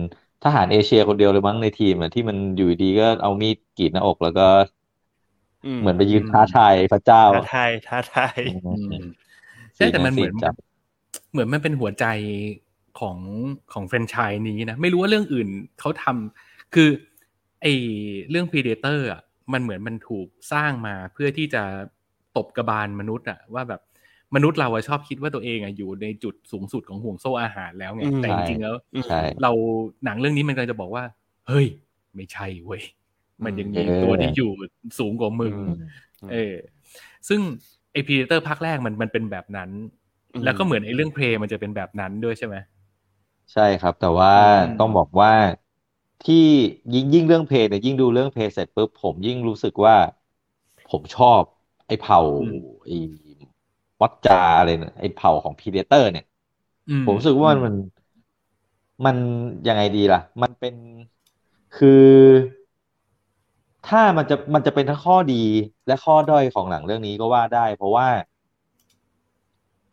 [0.42, 4.42] ทหารเอเชียคนเดียวเลยมั้งในทีมอะที่มันอยู่ดีก็เอามีดกรีดหน้าอกแล้วก็
[5.78, 9.02] เหมือนไปยืนท้าทายพระเจ้าท้าอะทายท้าทายอือืมม
[9.76, 10.54] ใช่แต่มันเหมือนสีจับ
[11.32, 12.06] เหมือนมันเป็นหัวใจ
[13.00, 13.18] ของ
[13.72, 15.48] ของแฟรนไชส์นี้นะ ไม่รู้ว่าเรื่องอื่น
[15.80, 16.88] เขาทำคือ
[17.62, 17.66] ไอ
[18.30, 21.62] เรื่อง Predator อะมันเหมือนมันถูกสร้างมาเพื่อที่จะ
[22.36, 23.80] ตบกระบาลมนุษย์อะว่าแบบ
[24.34, 28.74] มนุษย์เราอะชอบคิดว่าตัวเองอะอยู่ในจุดสูงสุดของห่วงโซ่อาหารแล้วไงอืมแต่จริงๆแล้ว
[29.06, 29.50] ใช่เรา
[30.04, 31.04] หนังเรื่องนี้มันกำลังจะบอกว่า
[31.48, 31.66] เฮ้ย
[32.14, 32.82] ไม่ใช่เว้ย
[33.44, 34.50] มันยังมีเออตัวที่อยู่
[34.98, 35.54] สูงกว่ามึง
[36.22, 36.54] อืมเออ
[37.28, 37.40] ซึ่ง
[37.92, 39.70] ไอพีเตอร์ภาคแรกมันมันเป็นแบบนั้น
[40.34, 42.56] อืมแล้วก็เหมือนไอเรื่องเพลงมันจะเป็นแบบนั้นด้วยใช่ไหม
[43.52, 45.30] ใช่ครับ แต่ว่าอืมต้องบอกว่า
[46.22, 46.34] ที่
[46.92, 49.94] ยิ่งยิ่งเรื่องเพลงเนี่ยยิ่งดูเรื่องเพลงเสร็จปุ๊บผมยิ่งรู้สึกว่า
[50.86, 51.42] ผมชอบ
[51.86, 52.20] ไอ้เผ่า
[52.84, 52.92] ไอ้
[54.02, 56.24] วัดจาอะไรเนี่ยไอ้เผ่าของพีเดเตอร์ เนี่ย
[56.88, 57.74] อืผมรู้สึกว่ามันมัน
[59.04, 59.16] มัน
[59.66, 60.74] ยังไงดีล่ะ มันเป็น
[61.72, 61.88] คือ
[63.88, 65.42] ถ้ามันจะมันจะเป็นทั้งข้อดี
[65.86, 68.08] และข้อด้อยของหนังเรื่องนี้ก็ว่าได้ เพราะว่า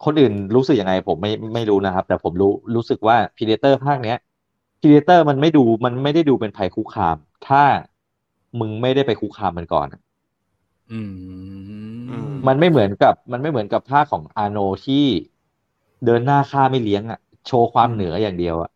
[0.05, 4.17] คนอื่นรู้สึกยังไง ผมไม่ไม่รู้นะครับ แต่ผมรู้รู้สึกว่าพีเดเตอร์ภาคเนี้ย
[4.81, 7.17] Predator มันไม่ดูมันไม่ได้ดูเป็นภัยคุกคาม
[7.47, 7.63] ถ้า
[8.59, 10.01] มึงไม่ได้ไปคุกคามมันก่อนอะ
[10.91, 11.11] อืม
[12.09, 15.05] อืมมันไม่เหมือนกับ มันไม่เหมือนกับภาคของอาโนที่
[16.05, 18.69] เดินหน้าฆ่าไม่เลี้ยงอะ โชว์ความเหนืออย่างเดียวอะ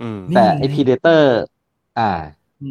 [0.00, 1.28] อืมแต่ไอ Predator
[1.96, 2.02] อ่า
[2.62, 2.66] อื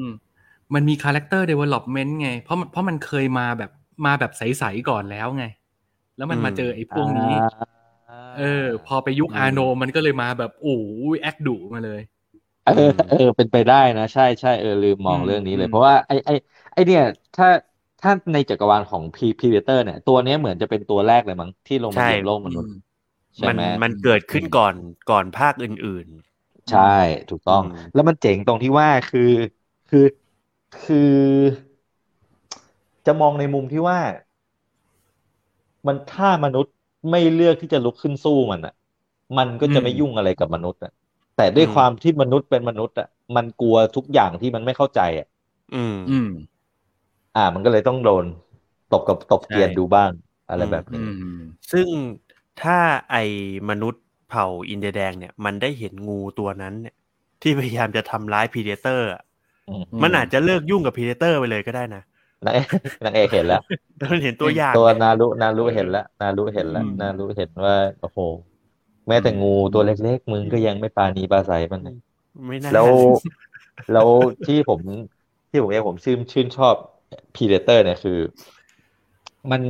[0.72, 3.72] มมันมี character development ไง เพราะมันเพราะมันเคยมาแบบ
[4.05, 5.45] มาแบบใสๆก่อนแล้วไง
[6.17, 7.32] แล้วมันมาเจอไอ้พวกนี้
[8.38, 10.78] เออ พอไปยุคอืมอาโนมันก็เลยมาแบบโอ้
[11.15, 12.01] ย act ดุมาเลย
[12.63, 12.74] เออ
[13.07, 16.30] เออเป็นไปได้นะ ใช่ใช่เออลืมมองอืมเรื่องนี้เลยอืมเพราะว่าไอไอ
[16.74, 17.01] ไอเนี่ย
[17.36, 17.47] ถ้า
[17.99, 22.72] ถ้าในจักรวาลของพี Predator เนี่ย ตัวเนี้ยเหมือนจะเป็นตัวแรกเลยมั้งที่ลงมาใช่เหยียบโลกมนุษย์
[23.39, 24.76] ใช่ไหม มันมันเกิดขึ้นก่อน
[25.09, 26.07] ก่อนภาคอื่น
[26.69, 26.80] ใช่
[27.30, 29.22] ถูกต้องอืมแล้วมันเจ๋งตรงที่ว่าคือ
[29.88, 29.99] คือ
[30.74, 31.01] คือ
[33.05, 33.99] จะมองในมุมที่ว่า
[35.88, 36.74] มันถ้ามนุษย์
[37.11, 38.74] ไม่เลือกที่จะลุกขึ้นสู้มันอะ
[39.38, 40.91] มันก็จะไม่อืมยุ่งอะไรกับมนุษย์อะ
[41.36, 46.28] แต่ด้วยอืมความที่มนุษย์เป็นมนุษย์อะมันกลัวทุกอย่างที่มันไม่เข้าใจอะๆอืม อืม
[47.36, 48.26] อ่า มันก็เลยต้องโดน
[48.93, 50.11] ตบกับตบเกรียนใช่ดูบ้าง
[50.49, 51.05] อะไรอืมอื
[51.36, 51.39] ม
[51.72, 51.88] ซึ่ง
[52.61, 52.80] ถ้า
[53.11, 53.15] ไอ
[53.69, 56.95] มนุษย์เผ่าอินเดียแดงเนี่ย มันได้เห็นงูตัวนั้นเนี่ย
[57.41, 59.15] ที่พยายามจะทำร้าย Predatorเตอร์อื
[59.80, 62.01] มมันอาจจะเลิกยุ่งกับ Predator ไปเลยก็ได้นะ
[62.45, 62.67] นางเอก
[63.05, 63.61] นางเอกเห็นแล้ว
[63.97, 68.17] แต่มันเห็นตัวอย่างตัวไงนารุนารุเห็นแล้วนารุเห็นแล้วอืมนารุเห็นว่าโอ้โห
[69.07, 71.97] แม้แต่งูตัวเล็กๆมึงก็ยังไม่ปราณีปราศัยมันเลย
[72.47, 72.88] ไม่น่าแล้ว
[73.93, 74.07] แล้ว
[74.47, 74.80] ที่ผม
[75.49, 76.76] ที่ผมเองผมชื่นชื่นชอบ
[77.36, 78.19] พีเดเตอร์เนี่ยคือ
[79.51, 79.61] มัน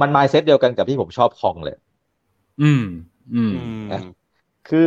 [0.00, 1.76] มันมายเซตเดียวกันกับที่ผมชอบคองเลย
[2.62, 2.84] อืม
[3.34, 4.02] อืมอืมนะ
[4.68, 4.86] คือ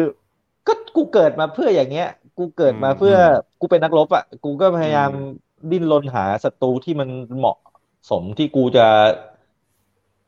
[0.68, 3.16] ก็กูเกิดมาเพื่ออย่างเงี้ย กูเกิดมาอืมเพื่อ
[3.60, 5.22] กูเป็นนักรบอะกูก็พยายามอืม
[5.72, 7.58] ดิ้นรนหาศัตรูที่มันเหมาะ
[8.10, 8.86] สมที่กูจะ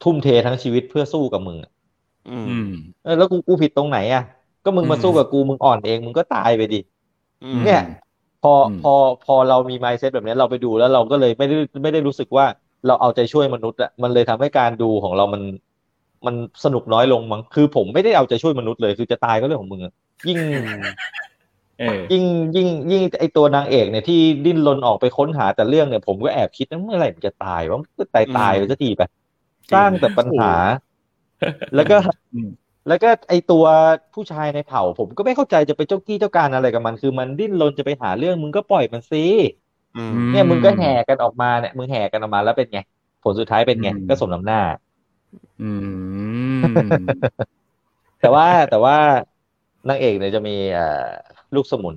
[0.03, 1.71] ทุ่มเททั้งชีวิตเพื่อสู้กับมึงอะ
[2.29, 2.67] อืมอืม
[3.03, 4.23] เออแล้วกูกูผิดตรงไหนอะ
[4.65, 6.79] ก็มึงมาอืมสู้กับกูมึงอ่อนเองมึงก็ตายไปดิ
[7.43, 7.81] อืมเนี่ย
[8.43, 8.93] พออืมพอ
[9.25, 12.45] พอเรามี mindset แบบนี้เราไปดูแล้วเราก็เลยไม่ได้ไม่ได้รู้สึกว่า
[12.87, 15.41] เราเอาใจช่วยมนุษย์อะมันเลยทำให้การดูของเรามัน
[16.25, 19.93] มันสนุกน้อยลงมั้งคือผมไม่ได้เอาใจช่วยมนุษย์เลย คือจะตายก็เรื่องของมึงอะ
[20.27, 20.41] ยิ่งเอ
[20.79, 20.83] อ
[22.11, 22.23] ยิ่ง
[22.55, 29.01] ยิ่งยิ่งไอตัวนางเอกเนี่ยที่ดิ้นรนออกไปค้นหาแต่เรื่องเนี่ยผมก็แอบคิดนะเมื่อไหร่มันจะตายวะมันก็ตายตายไปสักทีไป
[29.69, 30.53] จริงสร้างแต่ปัญหา
[31.75, 31.97] แล้วก็
[32.33, 32.49] อืม
[32.87, 33.65] แล้วก็ไอตัว
[34.13, 39.25] ผู้ชายในเผ่า ผมก็ไม่เข้าใจจะไปเจ้ากี้เจ้าการอะไรกับมัน คือมันดิ้นรนจะไปหาเรื่องมึงก็ปล่อยมันสิ
[39.97, 42.79] อืมเนี่ยมึงก็แห่กันออกมาเนี่ยมึงแห่กันออกมาแล้วเป็นไง
[43.23, 44.61] ผลสุดท้ายเป็นไงอืมก็สมน้ำหน้า
[45.61, 45.69] อื
[46.59, 46.61] ม
[48.21, 48.97] แต่ว่าแต่ว่า
[49.89, 51.07] นางเอกเนี่ยจะมีเอ่อ
[51.55, 51.95] ลูกสมุน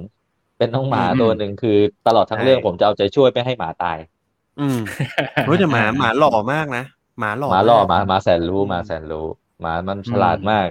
[0.58, 1.76] เป็นน้องหมาอืมตัวหนึ่งคือ
[2.06, 3.98] ตลอดทั้งเรื่องผมจะเอาใจช่วยไม่ให้หมาตาย
[4.60, 4.78] อืม
[5.46, 6.84] เฮ้ยแต่หมาหมาหล่อมากนะ
[7.20, 9.26] หมาหล่อหมาล่อมกหมาหมาแสนรู้อืมหมาแสนรู้
[9.60, 10.68] หมามันอืมฉลาดมาก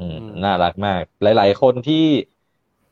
[0.00, 2.04] อืมอืมน่ารักมาก หลาย ๆ คนที่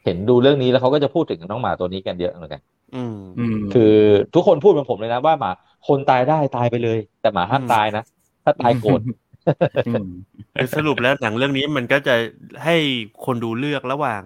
[0.05, 2.63] เห็นดูเรื่องนี้แล้วเขาก็จะพูดถึงน้องหมาตัวนี้กันเยอะเหมือนกัน
[2.95, 3.95] อืมอืมคือ
[4.35, 5.51] ทุกคนพูดเหมือนผมเลยนะว่าหมา
[5.89, 8.05] คนตายได้ตายไปเลย แต่หมาห้ามอืมตายนะ
[8.45, 9.01] ถ้าตายโกรธ
[9.89, 10.07] อืม
[10.55, 12.15] คือสรุปแล้วหนังเรื่องนี้มันก็จะ
[12.65, 12.77] ให้
[13.25, 14.23] คนดูเลือกระหว่าง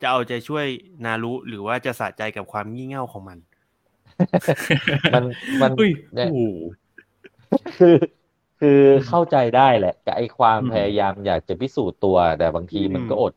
[0.00, 0.66] จะเอาใจช่วย
[1.04, 3.38] นารุหรือว่าจะสะใจกับความงี่เง่าของมัน
[5.14, 5.24] มัน
[5.62, 6.38] มันอุ้ยเนี่ยโอ้โห
[7.78, 7.96] คือ
[8.60, 13.32] คือเข้าใจได้แหละกับไอ้ความอืมพยายามอยากจะพิสูจน์ตัว แต่บางทีมันอืมก็อด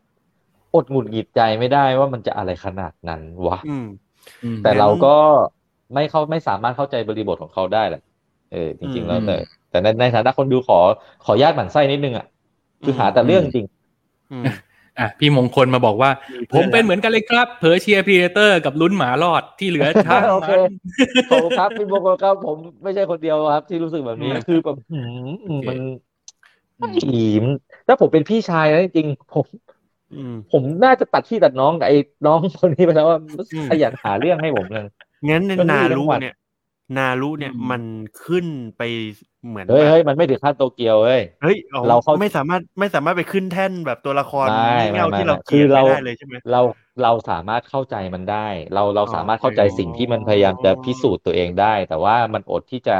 [0.76, 3.86] อดหงุดหงิดใจไม่ได้ว่ามันจะอะไรขนาดนั้นวะอืม
[4.44, 5.16] อืมแต่งั้นเราก็
[5.94, 8.02] ไม่เข้าไม่สามารถเข้าใจบริบทของเขาได้แหละ
[8.52, 9.36] เออจริง ๆ แล้วอืมแต่
[9.70, 10.80] แต่ในในฐานะคนดูขอ
[11.26, 12.26] ขอญาตหมั่นไส้นิดนึงอะ
[12.84, 13.66] คือหาแต่เรื่องจริง
[15.00, 16.12] อืมอะพี่มงคลมาบอกว่า
[16.54, 20.52] ผมเป็นเหมือนกันเลยครับ เผลอเชียร์พีเตอร์กับลุ้นหมารอดที่เหลือช่างโอเค
[21.16, 25.68] มันขอบคุณครับพี่โบโกครับผมไม่ใช่คนเดียวครับ ที่รู้สึกแบบนี้อืมคือแบบหืมโอเค
[26.82, 27.46] มันอีม
[27.88, 29.46] ถ้าผมเป็นพี่ชายนะจริงๆผม
[30.14, 33.20] อืมผมน่าจะตัดที่ตัดน้องกับไอ้น้องคนนี้ไปแล้วว่า
[33.54, 34.86] อืมขยันหาเรื่องให้ผมเลย
[35.30, 36.36] งั้นในก็นี่นาทั้รุงวันเนี่ย
[36.98, 37.82] นารุเนี่ยอืมมัน
[38.26, 38.46] ขึ้น
[38.78, 38.82] ไป
[39.48, 46.62] เหมือนเฮ้ยแบบเฮ้ยมันไม่ถึงขั้นโตเกียวเฮ้ยเฮ้ยอ๋อเราเข้าไม่สามารถไม่สามารถไปขึ้นแท่นแบบตัวละครไม่งี่เง่าไม่ที่เราไม่เกลียดคือเราไม่ได้เลยใช่ไหมเรา
[47.04, 52.98] เราสามารถเข้าใจมันได้ เราเราอ๋อสามารถเข้าใจสิ่งที่มันพยายามจะพิสูจน์ตัวเองได้ แต่ว่ามันอดที่จะ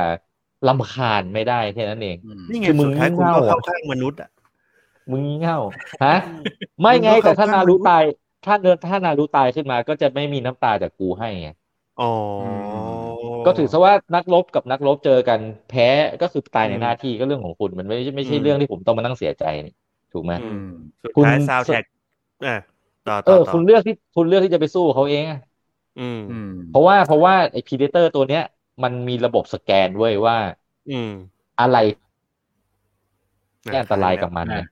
[0.68, 4.30] รำคาญไม่ได้แค่นั้นเองอืมนี่ไงคือมึงสุดท้ายคุณงี่ก็เง่าเข้าข้างมนุษย์อะ
[5.12, 5.60] มึงงี่เง่า
[6.06, 6.16] ฮะ
[6.82, 8.04] ไม่ไงมึงก็แต่ถ้าเข้าข้างนารุมนุษย์ตาย
[8.46, 11.50] ถ้าเดินถ้านารุตายขึ้นมาก็จะไม่มีน้ำตาจากกูให้ไง
[12.02, 12.12] อ๋อ
[13.46, 15.84] ก็ถือซะว่านักรบกับนักรบเจอกันแพ้
[16.22, 19.72] ก็คือตายในอืมหน้าที่ก็เรื่องของคุณมันไม่ใช่ไม่ใช่อืมเรื่องที่ผมต้องมานั่งเสียใจนี่
[20.12, 20.60] ถูกไหมอืม
[21.04, 21.84] สุดคุณท้ายซาวแท็ก
[22.46, 22.56] อะ
[23.08, 25.38] ต่อเอต่ออต่อคุณเลือกที่คุณเลือกที่จะไปสู้เขาเองอะ
[25.98, 28.42] อืมอืมเพราะว่าเพราะว่าไอ้พีเดเตอร์ตัวเนี้ย
[28.84, 30.36] มันมีระบบสแกนเว้ยว่า
[30.88, 31.10] อืม
[31.60, 31.78] อะไร
[33.68, 34.68] ที่อันตรายกับมันอะเนี่ย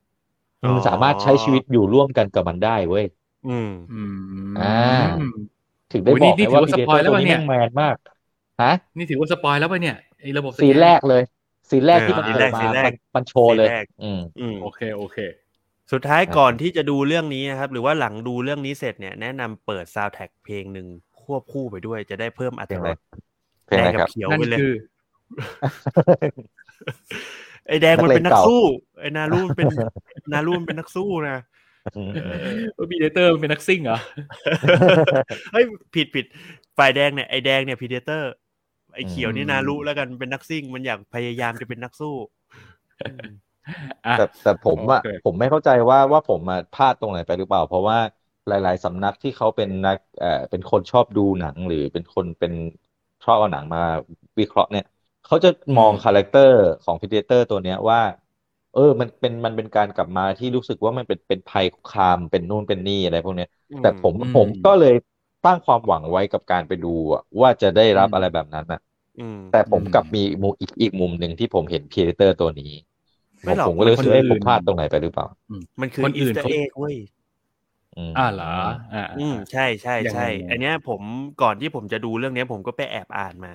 [0.67, 3.05] มึงสามารถใช้ชีวิตอยู่ร่วมกันกับมันได้เว้ย
[3.45, 3.95] อืมอื
[4.51, 5.27] มอ่า
[5.91, 7.95] ถึงได้โอ้ยบนี่อกนี่ไงว่าถืพีอว่าเดเตอร์สปอยแล้วตัววะนี้เนี่ยแม่งแมนมาก
[8.61, 11.23] ฮะนี่ถือว่าสปอยแล้วป่ะเนี่ยไอ้ระบบสซีแกนแรกเลย
[11.69, 15.17] ซีนแรกเออที่มันซีนเปิแรดกมาซีนแรมักนมันโชว์เลยซีนแรกอืมอืมโอเคโอเค
[15.91, 20.87] สุดท้ายก่อนที่จะดูเรื่องนี้นะครับ หรือว่าหลังดูเรื่องนี้เสร็จเนี่ยแนะนำเปิดซาวแท็กเพลงหนึ่ง
[21.23, 22.97] ควบคู่ไปด้วยจะได้เพิ่มอรรถรส
[23.67, 24.73] เพลงแดอะไรงกัครับเขียวนั่นไปเลยคือ
[27.67, 28.63] ไอ้แดงมันเป็นนันักกเลงเก่าสู้
[28.99, 29.67] ไอ้นารูมันเป็น
[30.33, 31.37] นารูมันเป็นนักสู้นะ
[31.97, 32.11] อืม
[32.77, 33.99] ว่าพีเตอร์มันเป็นนักซิ่งเหรอ
[35.53, 36.25] เฮ้ยผิดผิด
[36.77, 38.31] ฝ่ายแดงเนี่ยไอ้แดงเนี่ยพีเดเตอร์
[38.97, 42.15] ไอ้เขียวนี่อืมนารุแล้วกันเป็นนักซิ่ง มันอยากพยายามจะเป็นนักสู้
[43.03, 43.25] อืม
[44.05, 47.97] อะแต่แต่ผมอะโอเคผมไม่เข้าใจว่าว่าผมมาพลาดตรงไหนไปหรือเปล่า เพราะว่า
[48.47, 52.53] หลาย ๆสำนักที่เขาเป็นนักเอ่อเป็นคนชอบดูหนังหรือเป็นคนเป็น
[53.23, 53.79] ชอบเอาหนังมา
[54.39, 54.83] วิเคราะห์เนี่ย
[55.23, 57.99] เขาจะมอง character ของ Predator ตัวเนี้ยว่า
[58.71, 63.47] เออ มันเป็นมันเป็นการกลับมาที่รู้สึกว่ามันเป็นเป็นภัยคุกคามเป็นนู่นเป็นนี่อะไรพวกเนี้ย
[63.79, 64.93] แต่ผมอืมผมก็เลย
[65.43, 68.86] ตั้งความหวังไว้กับการไปดูอะว่าจะได้รับอืมอะไรแบบนั้นนะอืม
[69.49, 72.71] แต่ผมอืมกลับมีมุมอีกอีกมุมหนึ่งที่ผมเห็น Predator ตัวนี้
[73.43, 75.27] ไม่หรอกผมก็เลยรู้สึกว่าคนอื่ผนมพลาดตรงไหนไปหรือเปล่า
[75.81, 78.45] มันคือคนอื่อีนสเตอเขา อ่าเหรอ
[78.93, 81.01] อ่าอืมใช่ใช่ยังไงใช่ยังไงอันเนี้ยผม
[81.41, 83.51] ก่อนที่ผมจะดูเรื่องเนี้ย ผมก็ไปแอบอ่านมา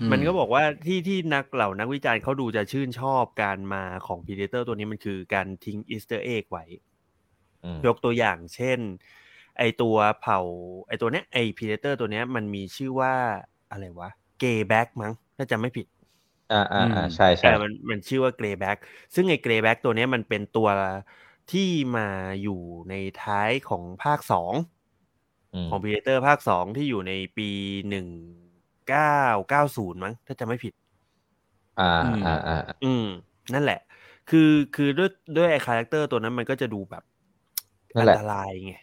[0.00, 6.64] อืมันก็บอกว่าที่ที่นักเหล่านักวิจารณ์เขาดูจะชื่นชอบการมาของ Predator ตัวนี้มันคือการทิ้ง Easter egg ไว้
[7.64, 8.78] อืมยกตัวอย่างเช่น
[9.58, 10.40] ไอตัวเผ่า
[10.88, 13.14] ไอตัวเนี้ยไอ Predator ตัวเนี้ยมันมีชื่อว่า
[13.70, 14.10] อะไรวะ
[14.42, 15.86] Greyback มั้งถ้าจำไม่ผิด
[16.52, 18.78] อ่าอ่าอ่าอืมใช่ใช่แต่มันมันชื่อว่า Greyback
[19.14, 20.68] ซึ่งไอ Greyback ตัวเนี้ยมันเป็นตัว
[21.52, 22.08] ที่มา
[22.42, 22.60] อยู่
[22.90, 24.52] ในท้ายของภาคสอง
[25.54, 27.48] อืมของ Predator ภาคสองที่อยู่ในปี
[27.88, 28.06] หนึ่ง
[28.88, 30.72] เก้าเก้าศูนย์มั้ง ถ้าจำไม่ผิด
[31.80, 33.06] อ่าอืมอ่าอ่าอืม
[33.54, 33.80] นั่นแหละ
[34.30, 37.02] คือคือด้วยด้วยไอ character ตัวนั้นมันก็จะดูแบบ
[37.96, 38.74] นั่อันแหละตรายไง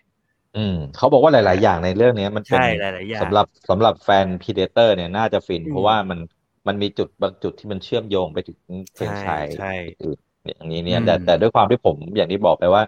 [0.53, 6.19] อืมเขาบอกว่าหลาย ๆ อย่างในเรื่องเนี้ยมันเป็นใช่หลายๆอย่างสำหรับสำหรับแฟน Predator เนี่ยน่าจะฟินอืมเพราะว่ามัน
[6.67, 8.59] มันมีจุดบางจุดที่มันเชื่อมโยงไปถึง
[8.95, 9.65] เฟรนไชส์ใช่
[10.01, 10.17] อื่น
[10.47, 12.83] อย่างนี้เนี่ยอืมแต่แต่ด้วยความที่ผมอย่างที่บอกไปว่า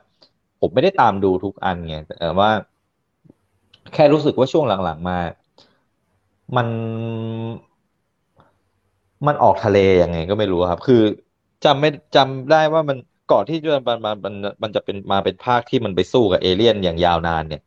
[0.61, 2.49] ผมไม่ได้ตามดูทุกอันไงแต่ว่า
[3.93, 5.17] แค่รู้สึกว่าช่วงหลัง ๆ มา
[6.55, 6.67] มัน
[9.27, 10.95] มันออกทะเลยังไงก็ไม่รู้ครับ คือ
[11.63, 12.97] จำไม่จำได้ว่ามัน
[13.31, 14.33] ก่อนที่จะมันมันมัน
[14.63, 17.61] มันจะเป็นมาเป็นภาคที่มันไปสู้กับเอเลี่ยนอย่างยาวนานเนี่ย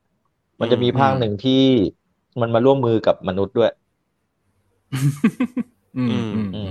[0.60, 1.52] มันจะมีภาคหนึ่งที่
[2.40, 3.70] มันมาร่วมมือกับมนุษย์ด้วย
[5.96, 6.70] อืมอืมอือืม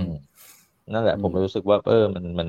[0.92, 2.48] นั่นแหละอืมผมรู้สึกว่า เออ มันมัน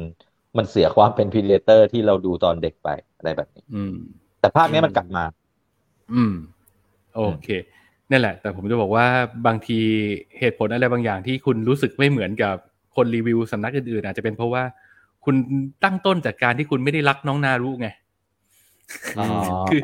[0.57, 3.95] มันเสียความเป็นพีเดเตอร์ที่เราดูตอนเด็กไปอะไรแบบนี้ อืม
[4.39, 5.23] แต่ภาคนี้มันกลับมา
[6.13, 6.33] อืม
[7.15, 7.47] โอเค
[8.11, 9.05] นั่นแหละ แต่ผมจะบอกว่า
[9.47, 9.79] บางที
[10.39, 12.55] เหตุผลอะไรบางอย่างที่คุณรู้สึกไม่เหมือนกับ
[12.95, 14.63] คนรีวิวสำนักอื่นๆอาจจะเป็นเพราะว่า
[15.25, 15.35] คุณ
[15.83, 17.87] ตั้งต้นจากการที่คุณไม่ได้รักน้องนารุไง
[19.19, 19.25] อ๋อ
[19.69, 19.81] คือ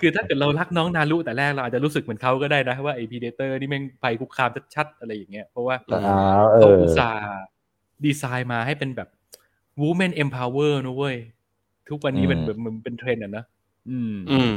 [0.00, 6.00] คือถ้าเกิดเรารักน้องนารุแต่แรกเราอาจจะรู้สึกเหมือนเขาก็ได้นะว่าไอ Predator นี่แม่งภัยคุกคามชัดๆอะไรอย่างเงี้ยเพราะว่าอ๋อ
[6.52, 7.20] เอเขาออุตส่าห์
[8.04, 9.08] ดีไซน์มาให้เป็นแบบ
[9.82, 11.16] woman empower นะเว้ย
[11.88, 13.44] ทุกวันนี้มันอืมแบบมันเป็นเทรนด์อะนะ
[13.90, 14.54] อืม อืม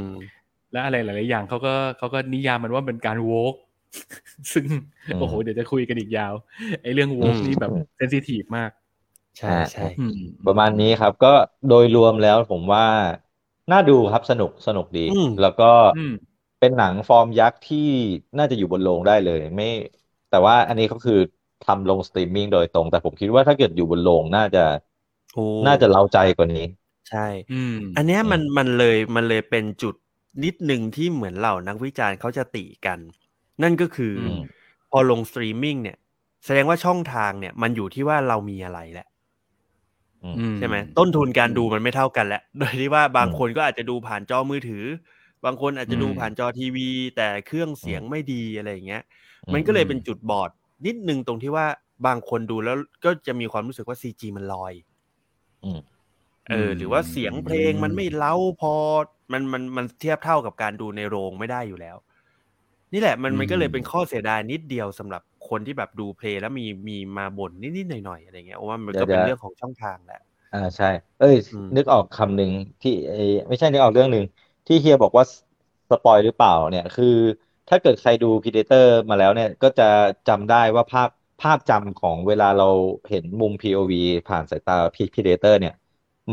[0.72, 3.56] และอะไรหลาย ๆ อย่างเขาก็เขาก็นิยามมันว่าเป็นการ woke
[4.54, 4.66] ซึ่ง
[5.08, 6.34] อืมโอ้โห เดี๋ยวจะคุยกันอีกยาว
[6.82, 8.72] ไอ้เรื่อง woke อืมนี่แบบ sen sitive มาก
[9.40, 11.28] ใช่ใช่อืมประมาณนี้ครับ ก็
[11.68, 12.84] โดยรวมแล้วผมว่า
[13.72, 15.64] น่าดูครับสนุกสนุกดีอืมแล้วก็
[15.94, 16.12] อืม
[16.60, 17.78] เป็นหนังฟอร์มยักษ์ที่
[18.38, 19.66] น่าจะอยู่บนโรงได้เลย ไม่
[20.30, 21.14] แต่ว่าอันนี้ก็คือ
[21.62, 24.60] ทำลงสตรีมมิ่งโดยตรง แต่ผมคิดว่าถ้าเกิดอยู่บนโรงน่าจะ
[25.34, 26.66] โอ้น่าจะเร้าใจกว่านี้
[27.10, 29.96] ใช่อืมอันเนี้ยมันมันเลยมันเลยเป็นจุด
[30.44, 33.00] นิดหนึ่งที่เหมือนเหล่านักวิจารณ์เขาจะติกัน
[33.64, 34.60] นั่นก็คืออม
[34.90, 35.98] พอลงสตรีมมิ่งเนี่ย
[36.46, 39.19] แสดงว่าช่องทางเนี่ย มันอยู่ที่ว่าเรามีอะไรแหละอืมอื
[40.58, 44.86] ใช่ไหมต้นทุนการดูมันไม่เท่ากันแหละโดยที่ว่าบางอืมคนก็อาจจะดูผ่านจอมือถือ
[45.46, 49.04] บางคนอาจจะดูอืมผ่านจอทีวี แต่เครื่องเสียงไม่ดีอะไรอย่างเงี้ย
[49.48, 50.50] อืมมันก็เลยเป็นจุดบอด
[50.86, 51.66] นิดนึงตรงที่ว่า
[52.08, 54.74] บางคนดูแล้วก็จะมีความรู้สึกว่า CG มันลอย
[55.64, 55.80] อืม
[56.52, 58.74] เออหรือว่าเสียงเพลงมันไม่เร้าพอ
[59.32, 61.98] มันมันมันเทียบเท่ากับการดูในโรงไม่ได้อยู่แล้ว
[62.94, 70.22] นี่แหละมันมันก็เลยเป็นข้อเสียดายนิดเดียวสำหรับคนที่แบบดูเพลงแล้วมีมีมาบ่นนิดๆหน่อยๆอะไรเงี้ยเพราะว่ามันก็เป็นเดี๋ยวเรื่องของช่องทางแหละ
[70.52, 70.86] อ่าใช่
[71.18, 72.52] เอ้ยอืมนึกออกคำหนึ่ง
[72.82, 73.18] ที่ไอ้
[73.48, 74.24] ไม่ใช่นึกออกเรื่องหนึ่ง
[74.68, 75.26] ที่เฮียบอกว่า
[75.90, 77.06] สปอยหรือเปล่าเนี่ย คือ
[77.68, 79.84] ถ้าเกิดใครดู Predator มาแล้วเนี่ย ก็จะ
[80.28, 81.10] จำได้ว่าภาพ
[81.40, 82.66] ภาพจำของเวลาเรา
[83.10, 83.96] เห็นมุม POV
[84.28, 84.74] ผ่านสายตา
[85.14, 85.74] Predator เนี่ย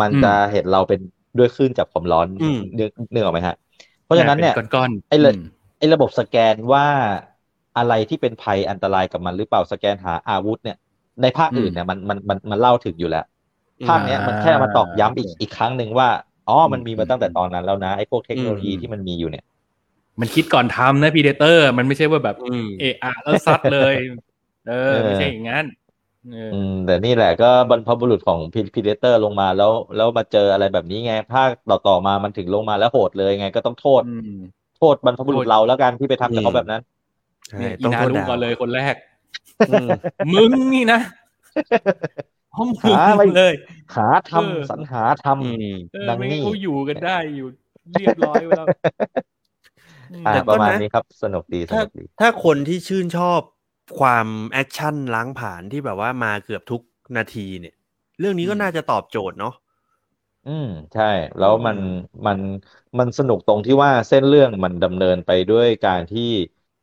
[0.01, 1.01] มันอืมจะเห็นเราเป็น
[1.39, 3.55] ด้วยคลื่นจับความร้อนอืมนึกนึกออกไหมฮะ
[4.03, 5.56] เพราะฉะนั้นเนี่ยป็ก้อนๆไอ้เลยมไอ้
[5.93, 6.87] ระบบสแกนว่า
[7.77, 10.77] อะไรที่เป็นภัยอันตรายกับมันหรือเปล่าสแกนหาอาวุธเนี่ย
[11.23, 13.25] ในภาคอื่นเนี่ยมันมันมันมันเล่าถึงอยู่แล้ว
[13.87, 16.09] ภาคเนี้ยมันแค่มาตอกย้ำอีกอีกครั้งหนึ่งว่า
[16.49, 19.45] อ๋อมันมีมาตั้งแต่ตอนนั้นแล้วนะไอ้พวกเทคโนโลยีที่มันมีอยู่เนี่ย
[20.21, 23.95] มันคิดก่อนทำนะ Predator มันไม่ใช่ว่าแบบอืมเอะอะแล้วซัดเลย
[24.65, 25.65] เออเออไม่ใช่อย่างนั้น
[26.31, 28.41] เอออืมแต่นี่แหละก็บรรพบุรุษของ
[28.75, 34.29] Predator ลงมาแล้ว แล้วมาเจออะไรแบบนี้ไงภาคต่อต่อมามันถึงลงมาแล้วโหดเลยไงก็ต้องโทษอืม
[34.77, 36.83] โทษบรรพบุรุษเราแล้วกันที่ไปทำกับเขาแบบนั้น
[37.49, 38.95] ใช่เนี่ยอีต้องนาโทษรุดาวก่อนเลยคนแรก
[39.69, 39.89] อืม
[40.35, 41.01] มึงนี่นะ
[42.59, 43.53] ห้องมึงหาไม่เลย
[43.97, 47.49] หาเออทำสรรหาทอืมเออดังไม่นี่งั้นเขาอยู่กันได้อยู่
[47.95, 53.41] เรียบร้อยไปแล้วำอ่าแต่ก็ประมาณนะนี้ครับสนุกดีสถ้านุกดี ถ้าคนที่ชื่นชอบ
[54.01, 56.83] ความแอคชั่นล้างผ่านที่แบบว่ามาเกือบทุก
[57.17, 57.75] นาทีเนี่ย
[58.21, 59.55] เรื่องนี้ก็อืมน่าจะตอบโจทย์เนาะ
[60.47, 61.03] อืม ใช่
[61.39, 61.79] แล้วมัน
[62.27, 62.39] มัน
[62.99, 66.23] มันสนุกตรงที่ว่าเส้นเรื่องมันดำเนินไปด้วยการที่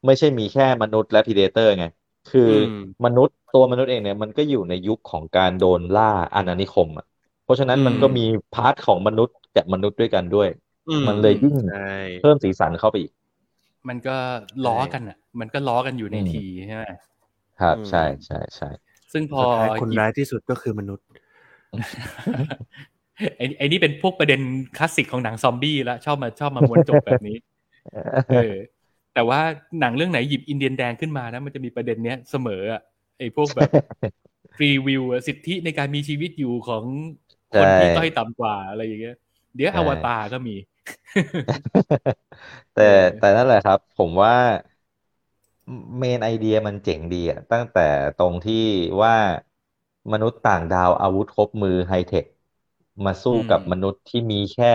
[0.05, 1.83] ไม่ใช่มีแค่มนุษย์และ Predator ไง
[2.27, 6.03] คืออมมนุษย์ตัวมนุษย์เองเนี่ยมันก็อยู่ในยุคของการโดนล่า
[6.35, 7.05] อาณานิคมอะ
[7.43, 8.21] เพราะฉะนั้นมันก็มี
[8.51, 10.47] part ของมนุษย์กับมนุษย์ด้วยกันด้วย
[10.87, 11.77] อืมันเลยยิ่งใช่
[12.19, 13.11] เพิ่มสีสันเข้าไปอีก
[13.87, 14.15] มันก็
[14.65, 16.83] ล้อกันอะ มันก็ล้อกันอยู่ในอืม ทีใช่ไหม
[17.59, 18.67] ครับอืมใช่ใช่ใช่
[19.11, 21.07] ซึ่งพอสุดท้ายคนหยิบ ร้ายที่สุดก็คือมนุษย์
[23.37, 24.41] ไอ้ไอ้นี่เป็นพวกประเด็น
[24.77, 27.35] คลาสสิกของหนังซอมบี้แล้วชอบมาชอบมาม้วนจบแบบนี้
[28.31, 28.53] เออ
[29.13, 29.41] แต่ว่า
[29.79, 32.81] หนังเรื่องไหนหยิบอินเดียนแดงขึ้นมานะมันจะมีประเด็นเนี้ยเสมออะ
[33.19, 33.71] ไอ้พวกแบบ
[34.57, 36.83] ฟรีวิวสิทธิในการมีชีวิตอยู่ของ
[37.55, 39.17] คนที่ใช่ต้อยต่ำกว่าอะไรอย่างเงี้ย
[39.55, 40.55] เดี๋ยวใช่อวตารก็มี
[42.73, 44.33] แต่เออแต่นั่นแหละครับ ผมว่า
[45.97, 47.81] เมนไอเดียมันเจ๋งดีอะตั้งแต่
[48.15, 48.55] ตรงที่
[49.03, 49.13] ว่า
[50.11, 52.25] มนุษย์ต่างดาวอาวุธครบมือไฮเทค
[53.05, 54.67] มาสู้กับมนุษย์ที่มีแค่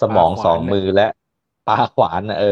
[0.00, 1.02] สมองสองมือและ
[1.64, 2.46] ปาขวานน่ะเออ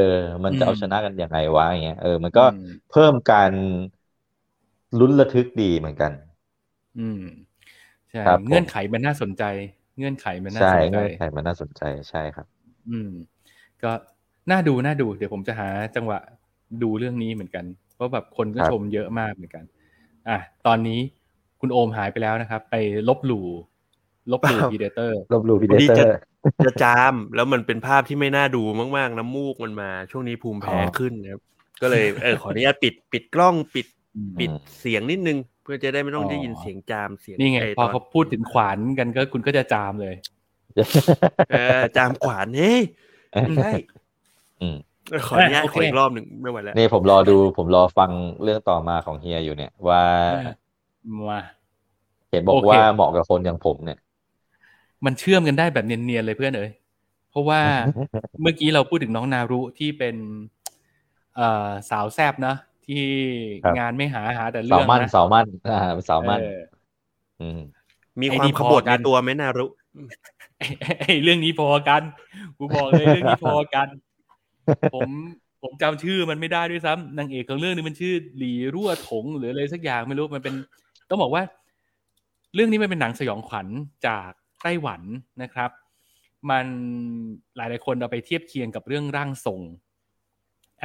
[0.45, 3.53] มันจะเอาชนะกันยังไงวะอย่างเงี้ยเออมันก็อืมเพิ่มการ
[4.99, 6.13] ลุ้นระทึกดีเหมือนกัน
[6.99, 7.21] อืม
[8.11, 9.45] ใช่ครับผมเงื่อนไขมันน่าสนใจ
[9.99, 12.47] เงื่อนไขมันน่าใช่สนใจเงื่อนไขมันน่าสนใจใช่ครับ
[12.91, 13.11] อืม
[13.83, 13.91] ก็
[14.51, 16.19] น่าดูน่าดู เดี๋ยวผมจะหาจังหวะ
[16.83, 17.65] ดูเรื่องนี้เหมือนกัน
[17.95, 19.65] เพราะแบบคนก็ครับชมเยอะมากเหมือนกัน
[20.29, 21.01] อะตอนนี้
[21.61, 22.75] คุณโอมหายไปแล้วนะครับ ไป
[23.09, 23.47] ลบหลู่
[24.33, 26.19] ลบหลู่อ้าวพีเดเตอร์ลบหลู่พีพเดอดีเตอจะร์
[26.65, 28.63] จะจามแล้วมันเป็นภาพที่ไม่น่าดู
[28.97, 31.41] มากๆ น้ำมูกมันมา ช่วงนี้ภูมิแพ้อ๋อขึ้นนะครับ
[31.83, 33.87] ก็เลยเออขออนุญาตปิดปิดกล้องปิด
[34.17, 34.51] อืมปิด
[34.81, 35.39] เสียงนิดนึง
[35.71, 40.15] พื่อจะได้ไม่ต้องอ๋อได้ยินเสียงจามเสียงนี่ไงอ้พอตนเขาพูดถึงขวานกันก็คุณก็จะจามเลย
[41.53, 42.81] เออจามขวานเฮ้ย
[43.49, 43.71] ไม่ใช่
[44.61, 44.77] อืม
[45.27, 48.11] ขออนุญาตโอเคขออีกรอบหนึ่งไม่ไหวแล้วนี่ผมรอดูผมรอฟัง
[48.43, 50.03] เรื่องต่อมาของเฮียอยู่เนี่ยว่า
[51.29, 51.41] มา
[52.31, 53.99] เห็นบอกโอเคว่าเหมาะกับคนอย่างผมเนี่ย
[55.05, 56.71] มันเชื่อมกันได้แบบเนียนๆเลยเพื่อนเอ๋ย
[57.31, 57.61] เพราะว่า
[58.43, 60.17] เมื่อกี้เราพูดถึงน้องนารุที่เป็น
[61.37, 62.55] เอ่อสาวแซบนะ
[62.87, 63.05] ที่
[63.65, 66.63] ครับงานไม่หาหาแต่สาเรื่วองมั่นนะสาวมั่นอ่าสาวมั่นเออ
[67.41, 67.61] อืม
[68.21, 69.67] มีไอ้ควานี่มพขอบถกันในตัวไหมนารุ
[70.59, 70.67] ไอ้
[71.01, 72.03] ไอ้เรื่องนี้พอกัน
[72.59, 73.89] กูบอกเลยเรื่องนี้พอกัน
[74.95, 75.09] ผม
[75.63, 80.55] ผมจำชื่อมันไม่ได้ด้วยซ้ำนางเอกของเรื่องนี้มันชื่อหลีรั่วถงหรืออะไรสักอย่างไม่รู้มันเป็น
[81.09, 81.43] ต้องบอกว่า
[82.55, 83.67] เรื่องนี้มันเป็นหนังสยองขวัญ
[84.07, 84.31] จาก
[84.63, 85.03] ไต้หวัน
[85.43, 85.71] นะครับ
[86.51, 86.67] มัน
[87.57, 89.61] หลายๆคนเอาไปเทียบเคียงกับเรื่องร่างทรง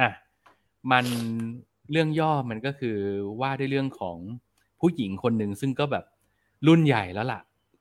[0.00, 0.10] อะ
[0.92, 1.06] มัน
[1.90, 2.98] เรื่องย่อมันก็คือ
[3.40, 4.18] ว่าด้วยเรื่องของ
[4.80, 6.04] ผู้หญิงคนหนึ่งซึ่งก็แบบ
[6.66, 7.40] รุ่นใหญ่แล้วล่ะ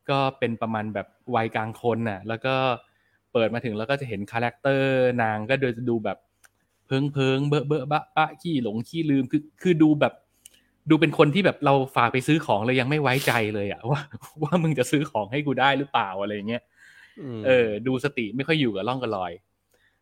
[0.10, 2.56] ก็เป็นประมาณแบบวัยกลางคนน่ะ แล้วก็
[3.34, 6.18] เปิดมาถึงแล้วก็จะเห็น character นางก็โดยจะดูแบบ
[6.88, 10.14] เพิ้งเพิ้งเบ๊อะเบ๊อะบ๊ะบ๊ะขี้หลงขี้ลืมคือคือดูแบบ
[10.90, 14.02] ดูเป็นคนที่แบบเราฝากไปซื้อของเลยยังไม่ไว้ใจเลยอะว่า
[14.44, 16.64] ว่ามึงจะซื้อของให้กูได้หรือเปล่าอะไรอย่างเงี้ย
[17.40, 19.32] มเออ ดูสติไม่ค่อยอยู่กับร่องกับรอย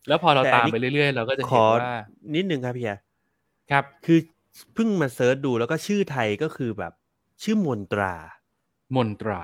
[0.07, 1.95] แล้วพอเราแต่อัตานมนี้ไปเรื่อยๆ เราก็จะขเห็นอว่า
[2.35, 2.97] นิดนึงครับพี่ยา
[3.71, 4.19] ครับ คือ
[4.73, 6.93] เพิ่งมาเซิร์ชดูแล้วก็ชื่อไทยก็คือแบบ
[7.43, 8.13] ชื่อมนตรา
[8.95, 9.41] มนตรา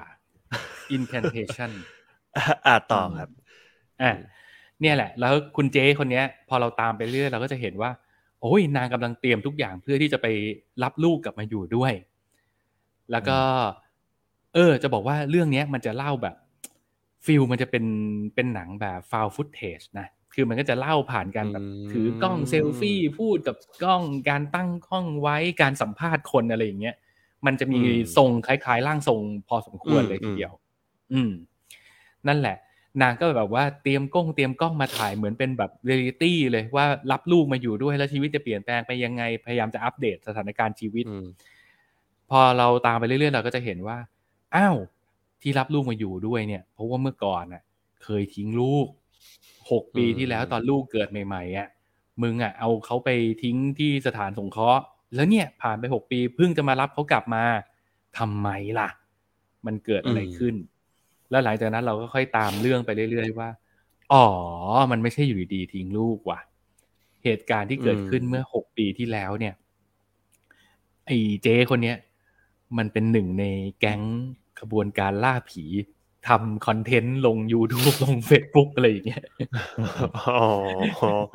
[0.96, 1.72] incantation
[2.36, 3.30] อะอ่าต่อครับ
[4.02, 4.12] อะ
[4.82, 7.92] เนี่ยแหละ แล้วคุณเจคนเนี้ย พอเราตามไปเรื่อยเราก็จะเห็นว่า
[8.42, 10.28] โอ้ยนางกำลังเตรียมทุกอย่างเพื่อที่จะไป
[10.84, 11.94] รับลูกกลับมาอยู่ด้วย
[13.12, 13.38] แล้วก็
[14.54, 16.36] เออ จะบอกว่าเรื่องเนี้ยมันจะเล่าแบบ
[17.26, 17.86] feel มันจะเป็น
[18.36, 26.96] เป็นหนังแบบฟาวฟุตเทจนะคือมันก็จะเล่าผ่านการแบบอืมถือกล้องเซลฟี่พูดกับกล้องการตั้งกล้องไว้การสัมภาษณ์คนอะไรอย่างเงี้ย
[27.46, 27.80] มันจะมี
[28.18, 30.54] ทรงคล้ายๆร่างทรงพอสมควรเลยทีเดียว
[31.14, 31.32] อืม
[32.28, 32.58] นั่นแหละ
[33.02, 41.26] นางก็แบบว่าเตรียมกล้องเตรียมกล้องมาถ่ายเหมือนเป็นแบบเรียลิตี้เลยว่ารับลูกมาอยู่ด้วยแล้วชีวิตจะเปลี่ยนแปลงไปยังไงพยายามจะอัปเดตสถานการณ์ชีวิตอืม
[42.30, 43.98] พอเราตามไปเรื่อยๆเราก็จะเห็นว่า
[44.56, 44.78] อ้าว
[45.42, 47.64] ที่รับลูกมาอยู่ด้วยเนี่ย เพราะว่าเมื่อก่อนน่ะ
[48.04, 48.88] เคยทิ้งลูก
[49.72, 51.68] หกปีอืมที่แล้วตอนลูกเกิดใหม่ๆอะ
[52.22, 53.10] มึงอะเอาเขาไป
[53.44, 54.82] ทิ้งที่สถานสงเคราะห์
[55.16, 57.44] แล้วเนี่ยผ่านไปหกปีเพิ่งจะมารับเขากลับมา
[58.18, 58.50] ทำไม
[58.80, 58.90] ล่ะ
[59.66, 60.56] มันเกิดอะไรขึ้น
[61.30, 63.50] แล้วหลังจากนั้นเราก็ค่อยตามเรื่องไปเรื่อยๆว่า
[64.14, 64.28] อ๋อ
[64.92, 66.40] มันไม่ใช่อยู่ดีๆทิ้งลูกว่ะ
[67.24, 69.54] เหตุการณ์ที่เกิดขึ้นอืมเมื่อหกปีที่แล้วเนี่ย
[71.06, 71.98] ไอ้เจ๊คนเนี้ย
[72.78, 73.46] มันเป็นหนึ่งใน
[73.80, 74.02] แก๊ง
[74.60, 75.64] ขบวนการล่าผี
[76.28, 79.24] ทำคอนเทนต์ลง YouTube ลง Facebook อะไรอย่างเงี้ย
[80.18, 80.40] อ๋อ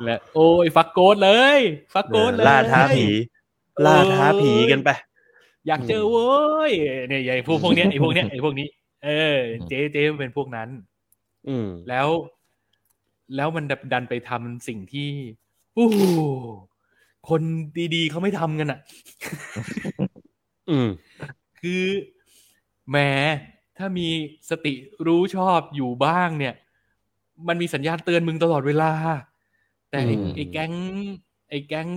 [0.05, 1.59] และโอ้ยฟักโกดเลย
[1.93, 3.07] ฟักโกดเลยล่าท้าผี
[3.85, 4.89] ล่าท้าผีกันไป
[5.67, 6.33] อยากเจอเว้
[6.69, 6.71] ย
[7.09, 8.67] เนี่ยไอ้พวกพวกเนี้ยไอ้พวกเนี้ยไอ้พวกนี้
[9.03, 10.69] เออ เจ๊เจ๊มันเป็นพวกนั้น
[11.47, 12.07] อืมแล้ว
[13.35, 13.63] แล้วมัน
[13.93, 15.09] ดันไปทำสิ่งที่
[15.77, 16.09] อู้หู
[17.29, 17.41] คน
[17.95, 18.79] ดีๆเขาไม่ทำกันอะ
[20.69, 20.89] อืม
[21.61, 21.83] คือ
[22.89, 22.97] แหม
[23.77, 24.07] ถ้ามี
[24.49, 24.73] สติ
[25.07, 26.53] รู้ชอบอยู่บ้างเนี่ย
[27.47, 28.91] มันมีสัญญาณเตือนมึงตลอดเวลา
[29.89, 30.71] แต่ไอ้อืมไอ้แก๊ง
[31.49, 31.87] ไอ้แก๊ง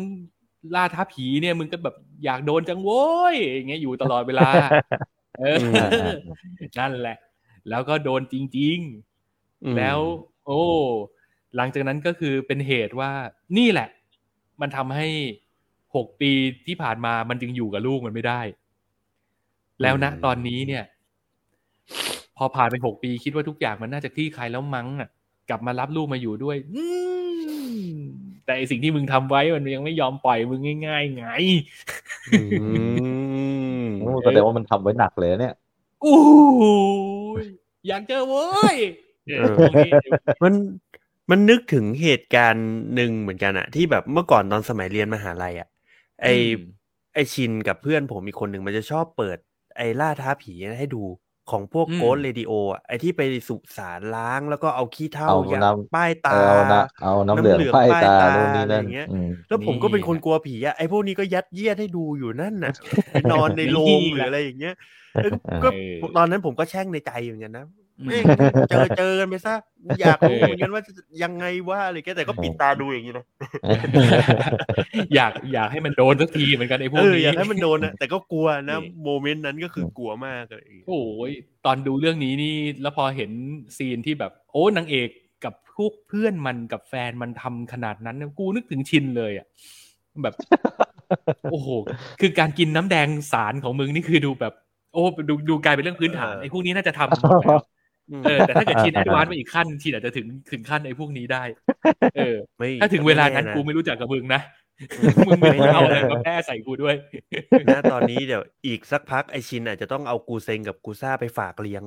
[0.75, 4.51] ล่าท้าผีเนี่ย มึงก็แบบอยากโดนจังโว้ยอย่างเงี้ยอยู่ตลอดเวลา
[5.39, 5.69] เอออื
[6.15, 6.19] ม
[6.79, 7.17] นั่นแหละ
[7.69, 8.79] แล้วก็โดนจริง
[9.65, 9.99] อืมๆแล้ว
[10.47, 10.63] โอ้
[11.57, 13.11] หลังจากนั้นก็คือเป็นเหตุว่า
[13.59, 13.89] นี่แหละ
[14.61, 15.09] มันทำให้
[15.97, 16.31] หกปี
[16.67, 18.41] ที่ผ่านมามันจึงอยู่กับลูกมันไม่ได้
[19.83, 20.85] แล้วณตอนนี้เนี่ย
[22.37, 25.09] พอผ่านไปหกปีคิดว่าทุกอย่างมันน่าจะคลี่คลายแล้วมั้งอะ
[25.49, 26.85] กลับมารับลูกมาอยู่ด้วยอื
[27.79, 27.87] ม
[28.45, 31.27] แต่ไอสิ่งที่มึงทำไว้มันยังไม่ยอมปล่อยมึงง่าย ๆ ไง
[32.31, 32.69] อืมโอ้
[34.25, 35.55] แสดงว่ามันทำไว้หนักเลยเนี่ย
[36.05, 36.19] อู้
[37.43, 37.45] ย
[37.89, 38.77] อยากเจอเว้ย
[39.39, 39.93] เออพวกนี้
[40.45, 40.55] มัน
[41.31, 45.69] มันนึกถึงเหตุการณ์หนึ่งเหมือนกันอะที่แบบเมื่อก่อนตอนสมัยเรียนมหาลัยอะ
[46.23, 46.49] ไออืม
[47.15, 49.39] ไอชินกับเพื่อนผมอีกคนหนึ่งมันจะชอบเปิด
[49.77, 51.03] ไอล่าท้าผีให้ดู
[51.51, 62.73] ของพวกอืม Ghost Radio อะไอที่ไปสุสานร้างแล้วก็เอาขี้เถ้าเอายัดน้ำป้ายตาเอานะเอาน้ำเหลืองน้ำเหลืองป้ายตาป้ายตาโน่นนี่นั่นอะไรอย่างเงี้ยอืมแล้วผมก็เป็นคนนี่กลัวผีอะไอพวกนี้ก็ยัดเยียดให้ดูอยู่นั่นน่ะ
[63.11, 64.75] ไปนอนในโรงนี่หรือแหละอะไรอย่างเงี้ย
[65.23, 65.33] เออ
[65.65, 67.86] ก็เออตอนนั้นผมก็แช่งในใจเหมือนกันนะอืมแม่ง
[68.71, 69.55] เจอเจอกันไปซะ
[70.01, 70.93] อยากรู้เหมือนกันว่าจะ
[71.23, 73.25] ยังไงว่าอะไรแกแต่ก็ปิดตาดูอย่างนี้นะ
[75.15, 81.33] อยากอยากให้มันโดนสักทีเหมือนกันไอ้พวเอกอนี้อยากให้มันโดนนะแต่ก็กลัวนะนี่โมเมนต์นั้นก็คือกลัวมากเลยโอ้ย
[81.67, 83.31] ตอนดูเรื่องนี้นี่แล้วพอเห็น
[83.77, 85.09] ซีนที่แบบ โอ้นางเอก
[85.45, 89.47] กับพวกเพื่อนมันกับแฟนมันทำขนาดนั้นเนี่ยกูนึกถึงชินเลยอะ
[90.23, 90.35] แบบ
[91.51, 91.69] โอ้โห
[92.21, 94.55] คือการกินน้ำแดงสารของมึงนี่คือดูแบบ
[94.93, 97.76] โอ้ดูดูกลายเป็นเรื่องพื้นฐานเออไอ้พวกนี้น่าจะทำหมดแล้วอืม
[98.25, 101.43] เออแต่ถ้าเกิดชินแอดวานซ์ไปอีกขั้นชินอาจจะถึงถึงขั้นไอ้พวกนี้ได้
[102.17, 104.41] เออไม่ถ้าถึงเวลานั้นไม่แะกูไม่รู้จักกับมึงนะ
[105.27, 106.95] มึงไม่ได้เอาอะไรมาแพ้ใส่กูด้วย
[107.69, 111.85] ณตอนนี้เดี๋ยวอีกสักพักไอชินอาจจะต้องเอากูเซงกับกูซ่าไปฝากเลี้ยง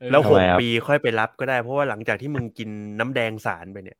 [0.00, 3.98] เออแล้วทำหไมกครับปีค่อยไปรับก็ได้เพราะว่าหลังจากที่มึงกินน้ำแดงสารไปเนี่ย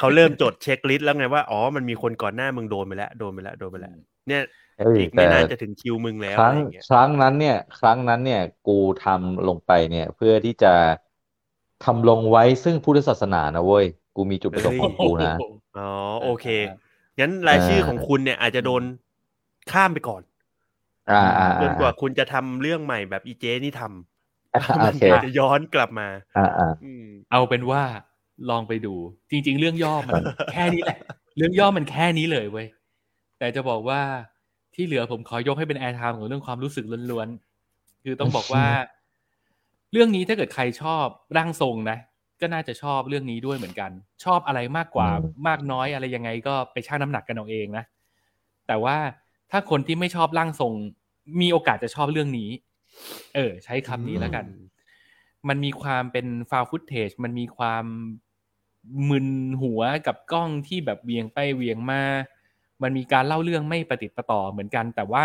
[0.00, 3.92] เขาเริ่มจดเช็คลิสต์แล้วไงว่าอ๋อมันมีคนก่อนหน้ามึงโดนไปแล้วโดนไปแล้วโดนไปแล้ว
[4.28, 10.74] เนี่ยเอ้ยอีกไม่แต่นานจะถึงคิวมึงแล้วครั้อะงไรอย่างเงี้ยครั้งนั้นเนี่ย ครั้งนั้นเนี่ย กูทำลงไปเนี่ย เพื่อที่จะ
[11.84, 13.86] ทำลงไว้ซึ่งพุทธศาสนานะเว้ย
[14.16, 15.34] กูมีจุดประสงค์ของกูนะ
[15.78, 15.90] อ๋อ
[16.22, 16.46] โอเค
[17.20, 18.82] งั้นรายชื่อของคุณเนี่ยอาจจะโดน
[19.72, 20.22] ข้ามไปก่อน
[21.10, 27.82] อ่าอ่าจนกว่าคุณจะทำเรื่องใหม่แบบอีเจนี่ทำอ่ามัโอนเคจะย้อนกลับมา อ่าอ่าอืมเอาเป็นว่า
[28.50, 28.94] ลองไปดู
[29.30, 30.16] จริง ๆ เรื่องย่อมัน
[30.52, 30.98] แค่นี้แหละ
[31.36, 32.66] เรื่องย่อมันแค่นี้เลยเว้ย
[33.38, 34.00] แต่จะบอกว่า
[34.74, 38.64] ที่เหลือผมขอยกให้เป็นแอร์ไทม์ของเรื่องความรู้สึกล้วนๆ คือต้องบอกว่า
[39.92, 41.06] เรื่องนี้ถ้าเกิดใครชอบ
[41.36, 41.98] ร่างทรงนะ
[42.40, 43.90] ก็น่าจะชอบเรื่องนี้ด้วยเหมือนกัน
[44.24, 47.84] ชอบอะไรมากกว่าอืมมากน้อยอะไรยังไงก็ไปชั่งน้ำหนักกันเอาเองนะ
[48.66, 48.96] แต่ว่า
[49.50, 50.72] ถ้าคนที่ไม่ชอบร่างทรง
[51.40, 52.50] มีโอกาสจะชอบเรื่องนี้
[53.34, 54.44] เออ ใช้คำนี้แล้วกัน
[55.48, 57.84] มันมีความเป็นฟาวฟุตเทจมันมีความ
[59.08, 59.28] มึน
[59.62, 62.02] หัวกับกล้องที่แบบเวียงไปเวียงมา
[62.82, 65.22] มันมีการเล่าเรื่องไม่ประติดประต่อเหมือนกัน แต่ว่า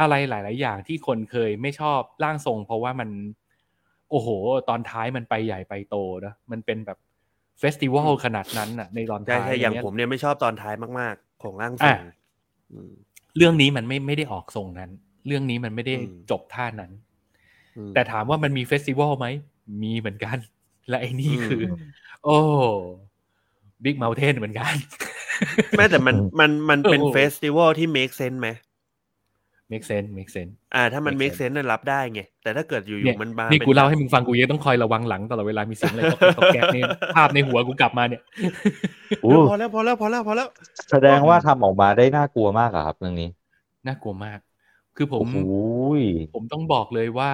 [0.00, 3.08] อะไรหลาย ๆ อย่างที่คนเคยไม่ชอบร่างทรง เพราะว่ามัน
[4.10, 4.28] โอ้โห
[4.68, 6.98] ตอนท้ายมันไปใหญ่ไปโตนะมันเป็นแบบ
[7.60, 12.16] เฟสติวัลขนาดนั้นน่ะ ในตอนใช่ท้ายใช่อย่างเนี้ผมเนี่ยไม่ชอบตอนท้ายมาก ๆ ของร่างทรงอะ
[12.72, 12.92] อืม
[13.36, 14.90] เรื่องนี้มันไม่ไม่ได้ออกทรงนั้น
[15.26, 16.92] เรื่องนี้มันไม่ได้อืมจบท่านั้น
[17.76, 19.26] อืมแต่ถามว่ามันมีเฟสติวัลไหม
[19.82, 20.36] มีเหมือนกัน
[20.88, 21.62] และไอ้นี่อืมคือ
[22.24, 22.36] โอ้
[23.84, 24.74] บิ๊กเม t เทนเหมือนกัน
[25.78, 28.48] แม้แต่มันมันมันเป็นโอ้เฟสติวัลที่ make sense ไหม
[29.72, 36.16] make sense make sense อ่า ถ้ามัน make make sense น่ะรับได้ไง แต่ถ้าเกิดอเนี่ยยู่ๆมันมานี่ป็กูเล่าให้มึงฟังกูยังต้องคอยระวังหลังตลอดเวลามีเสียงอะไรก็
[36.54, 38.22] แก๊กๆเนี่ยภาพในหัวกูกลับมาเนี่ย
[39.24, 40.48] อู้พอแล้วพอแล้วพอแล้วพอแล้ว
[40.90, 43.28] แสดงว่าทำออกมาได้น่ากลัวมากอะครับเรื่องนี้
[43.86, 44.38] น่ากลัวมาก
[44.96, 45.52] คือผมโอ้โห
[46.00, 46.02] ย
[46.34, 47.30] ผมต้องบอกเลยว่า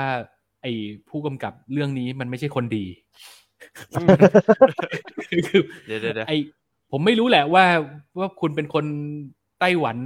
[0.63, 0.73] ไอ้
[1.09, 2.87] ผู้กำกับเรื่องนี้มันไม่ใช่คนดี
[5.49, 6.33] คือเดี๋ยวเดี๋ยวเดี๋ยวไอ
[6.91, 7.65] ผมไม่รู้แหละว่า
[8.19, 8.85] ว่าคุณเป็นคน
[9.61, 9.99] ไต้หวัน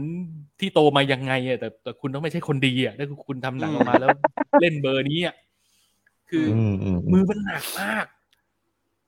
[0.60, 4.10] ที่โตมายังไงอะแต่แต่คุณต้องไม่ใช่คนดีอะถ้าคุณทำหนังออกมาแล้ว
[4.60, 5.34] เล่นเบอร์นี้อะ
[6.30, 8.06] คือออืมอืมมือมันหนักมาก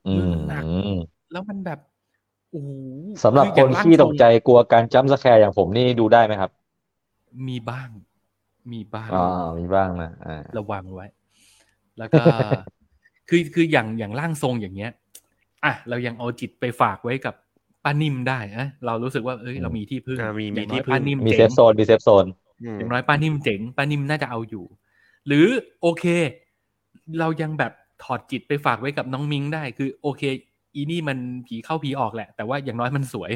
[0.08, 1.00] อืมหนักอืม
[1.32, 1.80] แล้วมันแบบ
[2.50, 2.70] โอ้โห
[3.24, 6.50] สำหรับอคย่านงร่างที่ทตรงกใจกลัวการจัมป์สแคร์อย่างผมนี่ดูได้ไหมครับ
[7.48, 7.88] มีบ้าง
[8.72, 9.26] มีบ้าง อ๋อ
[9.58, 11.06] มีบ้างนะอ่า ระวังไว้
[11.98, 12.24] แล้วก็
[13.28, 14.90] คือคืออย่างอย่างร่างทรงอย่างเงี้ย
[15.64, 17.34] อะ เรายังเอาจิตไปฝากไว้กับ
[17.84, 22.26] ป้านิ่มได้นะเรารู้สึกว่าเอ้ยเรามีที่พึ่งอ่ามีอมีย่างน้ที่อยพึ่ป้างนิ่มมีเจ๋เซงฟโซนมีเซฟโซน
[22.62, 24.64] อืมอย่างน้อยป้านิ่มเจ๋งป้านิ่มน่าจะเอาอยู่
[25.26, 25.46] หรือ
[25.82, 26.04] โอเค
[27.20, 30.22] เรายังแบบถอดจิตไปฝากไว้กับน้องมิงได้คือ โอเค
[30.74, 33.32] อีนี่มันผีเข้าผีออกแหละ แต่ว่าอย่างน้อยมันสวย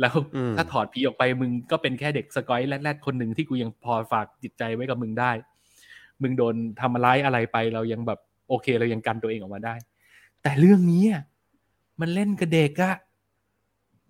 [0.00, 5.32] แล้วอืมถ้าถอดผีออกไปมึงก็เป็นแค่เด็กสกอยแรดๆคนหนึ่งที่กูยังพอฝากจิตใจไว้กับมึงได้
[6.22, 9.74] มึงโดนทำร้ายอะไรไป เรายังแบบโอเค เรายังกันตัวเองออกมาได้
[10.42, 11.22] แต่เรื่องนี้อะ
[12.00, 12.94] มันเล่นกับเด็กอะ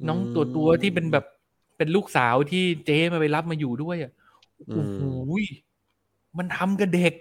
[0.08, 1.24] น้องตัวตัวที่เป็นแบบ
[1.76, 4.12] เป็นลูกสาวที่เจ๊มาไปรับมาอยู่ด้วยอะ
[4.56, 5.00] โอ้โห
[6.38, 7.14] มันทำกับเด็ก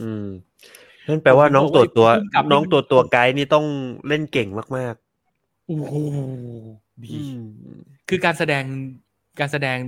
[0.00, 0.26] อืม
[1.08, 3.66] นั่นแปลว่าน้องตัวตัวผมบอกว่าผู้กำกับนี่น้องตัวตัวไกด์นี่ต้อง
[4.08, 4.94] เล่นเก่งมาก
[5.66, 7.42] โอ้โหๆดีอืม
[8.08, 8.64] คือการแสดง
[9.40, 9.78] การแสดง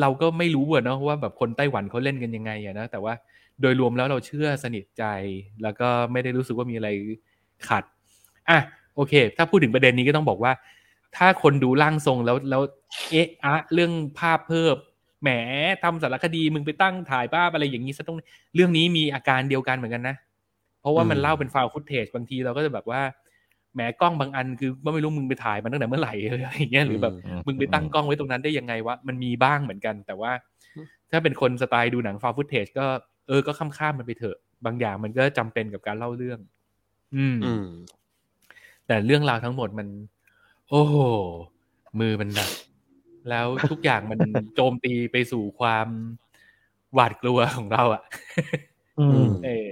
[0.00, 3.14] เราก็ไม่รู้อะเนาะว่าแบบคนไต้หวันเขาเล่นกันยังไงอะนะแต่ว่า
[3.60, 5.04] โดยรวมแล้วเราเชื่อสนิทใจ
[5.62, 6.88] แล้วก็ไม่ได้รู้สึกว่ามีอะไร
[7.68, 7.84] ขัด
[8.50, 8.58] อะ
[8.94, 10.52] โอเค ถ้าพูดถึงประเด็นนี้ก็ต้องบอกว่า
[11.16, 12.62] ถ้าคนดูร่างทรงแล้วแล้ว
[13.10, 14.76] เอ๊ะอะเรื่องภาพเพิ่ม
[15.22, 15.30] แหม
[15.82, 18.18] ทำสารคดีมึงไปตั้งถ่ายภาพอะไรอย่างนี้ซะต้อง
[18.54, 20.16] เรื่องนี้มีอาการเดียวกันเหมือนกันนะ
[20.80, 23.02] เพราะว่ามันเล่าเป็น found footage บางทีเราก็จะแบบว่า
[23.74, 30.32] แหมกล้องบางอันคือว่าไม่รู้มึงไปถ่ายมันตั้งแต่เมื่อไหร่อะไรอย่างเงี้ยหรือแบบอืมมึงไปตั้งกล้องไว้ตรงนั้นได้ยังไงวะมันมีบ้างเหมือนกัน แต่ว่า
[31.10, 32.86] ถ้าเป็นคนสไตล์ดูหนังฟาวฟุตเทจก็
[33.28, 36.38] เออก็ข้ามๆมันไปเถอะ บางอย่างมันก็จำเป็นกับการเล่าเรื่อง
[37.16, 37.66] อืมอืม
[38.86, 39.88] แต่เรื่องราวทั้งหมดมัน
[40.72, 40.96] โอ้โห
[42.00, 42.50] มือมันหนัก
[43.30, 44.18] แล้วทุกอย่างมัน
[44.56, 45.88] โจมตีไปสู่ความ
[46.94, 48.02] หวาดกลัวของเราอะ
[49.00, 49.68] อืมเออ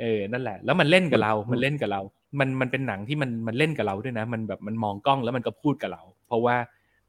[0.00, 2.00] เออ นั่นแหละ แล้วมันเล่นกับเรา มันเล่นกับเรา
[2.40, 6.56] มันมันเป็นหนังที่มันมันเล่นกับเราด้วยนะ มันแบบมันมองกล้องแล้วมันก็พูดกับเรา เพราะว่า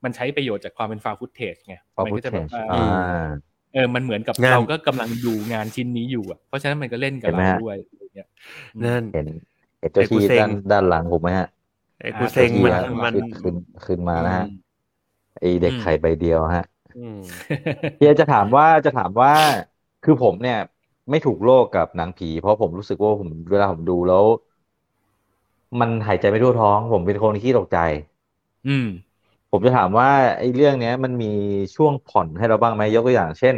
[0.03, 3.29] มันใช้ประโยชน์จากความเป็นฟาวฟุตเทจไงพอมัพูดก็จะเทแบบจว่าอ่า
[3.73, 8.27] เออ มันเหมือนกับงานเราก็กำลังดูงานชิ้นนี้อยู่อะ เพราะฉะนั้นมันก็เล่นกับเห็นไหมเราฮะด้วยอะไรเงี้ย
[8.83, 9.27] นั่นเห็น
[9.79, 11.47] เห็นเจ้าไอ้กูที่เซ็งด้านด้านหลังผมไหมฮะ
[11.99, 13.55] ไอ้กูเซ็งมันเจ้าที่มันขึ้นขึ้น
[13.85, 14.45] ขึ้นมานะฮะ
[15.39, 16.63] ไอเด็กอืมไข่ใบเดียวฮะ
[16.95, 17.17] อืม
[17.97, 19.31] เฮียจะถามว่าจะถามว่า
[20.03, 20.57] คือผมเนี่ย
[21.09, 24.25] ไม่ถูกโลกกับหนังผี เพราะผมรู้สึกว่าผมเวลาผมดูแล้ว
[25.79, 27.77] มันหายใจไม่ทั่วท้อง ผมเป็นคนขี้ตกใจ
[28.65, 28.85] อืม
[29.51, 31.27] ผมจะถามว่าไอ้เรื่องเนี้ย มันมี
[31.75, 33.55] ช่วงผ่อนให้เราบ้างไหมยกตัวอย่าง เช่น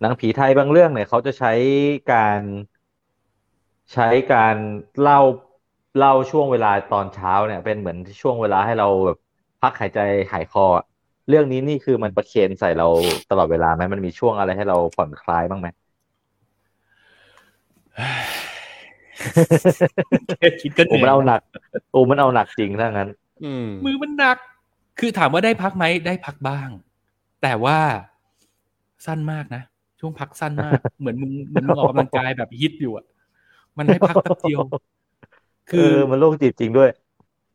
[0.00, 1.52] หนังผีไทยบางเรื่องเนี่ยเขาจะใช้
[2.08, 2.40] การ
[3.92, 4.56] ใช้การ
[5.00, 5.20] เล่า
[5.98, 9.18] เล่าช่วงเวลาตอนเช้าเนี่ย เป็นเหมือนช่วงเวลาให้เราแบบ
[9.60, 9.98] พักหายใจ
[10.32, 10.84] หายคออะ
[11.28, 12.86] เรื่องนี้นี่คือมันประเคนใส่เรา
[13.30, 15.68] ตลอดเวลาไหมมันมีช่วงอะไรให้เราผ่อนคลายบ้างไหม
[20.38, 21.40] แค่คิดก็เหโอ้นื่มันเอาอยหนัก
[21.90, 23.08] โอ้มันเอาหนักจริงถ้างั้น
[23.44, 24.36] อืมมือมันหนัก
[24.98, 26.68] คือถามว่าได้พักไหมได้พักบ้าง
[27.42, 27.78] แต่ว่า
[29.06, 29.62] สั้นมากนะ
[30.00, 33.06] ช่วงพักสั้นมาก เหมือนมึงเหมือนมึงออกกำลังกายแบบฮิตอยู่อะ
[33.78, 34.60] มันให้พักแป๊บเดียว
[35.72, 36.90] คือมันโรคจิตจริงด้วย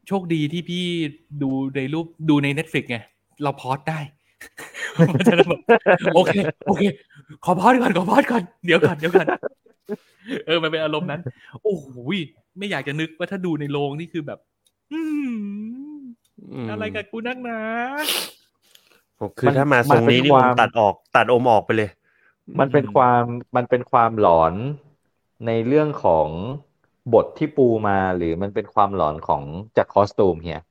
[0.08, 0.84] โชคดีที่พี่
[1.42, 2.98] ดูในรูปดูใน Netflix ไง
[3.44, 4.00] เราพอดได้
[5.10, 5.60] มันจะแบบ
[6.16, 6.32] โอเค
[6.68, 6.84] โอเค
[7.46, 9.28] ขอพอดก่อน ขอพอดก่อน เดี๋ยวก่อนเดี๋ยวก่อน
[10.46, 11.22] เออ มันเป็นอารมณ์นั้น
[11.64, 11.86] โอ้โห
[12.16, 12.20] ย
[12.58, 14.40] ไม่อยากจะนึกว่าถ้าดูในโรงนี่คือแบบ
[14.94, 15.34] อืม
[16.72, 17.60] อะไรกับกูนักหนา
[19.20, 21.90] ผมคือมันถ้ามาทรงนี้มันเป็นนี่คผวามมตัดออกตัดอมออกไปเลย
[22.60, 23.22] มันเป็นความ
[23.56, 24.54] มันเป็นความหลอน
[25.48, 26.28] ในเรื่องของ
[27.14, 29.44] บทที่ปูมาหรือมันเป็นความหลอนของ
[29.78, 30.62] จากคอสตูมเฮีย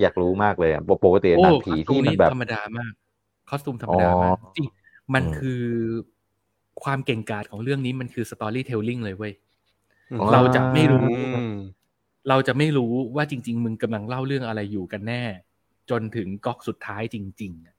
[0.00, 2.92] อยากรู้มากเลยอะปกติหนังผีคอสตูที่มมันแบบธรรมดามาก
[3.48, 4.68] คอสตูมธรรมดามากอ๋อจริง
[5.14, 5.62] มันอืมคือ
[6.84, 9.32] ความเก่งกาจของเรื่องนี้มันคือ storytelling เลยเว้ย
[10.10, 11.56] อืมเราจะไม่รู้อืม
[12.28, 15.22] เราจะไม่รู้ว่าจริง ๆ มึงกำลังเล่าเรื่องอะไรอยู่กันแน่
[15.90, 17.74] จนถึงก๊อกสุดท้ายจริงๆอะ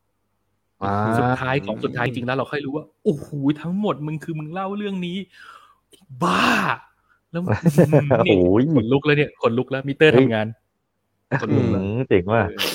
[0.84, 3.28] อ่าสุดท้ายของสุดท้ายจริงแล้วเราค่อยรู้ว่าโอ้โห
[3.62, 5.18] ทั้งหมดมึงคือมึงเล่าเรื่องนี้
[6.24, 6.46] บ้า
[7.32, 7.42] แล้ว
[8.28, 10.48] นี่โอ้ยขนลุกแล้วเนี่ยขนลุกแล้วมิเตอร์ทำงาน
[11.42, 12.70] ขนอืลุกแล้วมเจ๋งว่ะเออ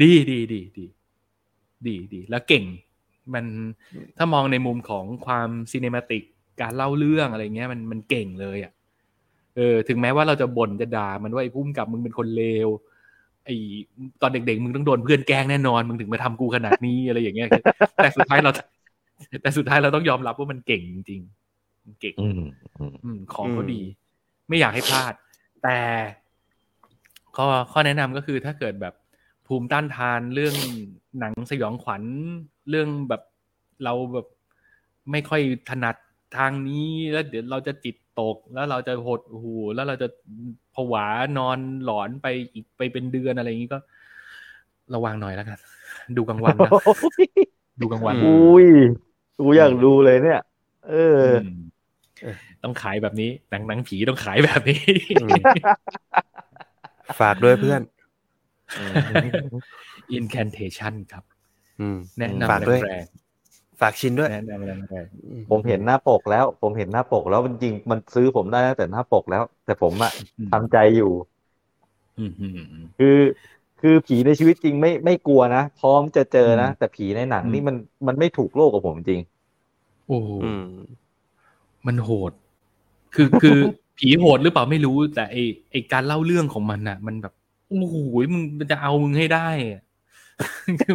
[0.00, 0.86] ดีดีดีดี
[1.86, 2.64] ดีดีแล้วเก่ง
[3.34, 3.44] มัน
[4.16, 6.22] ถ้ามองในมุมของความซีเนมาติก
[6.60, 8.72] การเล่าเรื่องอะไรเงี้ยมันมันเก่งเลยอะ
[9.56, 12.68] เออถึงแม้ว่าเราจะบ่นจะด่ามันว่าไอ้พุ่มกับมึงเป็นคนเลว
[13.44, 13.54] ไอ้
[14.22, 17.48] ตอนเด็กๆ มึงต้องโดนเพื่อนแกล้งแน่นอน มึงถึงมาทำกูขนาดนี้อะไรอย่างเงี้ย
[17.96, 18.50] แต่สุดท้ายเรา
[19.42, 21.41] แต่สุดท้ายเราต้องยอมรับว่ามันเก่งจริงๆมัน
[22.00, 22.32] เก่งอืม
[22.78, 23.80] อืมอืมของเขาอืมดี
[24.48, 25.14] ไม่อยากให้พลาด
[25.62, 25.78] แต่
[27.36, 28.94] ข้อข้อแนะนำก็คือถ้าเกิดแบบ
[29.46, 30.54] ภูมิต้านทานเรื่อง
[31.18, 32.02] หนังสยองขวัญ
[32.70, 33.22] เรื่องแบบ
[33.84, 34.26] เราแบบ
[35.10, 35.96] ไม่ค่อยถนัด
[36.36, 40.08] ทางนี้แล้วเดี๋ยวเราจะจิตตก แล้วเราจะหดหูแล้วเราจะ
[40.74, 41.06] ผวา
[41.38, 43.78] นอนหลอนไปอีกไปเป็นเดือนอะไรอย่างนี้ก็
[44.94, 45.58] ระวังหน่อยแล้วกัน
[46.16, 46.70] ดูกลางวันนะ
[47.80, 48.66] ดูกลางวันอืมอุ้ย
[49.38, 50.40] กูอยากดูเลยเนี่ย
[50.88, 51.36] เออม
[52.62, 54.80] ต้องขายแบบนี้หนังหนังผีต้องขายแบบนี้
[55.22, 55.34] อืม
[57.20, 57.80] ฝากด้วยเพื่อน
[60.16, 61.24] incantation ครับ
[61.80, 63.04] อืมแนะฝากนำด้วยแรง
[63.80, 65.06] ฝากชินด้วยๆแนะนำแรง
[65.50, 71.12] ผมเห็นหน้าปกแล้ว ผมเห็นหน้าปกแล้วจริงๆมันซื้อผมได้ตั้งแต่หน้าปกแล้ว แต่ผมอะๆอืมทำใจอยู่
[72.18, 73.18] อืมอืมอืมคือ
[73.80, 77.76] คือผีในชีวิตจริงไม่ไม่กลัวนะพร้อมจะเจอนะอืมแต่ผีในหนังอืมนี่มัน
[78.06, 79.20] มันไม่ถูกโรคกับผมจริง
[80.08, 80.50] โอ้โหอื
[81.86, 82.32] มันโหด
[83.14, 83.58] คือคือ
[83.98, 85.36] ผีโหดหรือเปล่าไม่รู้ แต่ไอ
[85.70, 87.32] ไอการเล่าเรื่องของมันน่ะ มันแบบ
[87.68, 87.96] โอ้โห
[88.32, 89.82] มึงจะเอามึงให้ได้อะ
[90.80, 90.94] คือ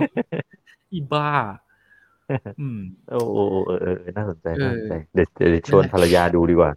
[0.91, 1.29] อีบ้า
[2.59, 2.79] อืม
[3.11, 3.37] โอ้โอ
[3.67, 6.71] เออเออน่าสนใจน่าสนใจเดี๋ยวเดี๋ยวชวนภรรยาดูดีกว่า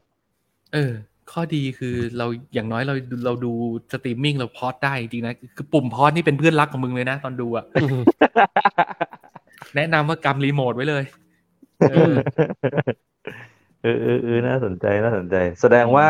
[0.74, 0.92] เออ
[1.32, 3.52] ข้อดีคือเราอย่างน้อยเราเราดู
[3.92, 7.64] สตรีมมิ่งเรา pause ได้จริงนะคือปุ่ม pause นี่เป็นเพื่อนรักของมึงเลยนะตอนดูอะ
[9.76, 11.04] แนะนำว่ากำรีโมทไว้เลย
[13.80, 16.08] เออเออเออเออน่าสนใจน่าสนใจ แสดงว่า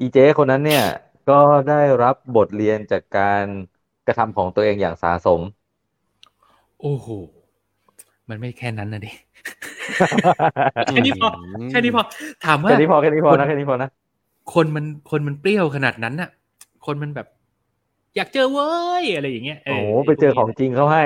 [0.00, 0.80] อีเจคนนั้นเนี่ย
[1.26, 1.34] ก็
[1.66, 3.46] ได้รับบทเรียนจากการ
[4.04, 5.40] กระทำของตัวเองอย่างสาสม
[6.80, 7.08] โอ้โห
[8.28, 9.10] มันไม่แค่นั้นนะดิ
[10.88, 11.28] แค่นี้พอ
[11.68, 12.02] แค่นี้พอ
[12.44, 13.88] ถามว่า แค่นี้พอแค่นี้พอนะแค่นี้พอนะ
[14.54, 16.30] คนมันคนมันเปรี้ยวขนาดนั้นน่ะ
[16.86, 17.26] คนมันแบบ
[18.16, 18.70] อยากเจอเว้
[19.02, 21.02] ยอะไรอย่างเงี้ยโอ้โหไปเจอของจริงเขาให้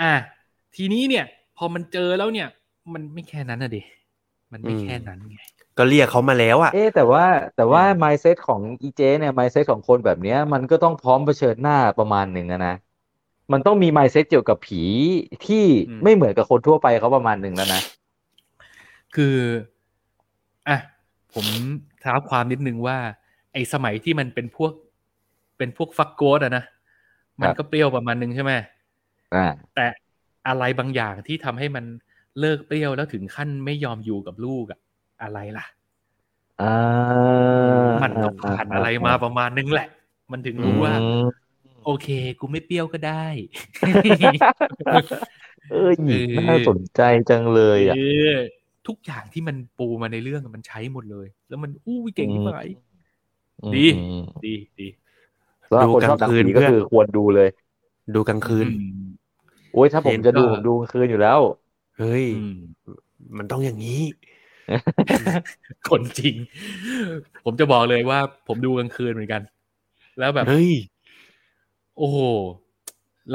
[0.00, 0.12] อะ
[0.76, 1.24] ทีนี้เนี่ย
[1.56, 2.48] พอมันเจอแล้วเนี่ย
[2.92, 3.80] มันไม่แค่นั้นนะดิ
[4.52, 5.36] มันไม่อืมแค่นั้นไง
[5.78, 7.24] ก็เรียกเขามาแล้วอะเอ๊ะแต่ว่า
[7.56, 12.74] แต่ว่า mindset ของอีเจเนี่ย mindset ของคนแบบเนี้ย มันก็ต้องพร้อมเผชิญหน้าประมาณหนึ่งอะนะ
[13.52, 14.82] มันต้องมี mindset เกี่ยวกับผี
[15.46, 17.82] ที่อืมไม่เหมือนกับคนทั่วไปเขาประมาณหนึ่งแล้วนะ
[19.14, 19.36] คือ
[20.68, 20.78] อะ
[21.34, 21.46] ผม
[22.02, 22.98] ท้าความนิดนึงว่า
[23.52, 24.72] ไอ้สมัยที่มันเป็นพวก
[25.58, 26.64] เป็นพวกฟักโกดอะนะ
[27.40, 28.52] มันก็เปรี้ยวประมาณนึงใช่ไหม
[29.34, 29.86] อ่าแต่
[30.48, 31.84] อะไรบางอย่างที่ทำให้มัน
[32.40, 34.80] เลิกเปรี้ยวแล้วถึงขั้นไม่ยอมอยู่กับลูกอะ
[35.22, 35.66] อะไรล่ะ
[36.60, 36.72] อ่า
[38.02, 39.88] มันต้องผ่านอะไรมาประมาณนึงแหละ
[40.32, 40.94] มันถึงรู้ว่า
[41.64, 42.08] อืมโอเค
[42.40, 43.26] กูไม่เปรี้ยวก็ได้
[45.68, 47.96] เอ้ยเออน่าสนใจจังเลยอะเอ
[48.30, 48.32] อ
[48.86, 52.58] ทุกอย่างที่มันปูมาในเรื่องอะมันใช้หมดเลย แล้วมันอู้ยเก่งที่ไหน
[53.74, 54.12] ดีอืม
[54.44, 54.88] ดีดี
[55.68, 57.48] สำหรับคนชอบหนังผีก็คือควรดูเลย
[58.14, 58.68] ดูกลางคืนอื
[59.00, 59.02] ม
[59.70, 61.40] โอ้ยถ้าผมเห็นจะดูก็ผมดูกลางคืนอยู่แล้ว
[62.02, 62.58] เฮ้ยอืม
[63.38, 64.02] มันต้องอย่างนี้
[65.90, 66.34] คนจริง
[67.44, 69.42] ผมจะบอกเลยว่า ผมดูกลางคืนเหมือนกัน
[70.18, 70.72] แล้วแบบเฮ้ย
[71.96, 72.18] โอ้โห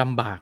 [0.01, 0.39] ลำบาก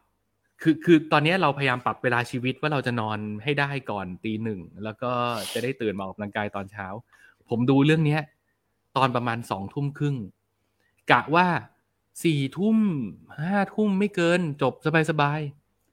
[0.62, 5.12] คือคือตอนนี้เราพยายามปรับเวลาชีวิตว่าเราจะนอนให้ได้ก่อนตีหนึ่ง แล้วก็
[5.54, 6.88] จะได้ตื่นมาออกกำลังกายตอนเช้า
[7.50, 8.22] ผมดูเรื่องเนี้ย
[8.98, 10.16] ตอนประมาณสองทุ่มครึ่ง
[11.12, 11.48] กะว่า
[12.24, 12.78] สี่ทุ่ม
[13.40, 14.74] ห้าทุ่มไม่เกินจบ
[15.10, 15.40] สบาย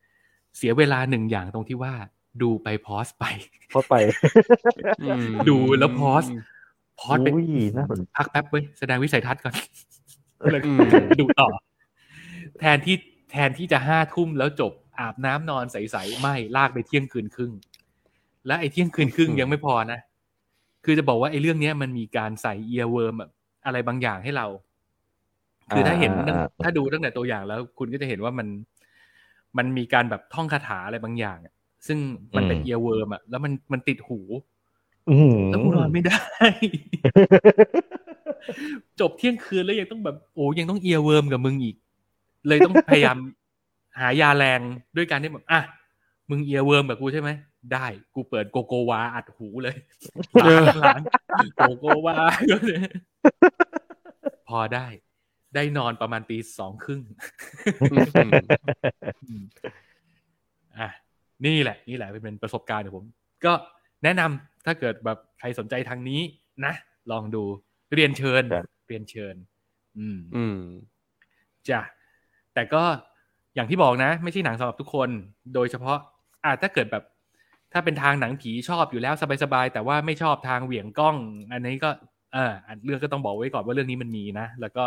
[0.02, 1.94] ๆเสียเวลาหนึ่งอย่างตรงที่ว่า
[2.42, 3.24] ดูไปพอสไป
[3.68, 3.94] เพราะไป
[5.48, 6.24] ดูแล้วพอส
[7.00, 7.46] พอสไปอุ้ย
[7.76, 9.54] น่าสนพักแป๊บเว้ยแสดงวิสัยทัศน์ก่อน
[10.52, 10.78] แล้วอืม
[11.20, 11.48] ดูต่อ
[12.60, 12.96] แทนที่
[13.30, 17.52] แทนที่จะห้าทุ่มแล้วจบอาบน้ำนอนใสๆไม่ลากไปเที่ยงคืนครึ่ง
[18.46, 19.98] และไอ้เที่ยงคืนครึ่งยังไม่พอนะ
[20.84, 23.16] คือจะบอกว่าไอ้เรื่องเนี้ยมันมีการใส่ earworm
[23.66, 24.46] อะไรบางอย่างให้เรา
[25.70, 28.48] คือถ้าเห็นตั้งอ่าถ้าดูตั้งแต่ตัวอย่างแล้ว คุณก็จะเห็นว่ามัน
[29.58, 31.54] มันมีการแบบท่องคาถาอะไรบางอย่างอะ
[31.86, 31.98] ซึ่ง
[32.36, 34.20] มันเป็น earworm อะแล้วมันมันติดหู
[35.08, 36.20] อื้อหือแล้วกูนอนไม่ได้
[39.00, 41.76] จบเที่ยงคืนแล้วยังต้องแบบโอ้ยังต้อง earworm กับมึงอีก
[42.48, 43.16] เลยต้องพยายาม
[43.98, 44.60] หายาแรง
[44.96, 45.60] ด้วยการที่แบบอะ
[46.30, 47.30] มึง earworm กับกูใช่ไหม
[47.72, 49.76] ได้กูเปิดโกโกวาอัดหูเลย
[50.80, 51.00] หลัง
[51.56, 52.16] โกโกวา
[52.50, 52.78] ก็เลย
[54.48, 54.86] พอได้
[55.54, 57.00] ได้นอนประมาณตีสองครึ่ง
[57.90, 59.42] อืม
[60.78, 60.88] อะ
[61.44, 63.06] นี่แหละนี่แหละเป็นประสบการณ์ของผม
[63.44, 63.52] ก็
[64.04, 66.20] แนะนำถ้าเกิดแบบใครสนใจทางนี้
[66.64, 66.74] นะ
[67.10, 67.42] ลองดู
[67.94, 69.34] เรียนเชิญครับเรียนเชิญ
[69.98, 70.58] อืม อืม
[71.68, 71.80] จ้ะ
[72.54, 72.82] แต่ก็
[73.54, 75.08] อย่างที่บอกนะ ไม่ใช่หนังสำหรับทุกคน
[75.54, 75.98] โดยเฉพาะ
[76.44, 77.04] อาถ้าเกิดแบบ
[77.72, 81.16] ถ้าเป็นทางหนังผีชอบอยู่แล้วสบายๆแต่ว่าไม่ชอบทางเหวี่ยงกล้อง
[81.52, 81.90] อันนี้ก็
[82.32, 84.84] เอออันเรื่องก็ต้องบอกไว้ก่อนว่าเรื่องนี้มันมีนะแล้วก็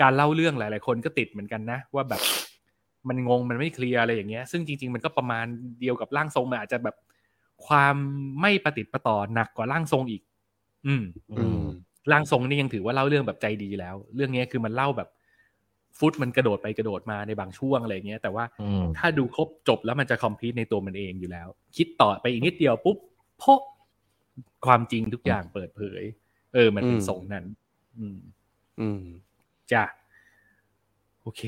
[0.00, 2.20] การเล่าเรื่องหลาย ๆ คนก็ติดเหมือนกันนะ ว่าแบบ
[3.08, 5.46] มันงงมันไม่เคลียร์อะไรอย่างเงี้ย ซึ่งจริง ๆ มันก็ประมาณ
[5.80, 6.96] เดียวกับร่างทรงมันอาจจะแบบ
[7.66, 7.96] ความ
[8.40, 10.22] ไม่ประติดประต่อหนักกว่าร่างทรงอีก
[10.86, 11.04] อืม
[11.38, 11.62] อืม
[12.12, 15.08] ร่างทรงนี่ยังถือว่าเล่าเรื่องแบบใจดีแล้ว เรื่องนี้คือมันเล่าแบบ
[15.98, 22.98] ฟุตมันกระโดดไปกระโดดมาในบางช่วงอะไรเงี้ย แต่ว่าอืมถ้าดูครบจบแล้วมันจะคอมพลีทในตัวมันเองอยู่แล้ว คิดต่อไปอีกนิดเดียวปุ๊บ
[23.38, 23.62] โพะ
[24.66, 26.02] ความจริงทุกอย่างเปิดเผย
[26.54, 27.44] เออ มันเป็นอืมทรงนั้น
[27.98, 28.18] อืม
[28.80, 29.02] อืม
[29.72, 29.84] จ้ะ
[31.22, 31.42] โอเค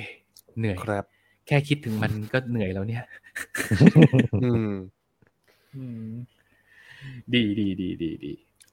[0.59, 1.05] เหนื่อยครับ
[1.47, 3.05] แค่คิดถึงมันก็เหนื่อยแล้วเนี่ย
[4.45, 4.73] อืม
[5.77, 6.09] อืม
[7.35, 8.33] ดีดีดีดีดี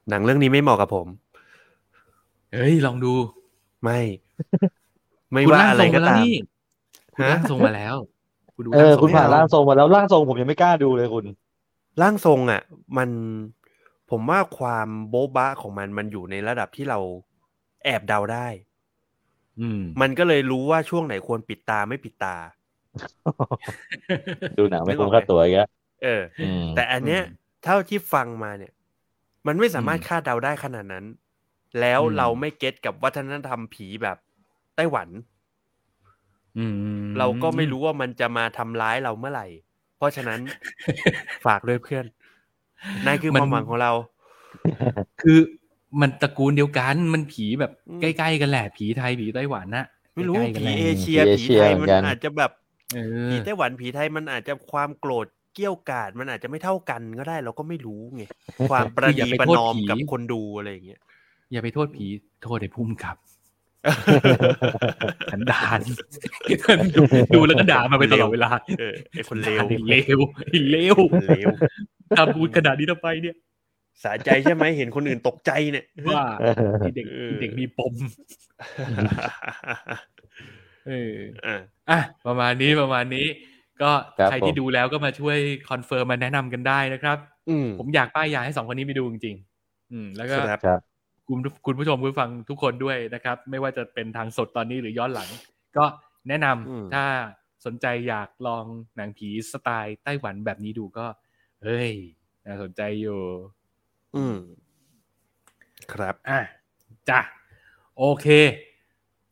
[0.09, 1.07] หนังเรื่องนี้ไม่เหมาะกับผม
[2.53, 3.13] เฮ้ย ลองดู
[3.83, 3.99] ไม่
[5.31, 6.33] ไม่คุณว่าร่างอะไรทรงก็มาแล้วตามนี่
[7.15, 7.95] คุณฮะร่างทรงมาแล้ว
[8.55, 11.25] คุณดูเออร่างทรงคุณผ่านแล้วร่างทรงมาแล้วร่างทรงผมยังไม่กล้าดูเลยคุณ
[12.01, 12.61] ร่างทรงอะ
[12.97, 13.09] มัน
[14.11, 16.99] ผมว่าความโบ๊ะบะของมันมันอยู่ในระดับที่เรา
[17.83, 18.47] แอบเดาได้
[19.59, 22.35] อืม มันก็เลยรู้ว่าช่วงไหนควรปิดตาไม่ปิดตา
[24.57, 25.69] ดูหนังไม่คุ้มค่าตัวอีกแล้ว
[26.03, 28.73] เอออืมแต่อันเนี้ยอืมเท่าที่ฟังมาเนี่ย
[29.47, 31.05] มันไม่สามารถอืมคาดเดาได้ขนาดนั้น
[31.79, 34.17] แล้วอืมเราไม่เก็ตกับวัฒนธรรมผีแบบ
[34.75, 35.09] ไต้หวัน
[36.57, 36.73] อืม
[37.17, 39.47] เราก็ไม่รู้ว่ามันจะมาทำร้ายเราเมื่อไหร่
[39.97, 40.39] เพราะฉะนั้น
[41.45, 42.05] ฝากด้วยเพื่อน
[43.05, 43.91] นายคือความหวังของเรา
[45.21, 45.39] คือ
[46.01, 49.85] มันตระกูลเดียวกัน มันผีแบบอืมใกล้ๆกันแหละ ผีไทยผีไต้หวันนะ
[50.15, 52.68] ไม่รู้ใกล้ๆกันผีแหละเอเชียผีเอผีเชียไทยเหมืมัอนนกันอาจจะแบบเออ
[53.31, 58.23] ผีไต้หวันผีไทยมันอาจจะความโกรธเกี้ยวกาดมันอาจจะไม่เท่ากันก็ได้ เราก็ไม่รู้ไง
[58.69, 60.99] ความประคืออย่านีไปประโทษนอมผีกับคนดูอะไรอย่างเงี้ย
[61.51, 62.05] อย่าไปโทษผี
[62.43, 63.17] โทษไอ้พุ่มกับ
[65.31, 65.79] ฉันด่าน
[66.95, 67.03] ดู
[67.35, 68.49] ดูแล้วก็ด่ามาไปตลอดเวลา
[68.79, 70.95] เออไอคนเลวไอ้เลวไอ้เลว
[71.27, 71.49] เลว
[72.17, 73.35] ทำกูขนาดนี้ทำไมเนี่ย
[74.03, 75.85] สะใจใช่ไหมเห็นคนอื่นตกใจเนี่ย
[76.15, 77.93] ว่าเออไอ้เด็กเออไอ้เด็กมีปม
[80.89, 81.55] เอออะ
[81.89, 83.25] อะประมาณนี้ประมาณนี้
[83.81, 85.37] ก็ครับใครที่ผมดูแล้วก็มาช่วย
[85.69, 87.17] confirm มาแนะนำกันได้นะครับ
[87.49, 90.79] อืมผมอยากป้ายยาให้สองคนนี้ไปดูจริงๆ อืม แล้วก็ครับครับ
[91.27, 95.29] คุณคุณผู้ชมคุณผู้ฟังทุกคนด้วยนะครับ ไม่ว่าจะเป็นทางสดตอนนี้หรือย้อนหลัง
[95.77, 95.85] ก็
[96.27, 97.03] แนะนำอืมถ้า
[97.65, 101.05] สนใจอยากลองหนังผีสไตล์ไต้หวันแบบนี้ดูก็
[101.63, 101.91] เฮ้ย
[102.45, 103.19] น่าสนใจอยู่
[104.15, 104.35] อืม
[105.93, 106.39] ครับ อะ
[107.09, 107.19] จ้ะ
[107.97, 108.27] โอเค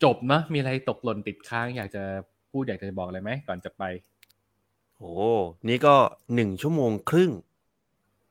[0.04, 2.04] จบเนอะมีอะไรตกหล่นติดค้าง อยากจะ
[2.52, 3.84] พูดอยากจะบอกอะไรไหมก่อนจะไป
[4.98, 5.08] โอ้
[5.68, 5.96] นี่ก็
[6.34, 7.32] หนึ่งชั่วโมงครึ่ง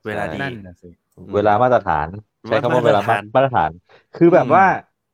[0.05, 0.91] เวลาดีนั่นนะสิ
[1.35, 2.09] เวลามาตรฐาน
[2.47, 3.71] ใช้คำว่าเวลามาตรฐานมาตรฐาน
[4.15, 4.65] คือแบบอืมว่า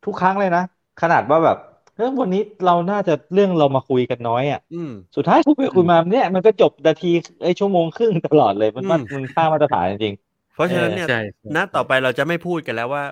[0.05, 0.61] ทุกครั้งเลยนะ
[1.01, 1.59] ขนาดว่าแบบ
[1.97, 7.09] เฮ้ยอวันนี้เราน่าจะเรื่องเรามาคุยกันน้อยอะอืมสุดท้ายคุยไปคุยมาเนี่ยมันก็จบนาที
[7.43, 10.15] ไอยชั่วโมงครึ่งตลอดเลยมันมันอืมมันค่ามาตรฐานจริง
[10.53, 11.15] เพราะฉะนั้นเนี่ยใช่
[11.55, 13.05] ณต่อไปเราจะไม่พูดกันแล้วว่า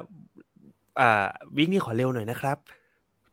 [0.99, 1.05] อ่า
[1.57, 2.80] วิกนี้ขอเร็วหน่อยนะครับเออ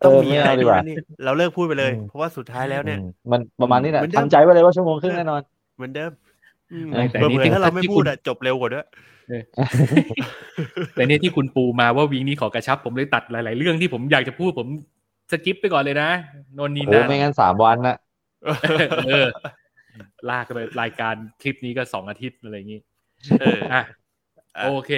[0.03, 0.95] ต้องมีไม่อะไรเอาดีดูกว่านะนี่
[1.25, 5.41] เราเลิกพูดไปเลยอืมเพราะว่าสุดท้ายแล้วๆเนี่ยอืมมันประมาณนี้แหละเหมือนเดิมทำใจไว้เลยว่าชั่วโมงครึ่งแน่นอน
[5.75, 6.11] เหมือนเดิม
[6.71, 8.85] อืมไม่แต่เผื่นี่อๆถ้าเราไม่ที่พูคุดณอะจบเร็วกว่าด้วย
[10.95, 14.67] แต่เนี่ยที่คุณปูมาว่าวีคนี้ขอกระชับ ผมเลยตัดหลาย ๆ เรื่องที่ผมอยากจะพูดผม
[15.31, 16.09] สกิปไปก่อนเลยนะ
[16.55, 17.97] โนนนีโอ้นั่นไม่งั้นสามวันนะ
[19.07, 19.27] เออ
[20.29, 22.79] ลากไปรายการคลิปนี้ก็สองอาทิตย์อะไรอย่างนี้
[23.41, 23.81] เอออะ
[24.57, 24.91] อะโอเค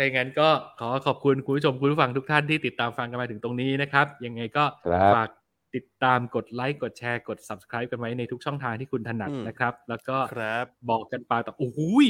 [0.00, 0.48] ้าอย่างนั้นก็
[0.80, 5.28] ขอขอบคุณคุณผู้ชมคุณผู้ฟังทุกท่านที่ติดตามฟังกันมาถึงตรงนี้นะครับ ยังไงก็ครับฝาก
[5.74, 12.06] ติดตามกดไลค์กดแชร์กด subscribe กันไว้ในทุกช่องทางที่คุณถนัดนะครับ แล้วก็ครับบอกกันปากต่อโอ้โหย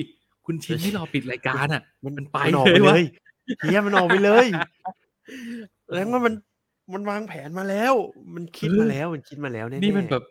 [0.46, 3.02] คุณชินที่รอปิดรายการอะ มันไปมันออกเลไปยเลวะย
[3.60, 4.46] เฮียมันออกไปเลย
[5.92, 6.34] แล้วว่ามัน
[6.92, 7.94] มันวางแผนมาแล้ว
[8.34, 10.24] มันคิดมาแล้วมันคิดมาแล้วแน่ๆนี่มันแบบ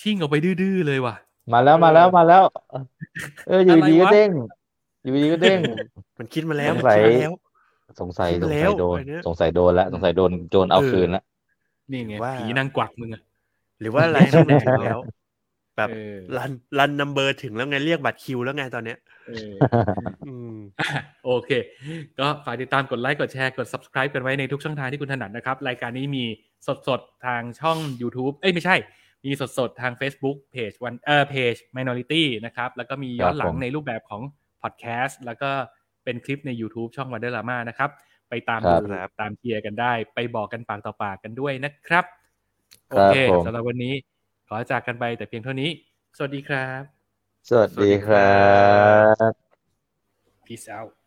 [0.00, 1.14] ชิ่งออกไปดื้อๆเลยว่ะ
[1.52, 2.42] มาแล้วมาแล้วมาแล้ว
[3.46, 4.30] เอออยู่ดีอะไรก็วะเด้ง
[5.02, 5.60] อยู่ดีก็เด้ง
[6.18, 7.32] มันคิดมาแล้วสมังนสัยคิดมาแล้ว
[8.00, 11.24] สงสัยคิดสมางแล้สัวยโดนอันเนี้ยสงสัยโดนแล้วสงสัยโดนโจนเอาเออคืนแล้ว
[11.90, 13.22] นี่ไงว่าผีนางกวักมึงอะ
[13.80, 14.98] หรือว่าอะไรนะมันถึงแล้ว
[15.76, 18.98] แบบเออรันรันนัมเบอร์ถึงแล้วไงเรียกบัตรคิวแล้วไงตอนเนี้ย
[19.28, 19.54] เออ
[20.28, 20.88] อืมอะ
[21.24, 21.50] โอเค
[22.18, 26.24] ก็ฝากติดตามกดไลค์กดแชร์กด subscribe กันไว้ในทุกช่องทางที่คุณถนัดนะครับ รายการนี้มี
[26.88, 28.76] สดๆทางช่อง YouTube เอ้ยไม่ใช่
[29.24, 34.22] มีสดๆทาง Facebook เพจวันเอ่อเพจ Minority นะครับ แล้วก็มีย้อนหลัครังบผมในรูปแบบของ
[34.62, 35.50] Podcast แล้วก็
[36.04, 37.90] เป็นคลิปใน YouTube ช่อง Wonder Lama นะครับ
[38.28, 38.82] ไปตามครัดูบ
[39.20, 42.04] ตามเชียร์กันได้ ไปบอกกันปากต่อปากกันด้วยนะครับ
[42.90, 43.94] โอครับเคผมสำหรับวันนี้
[44.48, 45.70] ขอจากกันไปแต่เพียงเท่านี้
[46.16, 46.82] สวัสดีครับ
[47.48, 48.40] สวัสดีครั
[49.30, 49.32] บ
[50.46, 51.01] peace out